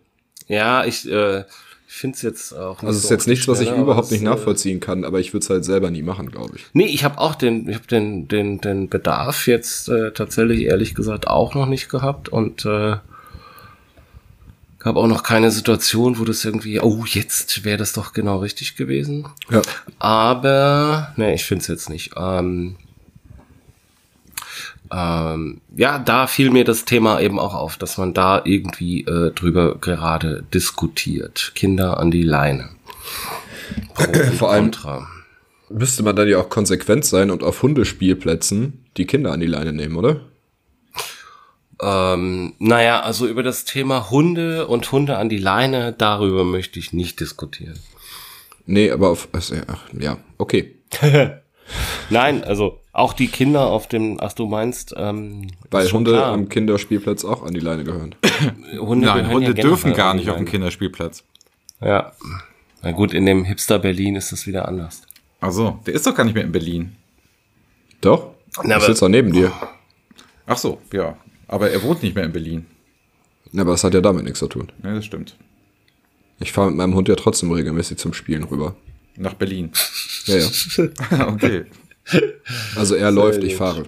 Ja, 0.47 0.85
ich 0.85 1.11
äh, 1.11 1.45
finde 1.87 2.15
es 2.15 2.23
jetzt 2.23 2.53
auch 2.57 2.81
nicht 2.81 2.89
Also 2.89 2.97
es 2.97 3.03
ist 3.03 3.09
so 3.09 3.15
jetzt 3.15 3.27
nichts, 3.27 3.49
was 3.49 3.61
ich 3.61 3.71
überhaupt 3.71 4.13
nicht 4.13 4.23
äh, 4.23 4.25
nachvollziehen 4.25 4.79
kann, 4.79 5.05
aber 5.05 5.19
ich 5.19 5.33
würde 5.33 5.43
es 5.43 5.51
halt 5.51 5.65
selber 5.65 5.91
nie 5.91 6.03
machen, 6.03 6.31
glaube 6.31 6.53
ich. 6.57 6.65
Nee, 6.73 6.87
ich 6.87 7.03
habe 7.05 7.19
auch 7.19 7.35
den, 7.35 7.69
ich 7.69 7.75
habe 7.75 7.87
den, 7.89 8.29
den, 8.29 8.61
den 8.61 8.89
Bedarf 8.89 9.49
jetzt 9.49 9.89
äh, 9.89 10.13
tatsächlich 10.13 10.63
ehrlich 10.63 10.95
gesagt 10.95 11.27
auch 11.27 11.55
noch 11.55 11.67
nicht 11.67 11.89
gehabt 11.89 12.29
und 12.29 12.65
äh, 12.65 12.97
gab 14.81 14.97
auch 14.97 15.07
noch 15.07 15.23
keine 15.23 15.51
Situation, 15.51 16.19
wo 16.19 16.25
das 16.25 16.45
irgendwie, 16.45 16.81
oh, 16.81 17.05
jetzt 17.07 17.65
wäre 17.65 17.77
das 17.77 17.93
doch 17.93 18.13
genau 18.13 18.39
richtig 18.39 18.77
gewesen. 18.77 19.29
Ja. 19.51 19.63
Aber, 19.99 21.13
nee, 21.17 21.35
ich 21.35 21.45
finde 21.45 21.63
es 21.63 21.69
jetzt 21.69 21.89
nicht. 21.91 22.13
Ähm, 22.17 22.77
ähm, 24.93 25.61
ja, 25.77 25.99
da 25.99 26.27
fiel 26.27 26.51
mir 26.51 26.65
das 26.65 26.85
Thema 26.85 27.21
eben 27.21 27.39
auch 27.39 27.55
auf, 27.55 27.77
dass 27.77 27.99
man 27.99 28.13
da 28.15 28.43
irgendwie 28.45 29.03
äh, 29.03 29.31
drüber 29.33 29.77
gerade 29.77 30.43
diskutiert. 30.53 31.53
Kinder 31.55 32.01
an 32.01 32.11
die 32.11 32.23
Leine. 32.25 32.71
Und 33.99 34.17
Vor 34.37 34.51
allem- 34.51 34.65
Contra. 34.73 35.07
Müsste 35.73 36.03
man 36.03 36.17
dann 36.17 36.27
ja 36.27 36.39
auch 36.39 36.49
konsequent 36.49 37.05
sein 37.05 37.31
und 37.31 37.45
auf 37.45 37.63
Hundespielplätzen 37.63 38.85
die 38.97 39.07
Kinder 39.07 39.31
an 39.31 39.39
die 39.39 39.47
Leine 39.47 39.73
nehmen, 39.73 39.95
oder? 39.95 40.21
Ähm, 41.83 42.55
naja, 42.59 43.01
also 43.01 43.27
über 43.27 43.43
das 43.43 43.65
Thema 43.65 44.11
Hunde 44.11 44.67
und 44.67 44.91
Hunde 44.93 45.17
an 45.17 45.29
die 45.29 45.39
Leine, 45.39 45.95
darüber 45.97 46.45
möchte 46.45 46.79
ich 46.79 46.93
nicht 46.93 47.21
diskutieren. 47.21 47.79
Nee, 48.67 48.91
aber 48.91 49.11
auf, 49.11 49.29
also, 49.33 49.57
ach, 49.67 49.83
ja, 49.99 50.19
okay. 50.39 50.77
Nein, 52.11 52.45
also 52.45 52.81
auch 52.93 53.13
die 53.13 53.29
Kinder 53.29 53.67
auf 53.67 53.87
dem, 53.87 54.19
ach 54.21 54.33
du 54.33 54.47
meinst, 54.47 54.95
ähm, 54.97 55.49
Weil 55.71 55.91
Hunde 55.91 56.13
klar. 56.13 56.33
am 56.33 56.49
Kinderspielplatz 56.49 57.25
auch 57.25 57.45
an 57.45 57.55
die 57.55 57.61
Leine 57.61 57.85
gehören. 57.85 58.15
Hunde 58.79 59.07
Nein, 59.07 59.17
gehören 59.17 59.33
Hunde 59.33 59.47
ja 59.49 59.63
dürfen 59.63 59.95
gar 59.95 60.15
nicht 60.15 60.29
auf 60.29 60.37
dem. 60.37 60.47
Kinderspielplatz. 60.47 61.25
Ja. 61.81 62.13
Na 62.83 62.93
gut, 62.93 63.15
in 63.15 63.27
dem 63.27 63.45
Hipster 63.45 63.79
Berlin 63.79 64.17
ist 64.17 64.33
das 64.33 64.47
wieder 64.47 64.67
anders. 64.69 65.03
Also, 65.41 65.79
der 65.87 65.95
ist 65.95 66.07
doch 66.07 66.15
gar 66.15 66.25
nicht 66.25 66.35
mehr 66.35 66.45
in 66.45 66.53
Berlin. 66.53 66.97
Doch? 68.01 68.35
Na, 68.65 68.79
ich 68.79 68.85
sitze 68.85 69.01
doch 69.01 69.09
neben 69.09 69.33
dir. 69.33 69.53
Ach 70.47 70.57
so, 70.57 70.79
ja. 70.93 71.17
Aber 71.51 71.69
er 71.69 71.83
wohnt 71.83 72.05
nicht 72.05 72.15
mehr 72.15 72.23
in 72.23 72.31
Berlin. 72.31 72.67
Ja, 73.51 73.63
aber 73.63 73.73
das 73.73 73.83
hat 73.83 73.93
ja 73.93 74.01
damit 74.01 74.23
nichts 74.23 74.39
zu 74.39 74.47
tun. 74.47 74.71
Ja, 74.85 74.95
das 74.95 75.05
stimmt. 75.05 75.35
Ich 76.39 76.53
fahre 76.53 76.69
mit 76.69 76.77
meinem 76.77 76.95
Hund 76.95 77.09
ja 77.09 77.17
trotzdem 77.17 77.51
regelmäßig 77.51 77.99
zum 77.99 78.13
Spielen 78.13 78.45
rüber. 78.45 78.77
Nach 79.17 79.35
Berlin. 79.35 79.73
Ja, 80.27 80.37
ja. 80.37 81.29
okay. 81.29 81.65
Also 82.77 82.95
er 82.95 83.11
läuft, 83.11 83.43
ich 83.43 83.57
fahre. 83.57 83.87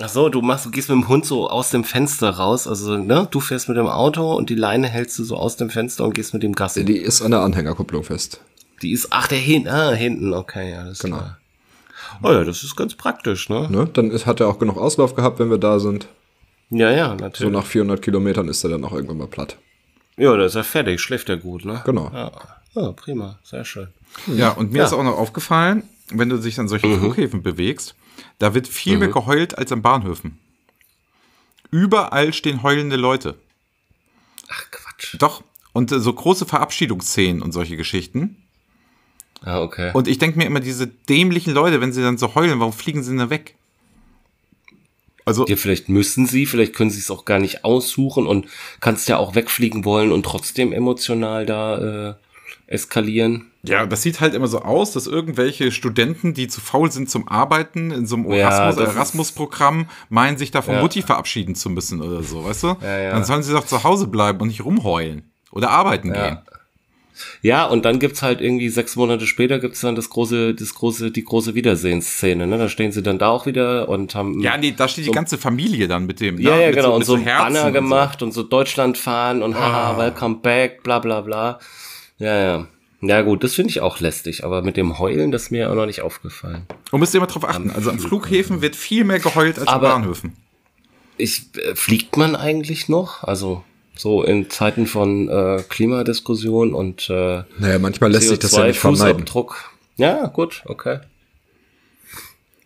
Ach 0.00 0.08
so, 0.08 0.30
du 0.30 0.40
machst, 0.40 0.64
du 0.64 0.70
gehst 0.70 0.88
mit 0.88 0.96
dem 0.96 1.08
Hund 1.08 1.26
so 1.26 1.50
aus 1.50 1.68
dem 1.68 1.84
Fenster 1.84 2.30
raus, 2.30 2.66
also 2.66 2.96
ne, 2.96 3.28
du 3.30 3.40
fährst 3.40 3.68
mit 3.68 3.76
dem 3.76 3.86
Auto 3.86 4.34
und 4.34 4.48
die 4.48 4.54
Leine 4.54 4.88
hältst 4.88 5.18
du 5.18 5.24
so 5.24 5.36
aus 5.36 5.58
dem 5.58 5.68
Fenster 5.68 6.04
und 6.04 6.14
gehst 6.14 6.32
mit 6.32 6.42
dem 6.42 6.54
Gassi. 6.54 6.86
Die 6.86 6.96
ist 6.96 7.20
an 7.20 7.32
der 7.32 7.40
Anhängerkupplung 7.40 8.04
fest. 8.04 8.40
Die 8.80 8.92
ist, 8.92 9.08
ach, 9.10 9.28
der 9.28 9.38
hinten, 9.38 9.68
ah, 9.68 9.92
hinten, 9.92 10.32
okay, 10.32 10.70
ja, 10.70 10.84
das 10.84 11.00
Genau. 11.00 11.18
Klar. 11.18 11.38
Oh 12.22 12.32
ja, 12.32 12.44
das 12.44 12.62
ist 12.64 12.76
ganz 12.76 12.94
praktisch, 12.94 13.48
ne? 13.48 13.68
Ne? 13.70 13.88
Dann 13.92 14.10
ist, 14.10 14.26
hat 14.26 14.40
er 14.40 14.48
auch 14.48 14.58
genug 14.58 14.76
Auslauf 14.78 15.14
gehabt, 15.14 15.38
wenn 15.38 15.50
wir 15.50 15.58
da 15.58 15.78
sind. 15.80 16.06
Ja, 16.70 16.90
ja, 16.90 17.10
So 17.10 17.14
natürlich. 17.16 17.52
nach 17.52 17.66
400 17.66 18.00
Kilometern 18.02 18.48
ist 18.48 18.64
er 18.64 18.70
dann 18.70 18.84
auch 18.84 18.92
irgendwann 18.92 19.18
mal 19.18 19.26
platt. 19.26 19.56
ja, 20.16 20.34
da 20.36 20.44
ist 20.44 20.54
er 20.54 20.64
fertig, 20.64 21.00
schläft 21.00 21.28
er 21.28 21.36
gut, 21.36 21.64
ne? 21.64 21.82
Genau. 21.84 22.10
Ja, 22.12 22.30
ja 22.74 22.92
prima, 22.92 23.38
sehr 23.42 23.64
schön. 23.64 23.88
Ja, 24.26 24.50
und 24.50 24.72
mir 24.72 24.78
Ja. 24.78 24.84
ist 24.84 24.92
auch 24.92 25.02
noch 25.02 25.18
aufgefallen, 25.18 25.82
wenn 26.10 26.28
du 26.28 26.38
dich 26.38 26.58
an 26.60 26.68
solchen 26.68 26.98
Flughäfen 26.98 27.42
bewegst, 27.42 27.94
da 28.38 28.54
wird 28.54 28.68
viel 28.68 28.98
mehr 28.98 29.08
geheult 29.08 29.58
als 29.58 29.72
an 29.72 29.82
Bahnhöfen. 29.82 30.38
Überall 31.70 32.32
stehen 32.32 32.62
heulende 32.62 32.96
Leute. 32.96 33.34
Ach, 34.48 34.64
Quatsch. 34.70 35.16
Doch. 35.18 35.42
Und 35.72 35.90
äh, 35.90 35.98
so 35.98 36.12
große 36.12 36.46
Verabschiedungsszenen 36.46 37.42
und 37.42 37.52
solche 37.52 37.76
Geschichten. 37.76 38.43
Ah, 39.42 39.60
okay. 39.60 39.90
Und 39.94 40.08
ich 40.08 40.18
denke 40.18 40.38
mir 40.38 40.44
immer, 40.46 40.60
diese 40.60 40.86
dämlichen 40.86 41.52
Leute, 41.52 41.80
wenn 41.80 41.92
sie 41.92 42.02
dann 42.02 42.18
so 42.18 42.34
heulen, 42.34 42.60
warum 42.60 42.72
fliegen 42.72 43.02
sie 43.02 43.10
denn 43.10 43.18
da 43.18 43.30
weg? 43.30 43.54
Also, 45.26 45.46
Ja, 45.46 45.56
vielleicht 45.56 45.88
müssen 45.88 46.26
sie, 46.26 46.44
vielleicht 46.46 46.74
können 46.74 46.90
sie 46.90 46.98
es 47.00 47.10
auch 47.10 47.24
gar 47.24 47.38
nicht 47.38 47.64
aussuchen 47.64 48.26
und 48.26 48.46
kannst 48.80 49.08
ja 49.08 49.16
auch 49.16 49.34
wegfliegen 49.34 49.84
wollen 49.84 50.12
und 50.12 50.22
trotzdem 50.24 50.72
emotional 50.72 51.46
da 51.46 52.10
äh, 52.10 52.14
eskalieren. 52.66 53.50
ja, 53.62 53.86
das 53.86 54.02
sieht 54.02 54.20
halt 54.20 54.34
immer 54.34 54.48
so 54.48 54.60
aus, 54.60 54.92
dass 54.92 55.06
irgendwelche 55.06 55.72
Studenten, 55.72 56.34
die 56.34 56.48
zu 56.48 56.60
faul 56.60 56.90
sind 56.92 57.08
zum 57.08 57.26
Arbeiten, 57.28 57.90
in 57.90 58.06
so 58.06 58.16
einem 58.16 58.30
Ja, 58.32 58.70
Erasmus-Programm, 58.70 59.88
meinen, 60.10 60.36
sich 60.36 60.50
da 60.50 60.60
von 60.60 60.74
Ja. 60.74 60.80
Mutti 60.82 61.00
verabschieden 61.02 61.54
zu 61.54 61.70
müssen 61.70 62.02
oder 62.02 62.22
so, 62.22 62.44
weißt 62.44 62.62
du? 62.62 62.76
Ja, 62.82 62.98
ja. 62.98 63.10
Dann 63.12 63.24
sollen 63.24 63.42
sie 63.42 63.52
doch 63.52 63.66
zu 63.66 63.82
Hause 63.82 64.06
bleiben 64.08 64.40
und 64.40 64.48
nicht 64.48 64.64
rumheulen. 64.64 65.30
Oder 65.52 65.70
arbeiten 65.70 66.14
Ja. 66.14 66.28
gehen. 66.28 66.38
Ja, 67.42 67.64
und 67.66 67.84
dann 67.84 67.98
gibt's 68.00 68.22
halt 68.22 68.40
irgendwie 68.40 68.68
sechs 68.68 68.96
Monate 68.96 69.26
später 69.26 69.58
gibt's 69.58 69.80
dann 69.80 69.94
das 69.94 70.10
große, 70.10 70.54
das 70.54 70.74
große, 70.74 71.10
die 71.10 71.24
große 71.24 71.54
Wiedersehensszene, 71.54 72.46
ne? 72.46 72.58
Da 72.58 72.68
stehen 72.68 72.90
sie 72.92 73.02
dann 73.02 73.18
da 73.18 73.28
auch 73.28 73.46
wieder 73.46 73.88
und 73.88 74.14
haben. 74.14 74.40
Ja, 74.40 74.56
nee, 74.56 74.74
da 74.76 74.88
steht 74.88 75.04
die 75.04 75.08
So- 75.08 75.12
ganze 75.12 75.38
Familie 75.38 75.86
dann 75.88 76.06
mit 76.06 76.20
dem. 76.20 76.38
Ja, 76.40 76.56
ne? 76.56 76.60
ja, 76.62 76.66
mit 76.68 76.76
genau. 76.76 76.92
und 76.92 76.98
mit 76.98 77.06
so 77.06 77.16
Herzen 77.18 77.54
Banner 77.54 77.60
und 77.60 77.62
so. 77.62 77.68
Ah. 77.68 77.70
gemacht 77.70 78.22
und 78.22 78.32
so 78.32 78.42
Deutschland 78.42 78.98
fahren 78.98 79.42
und 79.42 79.54
haha, 79.54 79.96
welcome 79.98 80.36
back, 80.36 80.82
bla 80.82 80.98
bla 80.98 81.20
bla. 81.20 81.58
Ja, 82.18 82.36
ja. 82.36 82.66
Ja 83.00 83.20
gut, 83.20 83.44
das 83.44 83.54
finde 83.54 83.68
ich 83.70 83.80
auch 83.82 84.00
lästig, 84.00 84.44
aber 84.44 84.62
mit 84.62 84.78
dem 84.78 84.98
Heulen, 84.98 85.30
das 85.30 85.44
ist 85.44 85.50
mir 85.50 85.70
auch 85.70 85.74
noch 85.74 85.84
nicht 85.84 86.00
aufgefallen. 86.00 86.62
Und 86.90 87.00
müsst 87.00 87.12
ihr 87.14 87.18
immer 87.18 87.26
drauf 87.26 87.46
achten. 87.46 87.70
Also 87.70 87.90
an 87.90 87.98
Flughäfen 87.98 88.62
wird 88.62 88.76
viel 88.76 89.04
mehr 89.04 89.18
geheult 89.18 89.58
als 89.58 89.68
Aber- 89.68 89.88
an 89.94 90.00
Bahnhöfen. 90.02 90.32
Ich, 91.18 91.42
äh, 91.58 91.74
fliegt 91.76 92.16
man 92.16 92.34
eigentlich 92.34 92.88
noch? 92.88 93.22
Also 93.22 93.62
so 93.96 94.22
in 94.22 94.50
Zeiten 94.50 94.86
von 94.86 95.28
äh, 95.28 95.62
Klimadiskussion 95.68 96.74
und 96.74 97.08
äh, 97.10 97.42
Naja, 97.58 97.78
manchmal 97.78 98.10
lässt 98.12 98.28
sich 98.28 98.38
das 98.38 98.52
ja 98.52 98.66
nicht 98.66 98.78
vermeiden. 98.78 99.24
CO2-Fußabdruck. 99.24 99.54
Ja, 99.96 100.26
gut, 100.26 100.62
okay. 100.66 100.98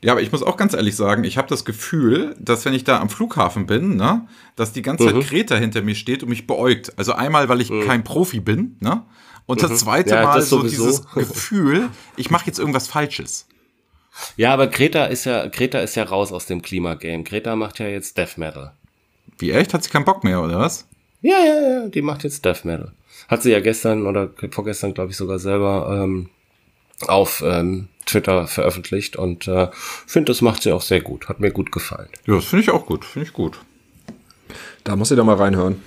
Ja, 0.00 0.12
aber 0.12 0.22
ich 0.22 0.30
muss 0.30 0.42
auch 0.44 0.56
ganz 0.56 0.74
ehrlich 0.74 0.94
sagen, 0.94 1.24
ich 1.24 1.36
habe 1.38 1.48
das 1.48 1.64
Gefühl, 1.64 2.36
dass 2.38 2.64
wenn 2.64 2.72
ich 2.72 2.84
da 2.84 3.00
am 3.00 3.10
Flughafen 3.10 3.66
bin, 3.66 3.96
ne, 3.96 4.26
dass 4.54 4.72
die 4.72 4.82
ganze 4.82 5.04
Mhm. 5.04 5.20
Zeit 5.22 5.30
Greta 5.30 5.56
hinter 5.56 5.82
mir 5.82 5.96
steht 5.96 6.22
und 6.22 6.28
mich 6.28 6.46
beäugt. 6.46 6.92
Also 6.96 7.12
einmal, 7.14 7.48
weil 7.48 7.60
ich 7.60 7.68
kein 7.84 8.04
Profi 8.04 8.38
bin, 8.40 8.76
ne? 8.80 9.02
Und 9.46 9.62
das 9.62 9.80
zweite 9.80 10.10
Mhm. 10.10 10.16
Ja, 10.20 10.24
Mal 10.24 10.36
das 10.38 10.50
so 10.50 10.62
dieses 10.62 11.04
Gefühl, 11.14 11.88
ich 12.16 12.30
mache 12.30 12.46
jetzt 12.46 12.58
irgendwas 12.58 12.86
Falsches. 12.86 13.46
Ja, 14.36 14.52
aber 14.52 14.66
Greta 14.68 15.06
ist 15.06 15.24
ja, 15.24 15.46
Greta 15.46 15.78
ist 15.80 15.94
ja 15.96 16.04
raus 16.04 16.32
aus 16.32 16.46
dem 16.46 16.62
Klimagame. 16.62 17.22
Greta 17.24 17.56
macht 17.56 17.78
ja 17.78 17.86
jetzt 17.88 18.16
Death 18.18 18.36
Metal. 18.38 18.72
Wie 19.38 19.50
echt? 19.52 19.74
Hat 19.74 19.82
sie 19.84 19.90
keinen 19.90 20.04
Bock 20.04 20.22
mehr, 20.22 20.42
oder 20.42 20.58
was? 20.60 20.86
Ja, 21.20 21.38
ja, 21.38 21.60
ja, 21.60 21.88
die 21.88 22.02
macht 22.02 22.24
jetzt 22.24 22.44
Death 22.44 22.64
Metal. 22.64 22.92
Hat 23.28 23.42
sie 23.42 23.50
ja 23.50 23.60
gestern 23.60 24.06
oder 24.06 24.30
vorgestern, 24.50 24.94
glaube 24.94 25.10
ich, 25.10 25.16
sogar 25.16 25.38
selber 25.38 26.02
ähm, 26.02 26.30
auf 27.06 27.42
ähm, 27.44 27.88
Twitter 28.06 28.46
veröffentlicht 28.46 29.16
und 29.16 29.46
äh, 29.48 29.68
finde, 30.06 30.30
das 30.30 30.40
macht 30.40 30.62
sie 30.62 30.72
auch 30.72 30.82
sehr 30.82 31.00
gut. 31.00 31.28
Hat 31.28 31.40
mir 31.40 31.50
gut 31.50 31.72
gefallen. 31.72 32.08
Ja, 32.26 32.36
das 32.36 32.46
finde 32.46 32.62
ich 32.62 32.70
auch 32.70 32.86
gut. 32.86 33.04
Finde 33.04 33.26
ich 33.26 33.34
gut. 33.34 33.58
Da 34.84 34.96
muss 34.96 35.10
ich 35.10 35.16
da 35.16 35.24
mal 35.24 35.36
reinhören. 35.36 35.82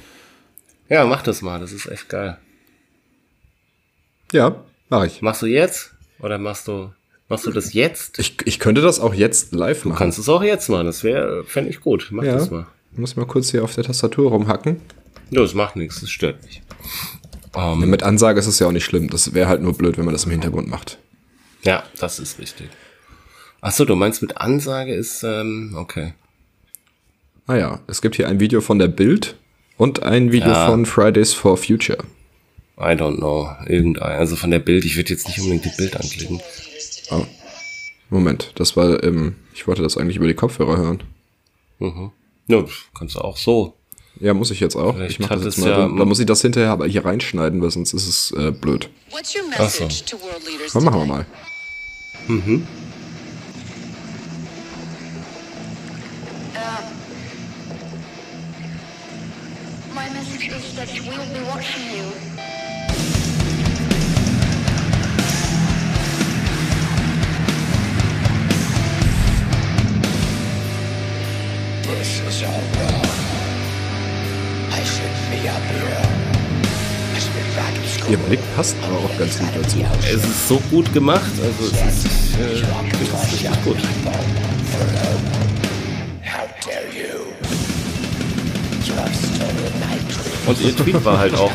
Ja, 0.89 1.05
mach 1.05 1.21
das 1.23 1.41
mal, 1.41 1.59
das 1.59 1.71
ist 1.71 1.87
echt 1.87 2.09
geil. 2.09 2.37
Ja, 4.31 4.63
mache 4.89 5.07
ich. 5.07 5.21
Machst 5.21 5.41
du 5.41 5.45
jetzt? 5.47 5.91
Oder 6.19 6.37
machst 6.37 6.67
du, 6.67 6.91
machst 7.27 7.45
du 7.45 7.51
das 7.51 7.73
jetzt? 7.73 8.19
ich. 8.19 8.37
Ich 8.45 8.59
könnte 8.59 8.81
das 8.81 8.99
auch 8.99 9.13
jetzt 9.13 9.53
live 9.53 9.83
Du 9.83 9.89
machen. 9.89 9.97
kannst 9.97 10.19
es 10.19 10.29
auch 10.29 10.43
jetzt 10.43 10.69
machen, 10.69 10.85
das 10.85 11.03
wäre, 11.03 11.43
fände 11.45 11.69
ich 11.69 11.81
gut. 11.81 12.09
Mach 12.11 12.23
ja. 12.23 12.33
das 12.33 12.51
mal. 12.51 12.67
Ich 12.91 12.97
muss 12.99 13.15
mal 13.15 13.25
kurz 13.25 13.51
hier 13.51 13.63
auf 13.63 13.73
der 13.73 13.85
Tastatur 13.85 14.31
rumhacken. 14.31 14.81
Ja, 15.29 15.41
das 15.41 15.53
macht 15.53 15.75
nichts, 15.75 16.01
das 16.01 16.09
stört 16.09 16.43
nicht. 16.43 16.61
Ja, 17.55 17.75
mit 17.75 18.03
Ansage 18.03 18.39
ist 18.39 18.47
es 18.47 18.59
ja 18.59 18.67
auch 18.67 18.71
nicht 18.71 18.85
schlimm. 18.85 19.09
Das 19.09 19.33
wäre 19.33 19.49
halt 19.49 19.61
nur 19.61 19.73
blöd, 19.73 19.97
wenn 19.97 20.05
man 20.05 20.13
das 20.13 20.25
im 20.25 20.31
Hintergrund 20.31 20.67
macht. 20.67 20.97
Ja, 21.63 21.83
das 21.99 22.19
ist 22.19 22.39
richtig. 22.39 22.69
Ach 23.61 23.71
so, 23.71 23.85
du 23.85 23.95
meinst 23.95 24.21
mit 24.21 24.37
Ansage 24.37 24.93
ist, 24.93 25.23
ähm, 25.23 25.75
okay. 25.77 26.13
Ah 27.47 27.55
ja, 27.55 27.79
es 27.87 28.01
gibt 28.01 28.15
hier 28.15 28.27
ein 28.27 28.39
Video 28.39 28.61
von 28.61 28.79
der 28.79 28.87
Bild 28.87 29.35
und 29.77 30.03
ein 30.03 30.31
Video 30.31 30.49
Ja. 30.51 30.67
von 30.67 30.85
Fridays 30.85 31.33
for 31.33 31.57
Future. 31.57 31.99
I 32.79 32.93
don't 32.95 33.17
know. 33.17 33.49
Irgendein, 33.67 34.03
also 34.03 34.35
von 34.35 34.49
der 34.49 34.59
Bild, 34.59 34.85
ich 34.85 34.95
würde 34.95 35.09
jetzt 35.11 35.27
nicht 35.27 35.39
unbedingt 35.39 35.65
die 35.65 35.77
Bild 35.77 35.95
anklicken. 35.95 36.39
Oh. 37.11 37.25
Moment, 38.09 38.51
das 38.55 38.75
war, 38.75 39.03
ähm, 39.03 39.35
ich 39.53 39.67
wollte 39.67 39.83
das 39.83 39.97
eigentlich 39.97 40.17
über 40.17 40.27
die 40.27 40.33
Kopfhörer 40.33 40.77
hören. 40.77 41.03
Ja, 42.47 42.63
kannst 42.97 43.15
du 43.15 43.19
auch 43.19 43.37
so. 43.37 43.75
Ja, 44.21 44.35
muss 44.35 44.51
ich 44.51 44.59
jetzt 44.59 44.75
auch. 44.75 44.93
Vielleicht 44.95 45.11
ich 45.13 45.19
mach 45.19 45.31
hat 45.31 45.39
das 45.39 45.45
jetzt 45.45 45.57
mal. 45.57 45.69
ja- 45.71 45.77
dann, 45.79 45.97
dann 45.97 46.07
muss 46.07 46.19
ich 46.19 46.27
das 46.27 46.41
hinterher 46.41 46.69
aber 46.69 46.85
hier 46.87 47.03
reinschneiden, 47.03 47.59
weil 47.61 47.71
sonst 47.71 47.93
ist 47.93 48.07
es 48.07 48.31
äh, 48.37 48.51
blöd. 48.51 48.89
What's 49.09 49.35
your 49.35 49.41
Ach 49.57 49.67
so. 49.69 49.83
message 49.83 50.03
to 50.05 50.17
world 50.19 50.45
leaders 50.47 50.75
Aber 50.75 50.85
machen 50.85 50.99
wir 51.01 51.05
mal. 51.07 51.25
My 59.93 60.07
message 60.09 60.47
is 60.47 60.75
that 60.75 60.87
Ihr 78.09 78.17
Blick 78.17 78.39
passt 78.55 78.75
aber 78.83 78.97
auch 78.97 79.17
ganz 79.17 79.39
gut 79.39 79.49
dazu. 79.55 79.77
Es 80.03 80.23
ist 80.23 80.47
so 80.47 80.57
gut 80.69 80.91
gemacht, 80.93 81.31
also 81.41 81.75
es 81.75 82.05
ist, 82.05 82.37
äh, 82.37 82.53
ich 82.53 82.97
finde 82.97 83.15
es 83.15 83.33
richtig 83.33 83.63
gut. 83.63 83.77
Und 90.45 90.61
ihr 90.61 90.75
Tweet 90.75 91.05
war 91.05 91.19
halt 91.19 91.33
auch, 91.35 91.51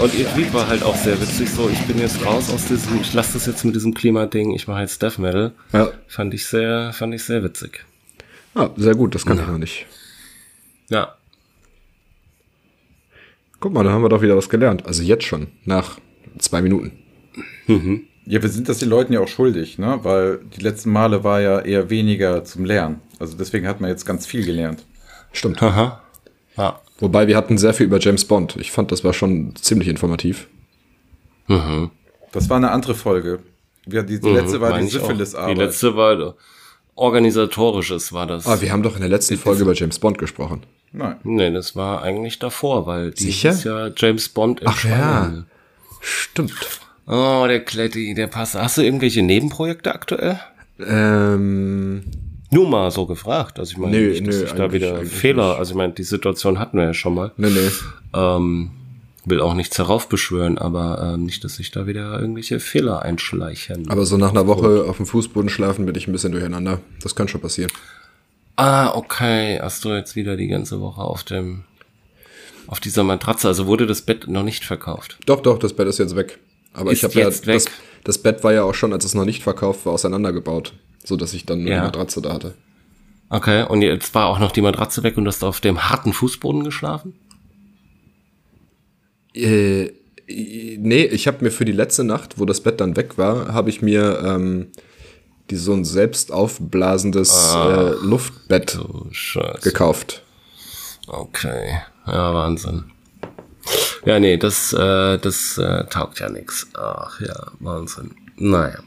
und 0.00 0.14
ihr 0.14 0.28
Tweet 0.32 0.52
war 0.52 0.68
halt 0.68 0.82
auch 0.82 0.96
sehr 0.96 1.20
witzig, 1.20 1.48
so, 1.50 1.70
ich 1.70 1.80
bin 1.82 1.98
jetzt 1.98 2.24
raus 2.24 2.50
aus 2.50 2.66
diesem, 2.66 3.00
ich 3.00 3.14
lasse 3.14 3.34
das 3.34 3.46
jetzt 3.46 3.64
mit 3.64 3.74
diesem 3.74 3.94
Klimading, 3.94 4.52
ich 4.54 4.68
mache 4.68 4.80
jetzt 4.80 5.00
Death 5.02 5.18
Metal. 5.18 5.52
Ja. 5.72 5.88
Fand 6.06 6.34
ich 6.34 6.46
sehr, 6.46 6.92
fand 6.92 7.14
ich 7.14 7.24
sehr 7.24 7.42
witzig. 7.42 7.84
Ah, 8.54 8.70
sehr 8.76 8.94
gut, 8.94 9.14
das 9.14 9.24
kann 9.24 9.38
ich 9.38 9.46
noch 9.46 9.58
nicht. 9.58 9.86
Ja. 10.90 11.17
Guck 13.60 13.72
mal, 13.72 13.82
da 13.84 13.90
haben 13.90 14.02
wir 14.02 14.08
doch 14.08 14.22
wieder 14.22 14.36
was 14.36 14.48
gelernt. 14.48 14.86
Also 14.86 15.02
jetzt 15.02 15.24
schon, 15.24 15.48
nach 15.64 15.98
zwei 16.38 16.62
Minuten. 16.62 16.92
Ja, 18.26 18.42
wir 18.42 18.48
sind 18.48 18.68
das 18.68 18.78
den 18.78 18.88
Leuten 18.88 19.12
ja 19.12 19.20
auch 19.20 19.28
schuldig, 19.28 19.78
ne? 19.78 20.00
Weil 20.02 20.38
die 20.56 20.60
letzten 20.60 20.90
Male 20.90 21.24
war 21.24 21.40
ja 21.40 21.60
eher 21.60 21.90
weniger 21.90 22.44
zum 22.44 22.64
Lernen. 22.64 23.00
Also 23.18 23.36
deswegen 23.36 23.66
hat 23.66 23.80
man 23.80 23.90
jetzt 23.90 24.04
ganz 24.06 24.26
viel 24.26 24.44
gelernt. 24.44 24.84
Stimmt. 25.32 25.62
Aha. 25.62 26.02
Ja. 26.56 26.80
Wobei 26.98 27.26
wir 27.26 27.36
hatten 27.36 27.58
sehr 27.58 27.74
viel 27.74 27.86
über 27.86 27.98
James 27.98 28.24
Bond. 28.24 28.56
Ich 28.56 28.72
fand, 28.72 28.90
das 28.92 29.04
war 29.04 29.12
schon 29.12 29.54
ziemlich 29.56 29.88
informativ. 29.88 30.48
Das 32.32 32.50
war 32.50 32.56
eine 32.58 32.70
andere 32.70 32.94
Folge. 32.94 33.40
Ja, 33.86 34.02
die, 34.02 34.20
die 34.20 34.30
letzte 34.30 34.60
war 34.60 34.78
Mhm, 34.78 34.88
die 34.88 34.98
auch. 34.98 35.48
Die 35.48 35.54
letzte 35.54 35.96
war 35.96 36.34
organisatorisches 36.94 38.12
war 38.12 38.26
das. 38.26 38.46
Ah, 38.46 38.60
wir 38.60 38.72
haben 38.72 38.82
doch 38.82 38.94
in 38.94 39.00
der 39.00 39.08
letzten 39.08 39.36
Folge 39.36 39.62
über 39.62 39.72
James 39.72 39.98
Bond 39.98 40.18
gesprochen. 40.18 40.62
Nein. 40.92 41.16
Nee, 41.22 41.50
das 41.52 41.76
war 41.76 42.02
eigentlich 42.02 42.38
davor, 42.38 42.86
weil 42.86 43.10
die 43.10 43.24
Sicher? 43.24 43.50
hieß 43.50 43.64
ja 43.64 43.90
James 43.96 44.28
Bond 44.30 44.60
im 44.60 44.68
Ach 44.68 44.84
ja. 44.84 44.90
Schweinehundel. 44.90 45.44
Stimmt. 46.00 46.52
Oh, 47.06 47.44
der 47.48 47.60
Kletti, 47.64 48.14
der 48.14 48.26
passt. 48.26 48.54
Hast 48.54 48.78
du 48.78 48.82
irgendwelche 48.82 49.22
Nebenprojekte 49.22 49.94
aktuell? 49.94 50.38
Ähm, 50.86 52.04
Nur 52.50 52.68
mal 52.68 52.90
so 52.90 53.06
gefragt. 53.06 53.58
Also 53.58 53.72
ich 53.72 53.78
meine, 53.78 53.96
Nö, 53.98 54.08
nicht, 54.10 54.26
dass 54.26 54.36
nö, 54.36 54.44
ich 54.44 54.52
da 54.52 54.72
wieder 54.72 55.04
Fehler, 55.04 55.48
nicht. 55.50 55.58
also 55.58 55.72
ich 55.72 55.76
meine, 55.76 55.92
die 55.92 56.02
Situation 56.04 56.58
hatten 56.58 56.76
wir 56.78 56.84
ja 56.84 56.94
schon 56.94 57.14
mal. 57.14 57.32
nee, 57.36 57.48
nee. 57.50 57.70
Ähm, 58.14 58.70
will 59.24 59.40
auch 59.40 59.52
nichts 59.54 59.76
heraufbeschwören, 59.76 60.56
aber 60.56 61.12
ähm, 61.14 61.24
nicht, 61.24 61.44
dass 61.44 61.56
sich 61.56 61.70
da 61.70 61.86
wieder 61.86 62.18
irgendwelche 62.18 62.60
Fehler 62.60 63.02
einschleichen. 63.02 63.90
Aber 63.90 64.06
so 64.06 64.16
nach 64.16 64.30
einer 64.30 64.46
Woche 64.46 64.84
auf 64.88 64.96
dem 64.96 65.04
Fußboden 65.06 65.50
schlafen 65.50 65.84
bin 65.84 65.94
ich 65.96 66.08
ein 66.08 66.12
bisschen 66.12 66.32
durcheinander. 66.32 66.80
Das 67.02 67.14
kann 67.14 67.28
schon 67.28 67.40
passieren. 67.42 67.70
Ah, 68.58 68.94
okay. 68.94 69.58
Hast 69.60 69.84
du 69.84 69.90
jetzt 69.94 70.16
wieder 70.16 70.36
die 70.36 70.48
ganze 70.48 70.80
Woche 70.80 71.00
auf 71.00 71.24
dem 71.24 71.64
auf 72.66 72.80
dieser 72.80 73.02
Matratze? 73.04 73.48
Also 73.48 73.66
wurde 73.66 73.86
das 73.86 74.02
Bett 74.02 74.28
noch 74.28 74.42
nicht 74.42 74.64
verkauft? 74.64 75.18
Doch, 75.26 75.40
doch, 75.40 75.58
das 75.58 75.72
Bett 75.72 75.88
ist 75.88 75.98
jetzt 75.98 76.16
weg. 76.16 76.38
Aber 76.74 76.92
Ist 76.92 76.98
ich 76.98 77.04
habe 77.04 77.14
ja 77.14 77.26
weg? 77.26 77.42
das, 77.44 77.64
das 78.04 78.18
Bett 78.18 78.44
war 78.44 78.52
ja 78.52 78.62
auch 78.64 78.74
schon, 78.74 78.92
als 78.92 79.04
es 79.04 79.14
noch 79.14 79.24
nicht 79.24 79.42
verkauft 79.42 79.86
war, 79.86 79.94
auseinandergebaut, 79.94 80.74
so 81.02 81.16
dass 81.16 81.32
ich 81.32 81.46
dann 81.46 81.62
nur 81.62 81.70
Ja. 81.72 81.78
die 81.80 81.86
Matratze 81.86 82.20
da 82.20 82.32
hatte. 82.34 82.54
Okay. 83.30 83.64
Und 83.66 83.82
jetzt 83.82 84.14
war 84.14 84.26
auch 84.26 84.38
noch 84.38 84.52
die 84.52 84.60
Matratze 84.62 85.02
weg 85.02 85.16
und 85.16 85.24
du 85.24 85.28
hast 85.28 85.42
auf 85.44 85.60
dem 85.60 85.88
harten 85.88 86.12
Fußboden 86.12 86.64
geschlafen? 86.64 87.14
Äh, 89.34 89.90
nee, 90.28 91.04
ich 91.04 91.26
habe 91.26 91.44
mir 91.44 91.50
für 91.50 91.64
die 91.64 91.72
letzte 91.72 92.04
Nacht, 92.04 92.38
wo 92.38 92.44
das 92.44 92.60
Bett 92.62 92.80
dann 92.80 92.96
weg 92.96 93.18
war, 93.18 93.52
habe 93.52 93.70
ich 93.70 93.82
mir 93.82 94.22
ähm, 94.24 94.68
die, 95.50 95.56
so 95.56 95.72
ein 95.72 95.84
selbst 95.84 96.32
aufblasendes 96.32 97.54
äh, 97.54 97.90
Luftbett 98.02 98.78
Oh, 98.80 99.06
gekauft. 99.62 100.22
Okay. 101.06 101.78
Ja, 102.06 102.34
Wahnsinn. 102.34 102.84
Ja, 104.04 104.18
nee, 104.18 104.36
das, 104.36 104.72
äh, 104.72 105.18
das 105.18 105.58
äh, 105.58 105.84
taugt 105.86 106.20
ja 106.20 106.28
nix. 106.28 106.66
Ach 106.74 107.20
ja, 107.20 107.46
Wahnsinn. 107.60 108.14
Naja. 108.36 108.78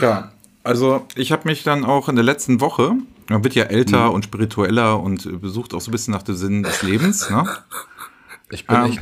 Ja, 0.00 0.32
also 0.62 1.06
ich 1.14 1.32
habe 1.32 1.48
mich 1.48 1.62
dann 1.62 1.84
auch 1.84 2.08
in 2.08 2.16
der 2.16 2.24
letzten 2.24 2.60
Woche, 2.60 2.92
man 3.28 3.44
wird 3.44 3.54
ja 3.54 3.64
älter 3.64 4.10
und 4.12 4.24
spiritueller 4.24 5.00
und 5.00 5.24
äh, 5.26 5.30
besucht 5.30 5.72
auch 5.74 5.80
so 5.80 5.90
ein 5.90 5.92
bisschen 5.92 6.12
nach 6.12 6.22
dem 6.22 6.34
Sinn 6.36 6.62
des 6.62 6.82
Lebens, 6.82 7.30
ne? 7.30 7.44
Ich 8.50 8.66
bin 8.66 8.76
Ähm, 8.76 8.84
echt, 8.84 9.00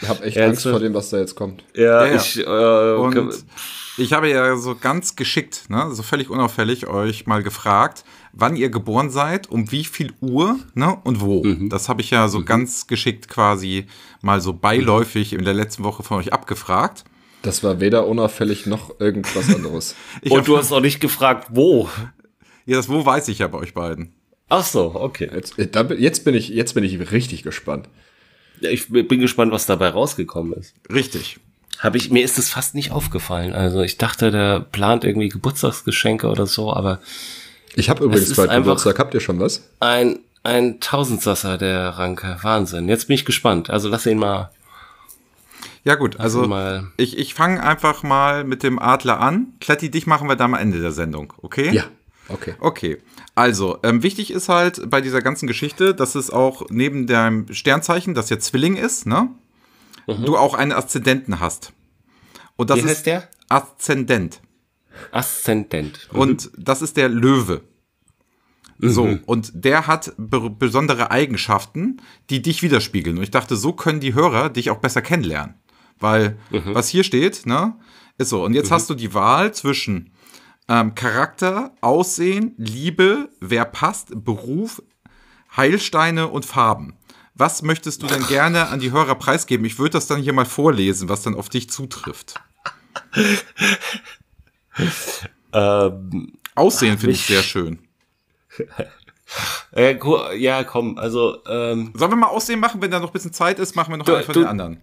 ich 0.00 0.08
habe 0.08 0.22
echt 0.24 0.38
Angst 0.38 0.62
vor 0.62 0.78
dem, 0.78 0.94
was 0.94 1.10
da 1.10 1.18
jetzt 1.18 1.34
kommt. 1.34 1.64
Ja, 1.74 2.04
Ja, 2.04 2.12
ja. 2.12 2.16
ich, 2.16 2.38
äh, 2.38 2.94
Und 2.94 3.44
ich 3.96 4.12
habe 4.12 4.28
ja 4.28 4.56
so 4.56 4.74
ganz 4.74 5.16
geschickt, 5.16 5.64
ne, 5.68 5.90
so 5.92 6.02
völlig 6.02 6.30
unauffällig 6.30 6.86
euch 6.86 7.26
mal 7.26 7.42
gefragt, 7.42 8.04
wann 8.32 8.56
ihr 8.56 8.68
geboren 8.68 9.10
seid, 9.10 9.50
um 9.50 9.70
wie 9.72 9.84
viel 9.84 10.12
Uhr, 10.20 10.58
ne, 10.74 10.96
und 11.04 11.20
wo. 11.20 11.44
Das 11.68 11.88
habe 11.88 12.02
ich 12.02 12.10
ja 12.10 12.28
so 12.28 12.44
ganz 12.44 12.86
geschickt 12.86 13.28
quasi 13.28 13.86
mal 14.22 14.40
so 14.40 14.52
beiläufig 14.52 15.32
in 15.32 15.44
der 15.44 15.54
letzten 15.54 15.84
Woche 15.84 16.02
von 16.02 16.18
euch 16.18 16.32
abgefragt. 16.32 17.04
Das 17.42 17.62
war 17.62 17.80
weder 17.80 18.06
unauffällig 18.06 18.66
noch 18.66 19.00
irgendwas 19.00 19.54
anderes. 19.54 19.94
Ich 20.22 20.32
und 20.32 20.48
du 20.48 20.56
hast 20.58 20.72
auch 20.72 20.80
nicht 20.80 21.00
gefragt, 21.00 21.48
wo. 21.52 21.88
ja, 22.64 22.76
das 22.76 22.88
wo 22.88 23.04
weiß 23.04 23.28
ich 23.28 23.38
ja 23.38 23.48
bei 23.48 23.58
euch 23.58 23.74
beiden. 23.74 24.14
Ach 24.48 24.64
so, 24.64 24.94
okay. 24.94 25.30
Jetzt, 25.32 25.58
äh, 25.58 25.94
jetzt, 25.98 26.24
bin 26.24 26.34
ich, 26.34 26.48
jetzt 26.48 26.74
bin 26.74 26.84
ich 26.84 27.12
richtig 27.12 27.42
gespannt. 27.42 27.88
Ja, 28.60 28.70
ich 28.70 28.88
bin 28.88 29.20
gespannt, 29.20 29.52
was 29.52 29.66
dabei 29.66 29.88
rausgekommen 29.88 30.54
ist. 30.54 30.74
Richtig. 30.92 31.40
Habe 31.78 31.98
ich, 31.98 32.10
mir 32.10 32.24
ist 32.24 32.38
es 32.38 32.48
fast 32.48 32.74
nicht 32.74 32.90
aufgefallen. 32.90 33.52
Also 33.54 33.82
ich 33.82 33.98
dachte, 33.98 34.30
der 34.30 34.60
plant 34.60 35.04
irgendwie 35.04 35.28
Geburtstagsgeschenke 35.28 36.28
oder 36.28 36.46
so, 36.46 36.72
aber 36.72 37.00
Ich 37.74 37.90
habe 37.90 38.04
übrigens 38.04 38.34
bald 38.34 38.50
Geburtstag. 38.50 38.98
Habt 38.98 39.14
ihr 39.14 39.20
schon 39.20 39.38
was? 39.40 39.62
ein, 39.80 40.18
ein 40.42 40.80
Tausendsasser, 40.80 41.58
der 41.58 41.90
Ranke. 41.90 42.38
Wahnsinn. 42.42 42.88
Jetzt 42.88 43.08
bin 43.08 43.14
ich 43.14 43.24
gespannt. 43.24 43.68
Also 43.70 43.88
lass 43.88 44.06
ihn 44.06 44.18
mal. 44.18 44.50
Ja 45.84 45.94
gut, 45.94 46.18
also 46.18 46.46
mal- 46.46 46.88
ich, 46.96 47.16
ich 47.16 47.34
fange 47.34 47.62
einfach 47.62 48.02
mal 48.02 48.42
mit 48.44 48.62
dem 48.64 48.78
Adler 48.78 49.20
an. 49.20 49.48
Kletti, 49.60 49.90
dich 49.90 50.06
machen 50.06 50.28
wir 50.28 50.34
da 50.36 50.44
am 50.46 50.54
Ende 50.54 50.80
der 50.80 50.90
Sendung, 50.92 51.32
okay? 51.42 51.70
Ja. 51.72 51.84
Okay. 52.28 52.54
Okay, 52.58 52.98
also 53.36 53.78
ähm, 53.84 54.02
wichtig 54.02 54.32
ist 54.32 54.48
halt 54.48 54.90
bei 54.90 55.00
dieser 55.00 55.22
ganzen 55.22 55.46
Geschichte, 55.46 55.94
dass 55.94 56.16
es 56.16 56.28
auch 56.30 56.64
neben 56.70 57.06
deinem 57.06 57.52
Sternzeichen, 57.54 58.14
das 58.14 58.30
ja 58.30 58.40
Zwilling 58.40 58.74
ist, 58.76 59.06
ne, 59.06 59.28
du 60.06 60.36
auch 60.36 60.54
einen 60.54 60.72
Aszendenten 60.72 61.40
hast. 61.40 61.72
Und 62.56 62.70
das 62.70 62.78
Mhm. 62.78 62.82
Wie 62.82 62.84
ist 62.86 62.96
heißt 62.98 63.06
der? 63.06 63.28
Aszendent. 63.48 64.40
Aszendent. 65.12 66.08
Und 66.12 66.50
das 66.56 66.82
ist 66.82 66.96
der 66.96 67.08
Löwe. 67.08 67.62
So, 68.78 69.06
Mhm. 69.06 69.20
und 69.24 69.52
der 69.54 69.86
hat 69.86 70.12
be 70.18 70.50
besondere 70.50 71.10
Eigenschaften, 71.10 72.02
die 72.28 72.42
dich 72.42 72.62
widerspiegeln. 72.62 73.16
Und 73.16 73.22
ich 73.22 73.30
dachte, 73.30 73.56
so 73.56 73.72
können 73.72 74.00
die 74.00 74.12
Hörer 74.14 74.50
dich 74.50 74.70
auch 74.70 74.78
besser 74.78 75.00
kennenlernen. 75.00 75.54
Weil, 75.98 76.36
Mhm. 76.50 76.74
was 76.74 76.88
hier 76.88 77.02
steht, 77.02 77.46
ne, 77.46 77.74
ist 78.18 78.28
so. 78.28 78.44
Und 78.44 78.52
jetzt 78.52 78.70
hast 78.70 78.90
du 78.90 78.94
die 78.94 79.14
Wahl 79.14 79.52
zwischen 79.54 80.12
ähm, 80.68 80.94
Charakter, 80.96 81.72
Aussehen, 81.80 82.52
Liebe, 82.58 83.30
wer 83.40 83.64
passt, 83.64 84.08
Beruf, 84.24 84.82
Heilsteine 85.56 86.26
und 86.28 86.44
Farben. 86.44 86.95
Was 87.38 87.60
möchtest 87.62 88.02
du 88.02 88.06
denn 88.06 88.26
gerne 88.26 88.68
an 88.68 88.80
die 88.80 88.92
Hörer 88.92 89.14
preisgeben? 89.14 89.66
Ich 89.66 89.78
würde 89.78 89.90
das 89.92 90.06
dann 90.06 90.22
hier 90.22 90.32
mal 90.32 90.46
vorlesen, 90.46 91.08
was 91.10 91.22
dann 91.22 91.34
auf 91.34 91.48
dich 91.50 91.68
zutrifft. 91.68 92.34
Ähm, 95.52 96.32
Aussehen 96.54 96.98
finde 96.98 97.12
ich 97.14 97.20
ich- 97.20 97.26
sehr 97.26 97.42
schön. 97.42 97.78
ja, 100.38 100.64
komm, 100.64 100.96
also, 100.98 101.42
ähm, 101.46 101.92
Sollen 101.94 102.12
wir 102.12 102.16
mal 102.16 102.28
Aussehen 102.28 102.60
machen? 102.60 102.80
Wenn 102.80 102.90
da 102.90 103.00
noch 103.00 103.08
ein 103.10 103.12
bisschen 103.12 103.32
Zeit 103.32 103.58
ist, 103.58 103.76
machen 103.76 103.90
wir 103.92 103.98
noch 103.98 104.06
Du- 104.06 104.14
einen 104.14 104.24
von 104.24 104.32
du- 104.34 104.40
den 104.40 104.48
anderen. 104.48 104.82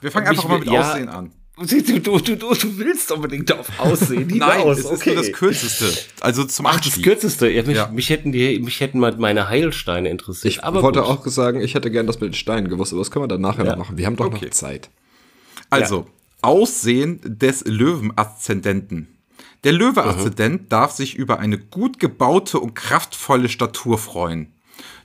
Wir 0.00 0.10
fangen 0.10 0.28
Mich 0.28 0.38
einfach 0.38 0.48
mal 0.48 0.58
mit 0.58 0.68
ja. 0.70 0.80
Aussehen 0.90 1.08
an. 1.08 1.32
Du, 1.58 1.80
du, 2.00 2.18
du, 2.18 2.36
du, 2.36 2.78
willst 2.78 3.10
unbedingt 3.12 3.50
auf 3.52 3.66
Aussehen 3.78 4.26
Nein, 4.36 4.58
hinaus. 4.60 4.78
es 4.78 4.90
ist 4.90 5.06
nur 5.06 5.14
das 5.14 5.32
Kürzeste. 5.32 5.86
Also 6.20 6.44
zum 6.44 6.66
Ach, 6.66 6.78
das 6.80 7.00
kürzeste. 7.00 7.48
Ja, 7.48 7.62
mich, 7.62 7.76
Ja. 7.76 7.88
mich 7.88 8.10
hätten 8.10 8.32
die, 8.32 8.58
mich 8.60 8.80
hätten 8.80 8.98
mal 8.98 9.16
meine 9.16 9.48
Heilsteine 9.48 10.10
interessiert. 10.10 10.52
Ich 10.52 10.64
aber 10.64 10.82
wollte 10.82 11.00
gut. 11.00 11.08
auch 11.08 11.26
sagen, 11.26 11.60
ich 11.62 11.74
hätte 11.74 11.90
gern 11.90 12.06
das 12.06 12.20
mit 12.20 12.30
den 12.32 12.34
Steinen 12.34 12.68
gewusst, 12.68 12.92
aber 12.92 13.00
das 13.00 13.10
können 13.10 13.24
wir 13.24 13.28
dann 13.28 13.40
nachher 13.40 13.64
Ja. 13.64 13.70
noch 13.72 13.78
machen. 13.78 13.96
Wir 13.96 14.06
haben 14.06 14.16
doch 14.16 14.26
Okay. 14.26 14.44
noch 14.46 14.50
Zeit. 14.50 14.90
Also, 15.70 16.06
Aussehen 16.42 17.20
des 17.24 17.64
Löwen-Aszendenten. 17.64 19.08
Der 19.64 19.72
Löwe-Aszendent 19.72 20.70
darf 20.70 20.92
sich 20.92 21.14
über 21.16 21.40
eine 21.40 21.58
gut 21.58 21.98
gebaute 21.98 22.60
und 22.60 22.74
kraftvolle 22.74 23.48
Statur 23.48 23.98
freuen. 23.98 24.52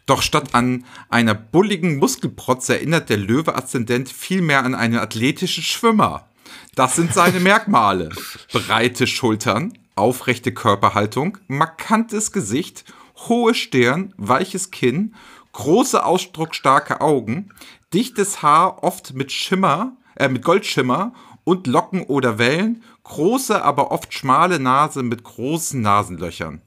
Doch 0.06 0.22
statt 0.22 0.54
an 0.54 0.84
einer 1.10 1.34
bulligen 1.34 1.98
Muskelprotze 1.98 2.74
erinnert 2.76 3.10
der 3.10 3.18
Löwe-Aszendent 3.18 4.10
vielmehr 4.10 4.64
an 4.66 4.76
einen 4.76 4.98
athletischen 4.98 5.64
Schwimmer. 5.64 6.28
Das 6.76 6.96
sind 6.96 7.14
seine 7.14 7.40
Merkmale. 7.40 8.10
Breite 8.52 9.08
Schultern, 9.08 9.78
aufrechte 9.96 10.54
Körperhaltung, 10.54 11.38
markantes 11.48 12.32
Gesicht, 12.32 12.86
hohe 13.28 13.54
Stirn, 13.54 14.14
weiches 14.18 14.72
Kinn, 14.72 15.16
große 15.54 16.04
ausdrucksstarke 16.06 17.02
Augen, 17.02 17.50
dichtes 17.94 18.42
Haar 18.42 18.84
oft 18.84 19.14
mit 19.14 19.32
Schimmer, 19.32 19.98
äh, 20.16 20.30
mit 20.30 20.44
Goldschimmer 20.44 21.14
und 21.44 21.68
Locken 21.68 22.04
oder 22.04 22.38
Wellen, 22.38 22.84
große, 23.04 23.64
aber 23.64 23.92
oft 23.92 24.14
schmale 24.14 24.60
Nase 24.60 25.04
mit 25.04 25.24
großen 25.24 25.82
Nasenlöchern. 25.82 26.62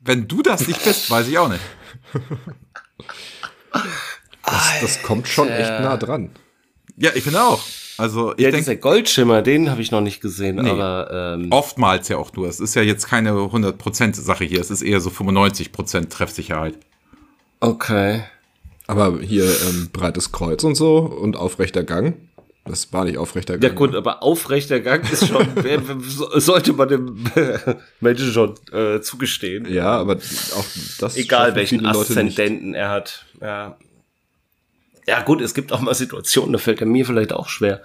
Wenn 0.00 0.26
du 0.26 0.42
das 0.42 0.66
nicht 0.66 0.82
bist, 0.82 1.10
weiß 1.10 1.28
ich 1.28 1.38
auch 1.38 1.48
nicht. 1.48 1.62
Das, 4.44 4.80
das 4.80 5.02
kommt 5.02 5.28
schon 5.28 5.48
echt 5.48 5.80
nah 5.80 5.96
dran. 5.96 6.30
Ja, 6.96 7.10
ich 7.14 7.22
finde 7.22 7.42
auch. 7.42 7.62
Also 7.98 8.32
ich 8.32 8.38
Ja, 8.44 8.50
denke, 8.50 8.58
dieser 8.58 8.76
Goldschimmer, 8.76 9.42
den 9.42 9.70
habe 9.70 9.82
ich 9.82 9.90
noch 9.90 10.00
nicht 10.00 10.20
gesehen, 10.20 10.56
Nee. 10.56 10.70
aber 10.70 11.36
ähm, 11.38 11.48
oftmals 11.50 12.08
ja 12.08 12.16
auch 12.16 12.32
nur. 12.32 12.48
Es 12.48 12.58
ist 12.60 12.74
ja 12.74 12.82
jetzt 12.82 13.06
keine 13.06 13.30
100% 13.32 14.14
Sache 14.14 14.44
hier. 14.44 14.60
Es 14.60 14.70
ist 14.70 14.82
eher 14.82 15.00
so 15.00 15.10
95% 15.10 16.08
Treffsicherheit. 16.08 16.74
okay. 17.60 18.22
Aber 18.88 19.20
hier 19.20 19.44
ähm, 19.44 19.90
breites 19.92 20.32
Kreuz 20.32 20.64
und 20.64 20.74
so 20.74 20.98
und 20.98 21.36
aufrechter 21.36 21.84
Gang. 21.84 22.14
Das 22.64 22.92
war 22.92 23.04
nicht 23.04 23.16
aufrechter 23.16 23.54
Ja 23.54 23.60
Gang. 23.60 23.76
gut, 23.76 23.94
aber 23.94 24.22
aufrechter 24.22 24.80
Gang 24.80 25.10
ist 25.10 25.28
schon, 25.28 25.46
sollte 26.40 26.72
man 26.72 26.88
dem 26.88 27.24
Menschen 28.00 28.32
schon 28.32 28.54
äh, 28.72 29.00
zugestehen. 29.00 29.66
Ja, 29.72 29.98
aber 29.98 30.14
auch 30.16 30.64
das 30.98 31.16
Egal 31.16 31.54
welchen. 31.54 31.86
Aszendenten 31.86 32.74
er 32.74 32.90
hat. 32.90 33.24
Ja. 33.40 33.76
Ja 35.06 35.22
gut, 35.22 35.40
es 35.40 35.54
gibt 35.54 35.72
auch 35.72 35.80
mal 35.80 35.94
Situationen, 35.94 36.52
da 36.52 36.58
fällt 36.58 36.80
er 36.80 36.86
mir 36.86 37.04
vielleicht 37.04 37.32
auch 37.32 37.48
schwer. 37.48 37.82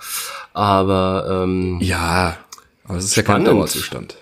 Aber 0.54 1.44
ähm, 1.44 1.80
Ja, 1.82 2.38
aber 2.86 2.98
es 2.98 3.06
ist 3.06 3.16
ja 3.16 3.24
kein 3.24 3.42
Spannend. 3.42 3.48
Dauerzustand. 3.48 4.18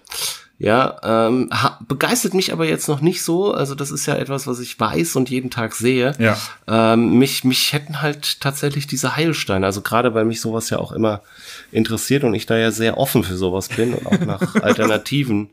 Ja, 0.58 1.28
ähm, 1.28 1.50
begeistert 1.86 2.34
mich 2.34 2.54
aber 2.54 2.66
jetzt 2.66 2.88
noch 2.88 3.02
nicht 3.02 3.24
so. 3.24 3.54
Also 3.54 3.76
das 3.76 3.92
ist 3.92 4.06
ja 4.06 4.16
etwas, 4.16 4.48
was 4.48 4.60
ich 4.60 4.80
weiß 4.80 5.18
und 5.18 5.30
jeden 5.30 5.50
Tag 5.50 5.76
sehe. 5.76 6.14
Ja. 6.18 6.38
Ähm, 6.66 7.18
mich, 7.18 7.44
mich 7.44 7.74
hätten 7.74 8.02
halt 8.02 8.40
tatsächlich 8.40 8.88
diese 8.88 9.18
Heilsteine. 9.18 9.66
Also 9.66 9.82
gerade 9.82 10.14
weil 10.14 10.24
mich 10.24 10.40
sowas 10.40 10.70
ja 10.70 10.80
auch 10.80 10.94
immer 10.94 11.22
interessiert 11.74 12.24
und 12.24 12.34
ich 12.34 12.46
da 12.46 12.56
ja 12.56 12.72
sehr 12.72 12.98
offen 12.98 13.26
für 13.26 13.36
sowas 13.36 13.68
bin 13.68 13.94
und 13.94 14.08
auch 14.08 14.20
nach 14.20 14.56
Alternativen, 14.64 15.50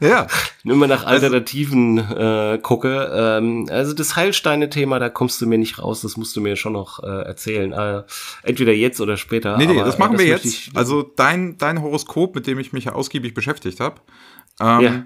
Ja. 0.00 0.26
immer 0.64 0.86
nach 0.86 1.04
Alternativen 1.04 1.98
äh, 1.98 2.58
gucke. 2.62 3.10
Ähm, 3.12 3.66
also 3.70 3.92
das 3.92 4.16
Heilsteine-Thema, 4.16 4.98
da 4.98 5.08
kommst 5.08 5.40
du 5.40 5.46
mir 5.46 5.58
nicht 5.58 5.78
raus. 5.78 6.00
Das 6.02 6.16
musst 6.16 6.36
du 6.36 6.40
mir 6.40 6.56
schon 6.56 6.72
noch 6.74 7.02
äh, 7.02 7.06
erzählen. 7.24 7.72
Äh, 7.72 8.02
entweder 8.44 8.72
jetzt 8.72 9.00
oder 9.00 9.16
später. 9.16 9.56
Nee, 9.56 9.66
nee, 9.66 9.74
aber, 9.76 9.84
das 9.84 9.98
machen 9.98 10.14
äh, 10.16 10.18
wir 10.20 10.32
möchte 10.34 10.48
jetzt. 10.48 10.68
ich- 10.68 10.70
also 10.76 11.02
dein, 11.02 11.58
dein 11.58 11.82
Horoskop, 11.82 12.34
mit 12.34 12.46
dem 12.46 12.58
ich 12.58 12.72
mich 12.72 12.84
ja 12.84 12.92
ausgiebig 12.92 13.34
beschäftigt 13.34 13.80
habe, 13.80 14.00
ähm, 14.60 14.80
Ja. 14.80 15.02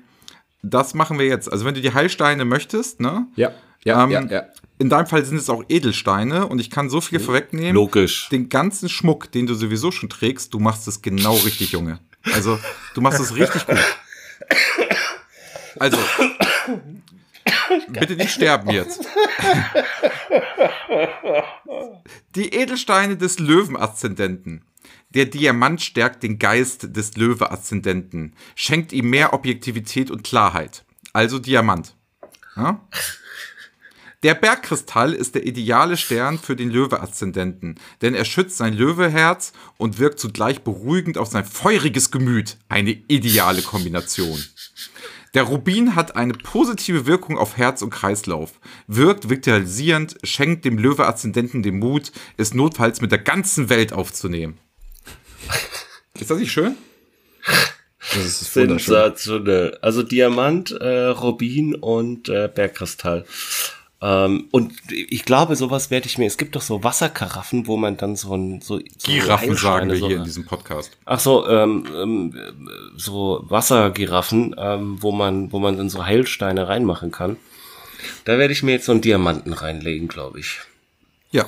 das 0.62 0.94
machen 0.94 1.18
wir 1.18 1.26
jetzt. 1.26 1.50
Also 1.50 1.64
wenn 1.64 1.74
du 1.74 1.80
die 1.80 1.92
Heilsteine 1.94 2.44
möchtest, 2.44 3.00
ne? 3.00 3.26
Ja, 3.36 3.52
ja, 3.84 4.04
Ähm, 4.04 4.10
ja, 4.10 4.22
ja. 4.26 4.42
In 4.78 4.88
deinem 4.88 5.06
Fall 5.06 5.24
sind 5.24 5.36
es 5.38 5.48
auch 5.48 5.62
Edelsteine 5.68 6.46
und 6.48 6.58
ich 6.58 6.68
kann 6.70 6.90
so 6.90 7.00
viel 7.00 7.20
vorwegnehmen. 7.20 7.74
Logisch. 7.74 8.28
Den 8.30 8.48
ganzen 8.48 8.88
Schmuck, 8.88 9.30
den 9.30 9.46
du 9.46 9.54
sowieso 9.54 9.90
schon 9.92 10.08
trägst, 10.08 10.52
du 10.54 10.58
machst 10.58 10.88
es 10.88 11.02
genau 11.02 11.34
richtig, 11.36 11.70
Junge. 11.72 11.98
Also, 12.32 12.58
du 12.94 13.00
machst 13.00 13.20
es 13.20 13.34
richtig 13.36 13.66
gut. 13.66 13.76
Also, 15.78 15.98
bitte 17.88 18.16
nicht 18.16 18.32
sterben 18.32 18.70
jetzt. 18.70 19.08
Die 22.34 22.54
Edelsteine 22.54 23.16
des 23.16 23.38
Löwen-Aszendenten. 23.38 24.64
Der 25.10 25.26
Diamant 25.26 25.82
stärkt 25.82 26.22
den 26.22 26.38
Geist 26.38 26.96
des 26.96 27.16
Löwe-Aszendenten, 27.16 28.34
schenkt 28.54 28.92
ihm 28.92 29.10
mehr 29.10 29.34
Objektivität 29.34 30.10
und 30.10 30.24
Klarheit. 30.24 30.84
Also 31.12 31.38
Diamant. 31.38 31.94
Ja? 32.56 32.80
Der 34.22 34.34
Bergkristall 34.34 35.14
ist 35.14 35.34
der 35.34 35.46
ideale 35.46 35.96
Stern 35.96 36.38
für 36.38 36.54
den 36.54 36.70
Löwe-Aszendenten, 36.70 37.74
denn 38.02 38.14
er 38.14 38.24
schützt 38.24 38.56
sein 38.56 38.72
Löweherz 38.72 39.52
und 39.78 39.98
wirkt 39.98 40.20
zugleich 40.20 40.62
beruhigend 40.62 41.18
auf 41.18 41.28
sein 41.28 41.44
feuriges 41.44 42.12
Gemüt. 42.12 42.56
Eine 42.68 42.92
ideale 43.08 43.62
Kombination. 43.62 44.40
Der 45.34 45.44
Rubin 45.44 45.96
hat 45.96 46.14
eine 46.14 46.34
positive 46.34 47.06
Wirkung 47.06 47.36
auf 47.36 47.56
Herz 47.56 47.82
und 47.82 47.90
Kreislauf, 47.90 48.60
wirkt 48.86 49.28
vitalisierend, 49.28 50.16
schenkt 50.22 50.64
dem 50.66 50.78
Löwe-Aszendenten 50.78 51.64
den 51.64 51.80
Mut, 51.80 52.12
es 52.36 52.54
notfalls 52.54 53.00
mit 53.00 53.10
der 53.10 53.18
ganzen 53.18 53.70
Welt 53.70 53.92
aufzunehmen. 53.92 54.58
Ist 56.20 56.30
das 56.30 56.38
nicht 56.38 56.52
schön? 56.52 56.76
Das 58.14 58.24
ist. 58.24 58.52
Sensationell. 58.52 59.78
Also 59.80 60.02
Diamant, 60.02 60.70
äh, 60.70 61.06
Rubin 61.06 61.74
und 61.74 62.28
äh, 62.28 62.48
Bergkristall. 62.54 63.24
Ähm, 64.04 64.48
und 64.50 64.72
ich 64.90 65.24
glaube, 65.24 65.54
sowas 65.54 65.90
werde 65.92 66.06
ich 66.08 66.18
mir. 66.18 66.26
Es 66.26 66.36
gibt 66.36 66.56
doch 66.56 66.60
so 66.62 66.82
Wasserkaraffen, 66.82 67.68
wo 67.68 67.76
man 67.76 67.96
dann 67.96 68.16
so 68.16 68.34
ein 68.34 68.60
so, 68.60 68.78
so 68.78 68.84
Giraffen 69.06 69.54
sagen 69.54 69.90
wir 69.90 69.96
so- 69.96 70.08
hier 70.08 70.16
in 70.16 70.24
diesem 70.24 70.44
Podcast. 70.44 70.96
Ach 71.04 71.20
so, 71.20 71.46
ähm, 71.48 71.86
ähm, 71.94 72.36
so 72.96 73.44
Wassergiraffen, 73.48 74.56
ähm, 74.58 74.96
wo 75.00 75.12
man, 75.12 75.52
wo 75.52 75.60
man 75.60 75.76
dann 75.76 75.88
so 75.88 76.04
Heilsteine 76.04 76.66
reinmachen 76.68 77.12
kann. 77.12 77.36
Da 78.24 78.38
werde 78.38 78.52
ich 78.52 78.64
mir 78.64 78.72
jetzt 78.72 78.86
so 78.86 78.92
einen 78.92 79.00
Diamanten 79.02 79.52
reinlegen, 79.52 80.08
glaube 80.08 80.40
ich. 80.40 80.58
Ja. 81.30 81.46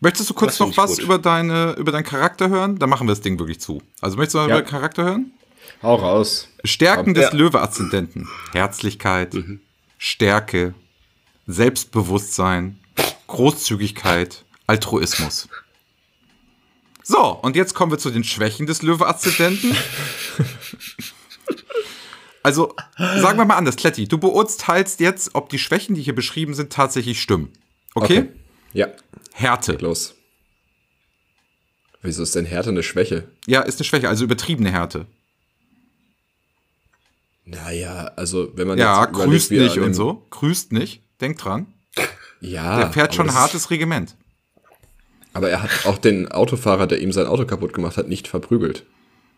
Möchtest 0.00 0.28
du 0.28 0.34
kurz 0.34 0.58
Das 0.58 0.66
noch 0.68 0.76
was 0.76 0.96
gut. 0.96 1.04
über 1.04 1.18
deine, 1.18 1.74
über 1.78 1.92
deinen 1.92 2.02
Charakter 2.04 2.48
hören? 2.48 2.78
Dann 2.80 2.90
machen 2.90 3.06
wir 3.06 3.12
das 3.12 3.20
Ding 3.20 3.38
wirklich 3.38 3.60
zu. 3.60 3.80
Also 4.00 4.16
möchtest 4.16 4.34
du 4.34 4.38
noch 4.38 4.48
Ja. 4.48 4.54
über 4.56 4.62
deinen 4.62 4.70
Charakter 4.70 5.04
hören? 5.04 5.32
Hau 5.84 5.94
raus. 5.94 6.48
Stärken 6.64 7.14
Ja. 7.14 7.22
des 7.22 7.32
Löwe-Aszendenten. 7.32 8.28
Herzlichkeit, 8.52 9.34
Stärke, 9.98 10.74
Selbstbewusstsein, 11.46 12.78
Großzügigkeit, 13.26 14.44
Altruismus. 14.66 15.48
So, 17.02 17.22
und 17.42 17.54
jetzt 17.54 17.74
kommen 17.74 17.92
wir 17.92 17.98
zu 17.98 18.10
den 18.10 18.24
Schwächen 18.24 18.66
des 18.66 18.82
Löwe-Aszendenten. 18.82 19.76
Also, 22.42 22.74
sagen 22.98 23.38
wir 23.38 23.44
mal 23.44 23.56
anders, 23.56 23.76
Kletti, 23.76 24.06
du 24.06 24.18
beurteilst 24.18 25.00
jetzt, 25.00 25.34
ob 25.34 25.48
die 25.48 25.58
Schwächen, 25.58 25.94
die 25.94 26.02
hier 26.02 26.14
beschrieben 26.14 26.54
sind, 26.54 26.72
tatsächlich 26.72 27.20
stimmen. 27.20 27.50
Okay? 27.94 28.28
Ja, 28.72 28.88
Härte. 29.32 29.72
los. 29.74 30.14
Wieso 32.02 32.22
ist 32.22 32.34
denn 32.34 32.44
Härte 32.44 32.68
eine 32.70 32.82
Schwäche? 32.82 33.28
Ja, 33.46 33.60
ist 33.62 33.78
eine 33.78 33.84
Schwäche, 33.84 34.08
also 34.10 34.24
übertriebene 34.24 34.70
Härte. 34.70 35.06
Naja, 37.46 38.12
also 38.16 38.50
wenn 38.56 38.68
man 38.68 38.78
Ja, 38.78 39.02
jetzt 39.02 39.10
überlegt, 39.10 39.30
grüßt 39.30 39.50
nicht 39.52 39.78
und 39.78 39.94
so. 39.94 40.26
Grüßt 40.30 40.72
nicht. 40.72 41.03
Denk 41.20 41.38
dran. 41.38 41.66
Ja, 42.40 42.78
Der 42.78 42.92
fährt 42.92 43.14
schon 43.14 43.26
das- 43.26 43.36
hartes 43.36 43.70
Regiment. 43.70 44.16
Aber 45.32 45.50
er 45.50 45.62
hat 45.62 45.86
auch 45.86 45.98
den 45.98 46.30
Autofahrer, 46.30 46.86
der 46.86 47.00
ihm 47.00 47.10
sein 47.12 47.26
Auto 47.26 47.44
kaputt 47.44 47.72
gemacht 47.72 47.96
hat, 47.96 48.08
nicht 48.08 48.28
verprügelt. 48.28 48.84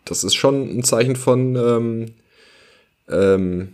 Das 0.05 0.23
ist 0.23 0.35
schon 0.35 0.77
ein 0.77 0.83
Zeichen 0.83 1.15
von 1.15 1.55
ähm, 1.55 2.13
ähm, 3.09 3.73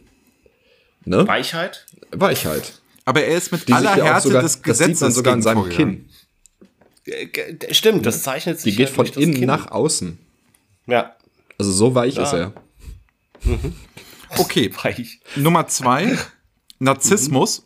ne? 1.06 1.28
Weichheit? 1.28 1.86
Weichheit. 2.12 2.82
Aber 3.06 3.24
er 3.24 3.36
ist 3.38 3.52
mit 3.52 3.68
Die 3.68 3.74
aller 3.74 3.98
ja 3.98 4.06
Härte 4.06 4.28
sogar, 4.30 4.42
des 4.42 4.54
das 4.54 4.63
Gesetzes 4.63 4.98
sieht 5.00 5.02
man 5.02 5.12
sogar 5.12 5.34
an 5.34 5.42
seinem. 5.42 5.68
Kinn. 5.70 6.10
Äh, 7.06 7.74
Stimmt, 7.74 8.06
das 8.06 8.24
zeichnet 8.24 8.60
sich 8.62 8.72
Die 8.74 8.78
geht 8.78 8.89
ja 8.89 8.96
von 8.96 9.04
durch 9.06 9.16
das 9.16 9.24
innen 9.24 9.34
Kinn. 9.36 9.48
nach 9.48 9.72
außen. 9.72 10.18
Ja, 10.88 11.16
Also 11.58 11.72
so 11.74 11.94
weich 11.96 12.18
ist 12.18 12.32
er. 12.34 12.54
Okay, 14.38 14.72
weich. 14.84 15.20
Nummer 15.36 15.68
zwei. 15.68 16.18
Narzissmus. 16.80 17.66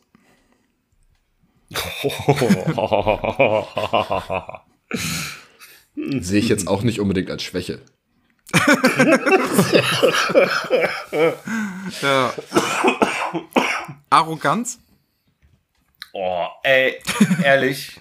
Sehe 5.96 6.40
ich 6.40 6.50
jetzt 6.50 6.68
auch 6.68 6.82
nicht 6.84 7.00
unbedingt 7.00 7.30
als 7.30 7.44
Schwäche. 7.44 7.82
Ja. 12.02 12.34
Arroganz. 14.10 14.80
Oh, 16.14 16.46
ey, 16.64 16.96
ehrlich. 17.44 18.00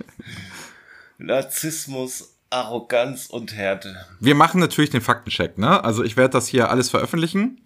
Narzissmus, 1.18 2.34
Arroganz 2.50 3.26
und 3.26 3.54
Härte. 3.54 3.96
Wir 4.20 4.34
machen 4.34 4.60
natürlich 4.60 4.90
den 4.90 5.00
Faktencheck, 5.00 5.58
ne? 5.58 5.82
Also 5.84 6.04
ich 6.04 6.16
werde 6.16 6.32
das 6.32 6.48
hier 6.48 6.70
alles 6.70 6.90
veröffentlichen, 6.90 7.60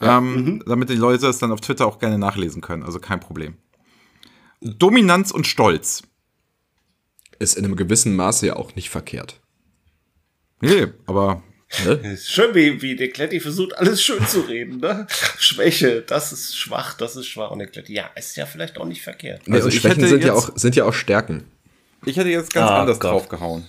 ähm, 0.00 0.62
damit 0.66 0.88
die 0.88 0.94
Leute 0.94 1.28
es 1.28 1.38
dann 1.38 1.52
auf 1.52 1.60
Twitter 1.60 1.86
auch 1.86 1.98
gerne 1.98 2.18
nachlesen 2.18 2.62
können. 2.62 2.82
Also 2.82 3.00
kein 3.00 3.20
Problem. 3.20 3.56
Dominanz 4.60 5.30
und 5.30 5.46
Stolz. 5.46 6.02
Ist 7.38 7.56
in 7.56 7.64
einem 7.64 7.76
gewissen 7.76 8.14
Maße 8.16 8.46
ja 8.48 8.56
auch 8.56 8.74
nicht 8.74 8.90
verkehrt. 8.90 9.40
Nee, 10.60 10.88
aber 11.06 11.42
Ist 12.02 12.30
schön, 12.32 12.52
wie, 12.54 12.82
wie 12.82 12.96
der 12.96 13.10
Kletti 13.10 13.38
versucht, 13.38 13.76
alles 13.78 14.02
schön 14.02 14.26
zu 14.26 14.40
reden, 14.40 14.78
ne? 14.80 15.06
Schwäche, 15.38 16.02
das 16.02 16.32
ist 16.32 16.56
schwach, 16.58 16.94
das 16.94 17.14
ist 17.14 17.28
schwach. 17.28 17.52
Und 17.52 17.60
der 17.60 17.68
Kletti, 17.68 17.94
ja, 17.94 18.10
ist 18.16 18.36
ja 18.36 18.44
vielleicht 18.44 18.76
auch 18.76 18.86
nicht 18.86 19.02
verkehrt. 19.02 19.42
Also 19.48 19.68
ich 19.68 19.76
Schwächen 19.80 20.04
sind 20.06 20.24
ja, 20.24 20.34
auch, 20.34 20.50
sind 20.56 20.74
ja 20.74 20.84
auch 20.84 20.92
Stärken. 20.92 21.44
ich 22.04 22.16
hätte 22.16 22.28
jetzt 22.28 22.52
ganz 22.52 22.68
Ah, 22.70 22.80
anders 22.80 22.98
Gott. 22.98 23.12
draufgehauen. 23.12 23.66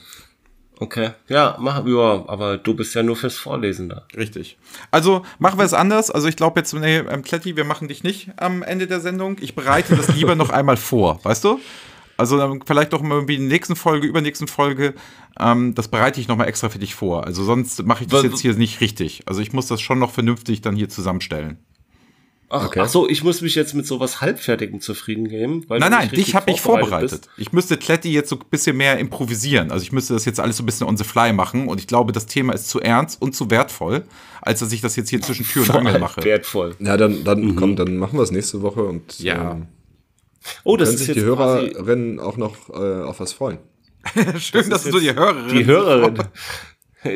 Okay. 0.82 1.12
Ja, 1.28 1.58
mach, 1.60 1.86
ja, 1.86 2.24
aber 2.28 2.58
du 2.58 2.74
bist 2.74 2.96
ja 2.96 3.04
nur 3.04 3.16
fürs 3.16 3.38
Vorlesen 3.38 3.90
da. 3.90 4.08
Richtig. 4.18 4.58
Also 4.90 5.24
machen 5.38 5.60
wir 5.60 5.64
es 5.64 5.76
anders. 5.76 6.10
Also 6.10 6.28
ich 6.28 6.36
glaube 6.36 6.60
jetzt, 6.60 6.74
nee, 6.74 6.98
ähm, 6.98 7.22
Kletti, 7.22 7.56
wir 7.56 7.66
machen 7.66 7.88
dich 7.88 8.02
nicht 8.02 8.32
am 8.38 8.64
Ende 8.64 8.88
der 8.88 9.00
Sendung. 9.00 9.38
Ich 9.42 9.54
bereite 9.54 9.96
das 9.96 10.16
lieber 10.16 10.34
noch 10.34 10.50
einmal 10.50 10.78
vor, 10.78 11.20
weißt 11.24 11.44
du? 11.44 11.60
Also 12.18 12.36
dann 12.40 12.64
vielleicht 12.66 12.94
doch 12.94 13.02
mal 13.04 13.14
irgendwie 13.14 13.36
in 13.36 13.42
der 13.42 13.50
nächsten 13.50 13.76
Folge, 13.76 14.08
übernächsten 14.08 14.48
Folge, 14.48 14.96
ähm, 15.40 15.76
das 15.76 15.88
bereite 15.88 16.20
ich 16.20 16.28
noch 16.28 16.36
mal 16.36 16.46
extra 16.46 16.70
für 16.70 16.80
dich 16.80 16.96
vor. 16.96 17.28
Also 17.28 17.44
sonst 17.44 17.84
mache 17.84 18.04
ich 18.04 18.10
das 18.10 18.24
jetzt 18.24 18.42
hier 18.42 18.56
nicht 18.56 18.82
richtig. 18.82 19.22
Also 19.28 19.42
ich 19.42 19.54
muss 19.54 19.68
das 19.68 19.82
schon 19.82 20.00
noch 20.00 20.10
vernünftig 20.10 20.62
dann 20.62 20.76
hier 20.76 20.90
zusammenstellen. 20.90 21.60
Ach, 22.54 22.66
Okay. 22.68 22.82
ach 22.82 22.90
so, 22.90 23.08
ich 23.08 23.24
muss 23.24 23.42
mich 23.42 23.56
jetzt 23.56 23.74
mit 23.74 23.88
sowas 23.88 24.20
Halbfertigem 24.20 24.82
zufrieden 24.82 25.30
geben. 25.30 25.64
Weil 25.70 25.80
Nein, 25.80 25.92
nein, 25.92 26.10
dich 26.10 26.36
habe 26.36 26.52
ich 26.52 26.60
vorbereitet 26.60 26.90
vorbereitet. 27.12 27.30
Ich 27.38 27.54
müsste 27.54 27.78
Kletti 27.78 28.12
jetzt 28.12 28.30
so 28.30 28.36
ein 28.36 28.44
bisschen 28.50 28.76
mehr 28.76 29.00
improvisieren. 29.00 29.72
Also 29.72 29.84
ich 29.84 29.92
müsste 29.94 30.14
das 30.14 30.26
jetzt 30.26 30.40
alles 30.40 30.58
so 30.58 30.64
ein 30.64 30.66
bisschen 30.66 30.86
on 30.88 30.98
the 30.98 31.04
fly 31.06 31.32
machen. 31.32 31.68
Und 31.70 31.80
ich 31.80 31.88
glaube, 31.88 32.12
das 32.12 32.26
Thema 32.26 32.54
ist 32.54 32.70
zu 32.70 32.82
ernst 32.82 33.22
und 33.22 33.36
zu 33.36 33.50
wertvoll, 33.50 34.04
als 34.42 34.60
dass 34.60 34.72
ich 34.74 34.82
das 34.82 34.96
jetzt 34.98 35.10
hier 35.10 35.22
zwischen 35.22 35.46
Tür 35.46 35.62
und 35.62 35.68
bist. 35.70 35.78
Angel 35.78 36.00
mache. 36.00 36.24
Wertvoll. 36.26 36.76
Ja, 36.80 36.98
dann, 36.98 37.24
dann 37.24 37.56
komm, 37.56 37.76
dann 37.78 37.96
machen 37.98 38.18
wir 38.20 38.24
es 38.24 38.32
nächste 38.32 38.62
Woche 38.62 38.84
und 38.84 39.18
Ja. 39.20 39.52
ähm, 39.54 39.68
Oh, 40.64 40.76
das 40.76 40.90
können 40.90 41.00
ist 41.00 41.06
sich 41.06 41.16
die 41.16 41.22
Hörerinnen 41.22 42.20
auch 42.20 42.36
noch 42.36 42.70
äh, 42.70 43.04
auf 43.04 43.20
was 43.20 43.32
freuen. 43.32 43.60
Schön, 44.40 44.70
dass 44.70 44.84
du 44.84 45.00
die 45.00 45.14
Hörerin. 45.14 45.56
die 45.56 45.66
Hörerin. 45.68 46.18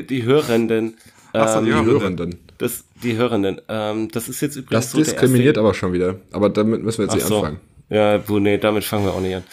Die 0.10 0.24
Hörenden. 0.24 0.98
Ach 1.34 1.50
so, 1.56 1.62
die 1.66 1.72
Ähm, 1.72 1.86
Hörenden. 1.86 2.00
Hörenden. 2.02 2.40
das, 2.60 2.86
die 3.06 3.16
Hörenden. 3.18 3.62
Ähm, 3.70 4.10
das 4.12 4.28
ist 4.28 4.42
jetzt 4.42 4.56
übrigens 4.58 4.86
Das 4.86 4.92
so 4.92 4.98
diskriminiert 4.98 5.56
erste- 5.56 5.60
aber 5.62 5.74
schon 5.74 5.94
wieder. 5.94 6.16
Aber 6.32 6.50
damit 6.50 6.84
müssen 6.84 6.98
wir 7.00 7.04
jetzt 7.06 7.12
Ach 7.14 7.16
nicht 7.16 7.28
so. 7.28 7.38
anfangen. 7.38 7.60
Ja, 7.90 8.28
wo, 8.28 8.40
nee, 8.40 8.58
damit 8.58 8.84
fangen 8.84 9.06
wir 9.06 9.14
auch 9.14 9.22
nicht 9.22 9.36
an. 9.36 9.44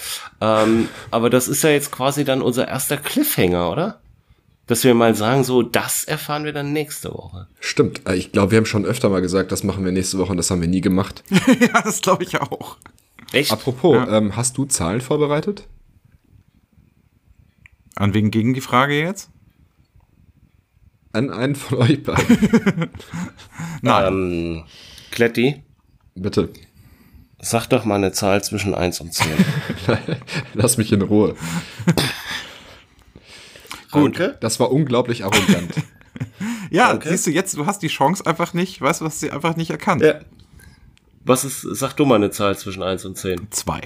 Ähm, 0.41 0.89
aber 1.11 1.29
das 1.31 1.49
ist 1.49 1.63
ja 1.63 1.71
jetzt 1.71 1.93
quasi 1.93 2.25
dann 2.25 2.41
unser 2.43 2.67
erster 2.69 2.97
Cliffhanger, 2.97 3.71
oder? 3.71 3.99
dass 4.69 4.85
wir 4.85 4.95
mal 4.95 5.15
sagen, 5.15 5.43
so, 5.45 5.61
das 5.63 6.05
erfahren 6.05 6.45
wir 6.45 6.53
dann 6.53 6.73
nächste 6.73 7.13
Woche. 7.13 7.49
Stimmt. 7.61 8.09
Äh, 8.09 8.15
Ich 8.15 8.31
glaube, 8.33 8.53
wir 8.53 8.59
haben 8.59 8.65
schon 8.65 8.87
öfter 8.87 9.09
mal 9.11 9.21
gesagt, 9.21 9.51
das 9.53 9.65
machen 9.65 9.85
wir 9.85 9.91
nächste 9.93 10.19
Woche 10.19 10.31
und 10.31 10.37
das 10.39 10.51
haben 10.51 10.61
wir 10.63 10.69
nie 10.69 10.81
gemacht. 10.81 11.25
ja, 11.61 11.83
das 11.83 12.01
glaube 12.01 12.23
ich 12.23 12.41
auch. 12.41 12.77
Echt? 13.33 13.51
Apropos, 13.53 13.99
ähm, 14.09 14.35
hast 14.37 14.57
du 14.57 14.65
Zahlen 14.65 15.01
vorbereitet? 15.03 15.67
An 17.97 18.15
wen 18.15 18.31
ging 18.31 18.55
die 18.55 18.61
Frage 18.61 18.99
jetzt? 18.99 19.31
An 21.13 21.31
einen 21.31 21.55
von 21.55 21.79
euch 21.79 22.03
beiden. 22.03 22.91
Nein. 23.83 24.07
Ähm, 24.07 24.65
Kletti, 25.11 25.63
Bitte. 26.15 26.51
sag 27.41 27.67
doch 27.67 27.85
mal 27.85 27.97
eine 27.97 28.13
Zahl 28.13 28.43
zwischen 28.43 28.75
1 28.75 29.01
und 29.01 29.13
10. 29.13 29.27
Lass 30.55 30.79
mich 30.79 30.91
in 30.93 31.03
Ruhe. 31.03 31.37
Gut. 33.91 34.37
Das 34.41 34.59
war 34.59 34.73
unglaublich 34.73 35.25
arrogant. 35.25 35.75
ja, 36.71 36.89
danke. 36.89 37.11
siehst 37.11 37.27
du 37.27 37.31
jetzt, 37.31 37.57
du 37.57 37.67
hast 37.67 37.83
die 37.83 37.89
Chance 37.89 38.25
einfach 38.27 38.55
nicht, 38.55 38.81
weißt 38.81 39.03
du, 39.03 39.05
was 39.05 39.21
sie 39.21 39.31
einfach 39.31 39.57
nicht 39.57 39.71
erkannt. 39.71 40.03
Ja. 40.03 40.21
Was 41.25 41.45
ist, 41.45 41.61
sag 41.61 41.93
du 41.95 42.07
mal 42.07 42.17
eine 42.17 42.31
Zahl 42.31 42.57
zwischen 42.57 42.83
1 42.83 43.05
und 43.05 43.19
10. 43.19 43.49
Zwei. 43.51 43.83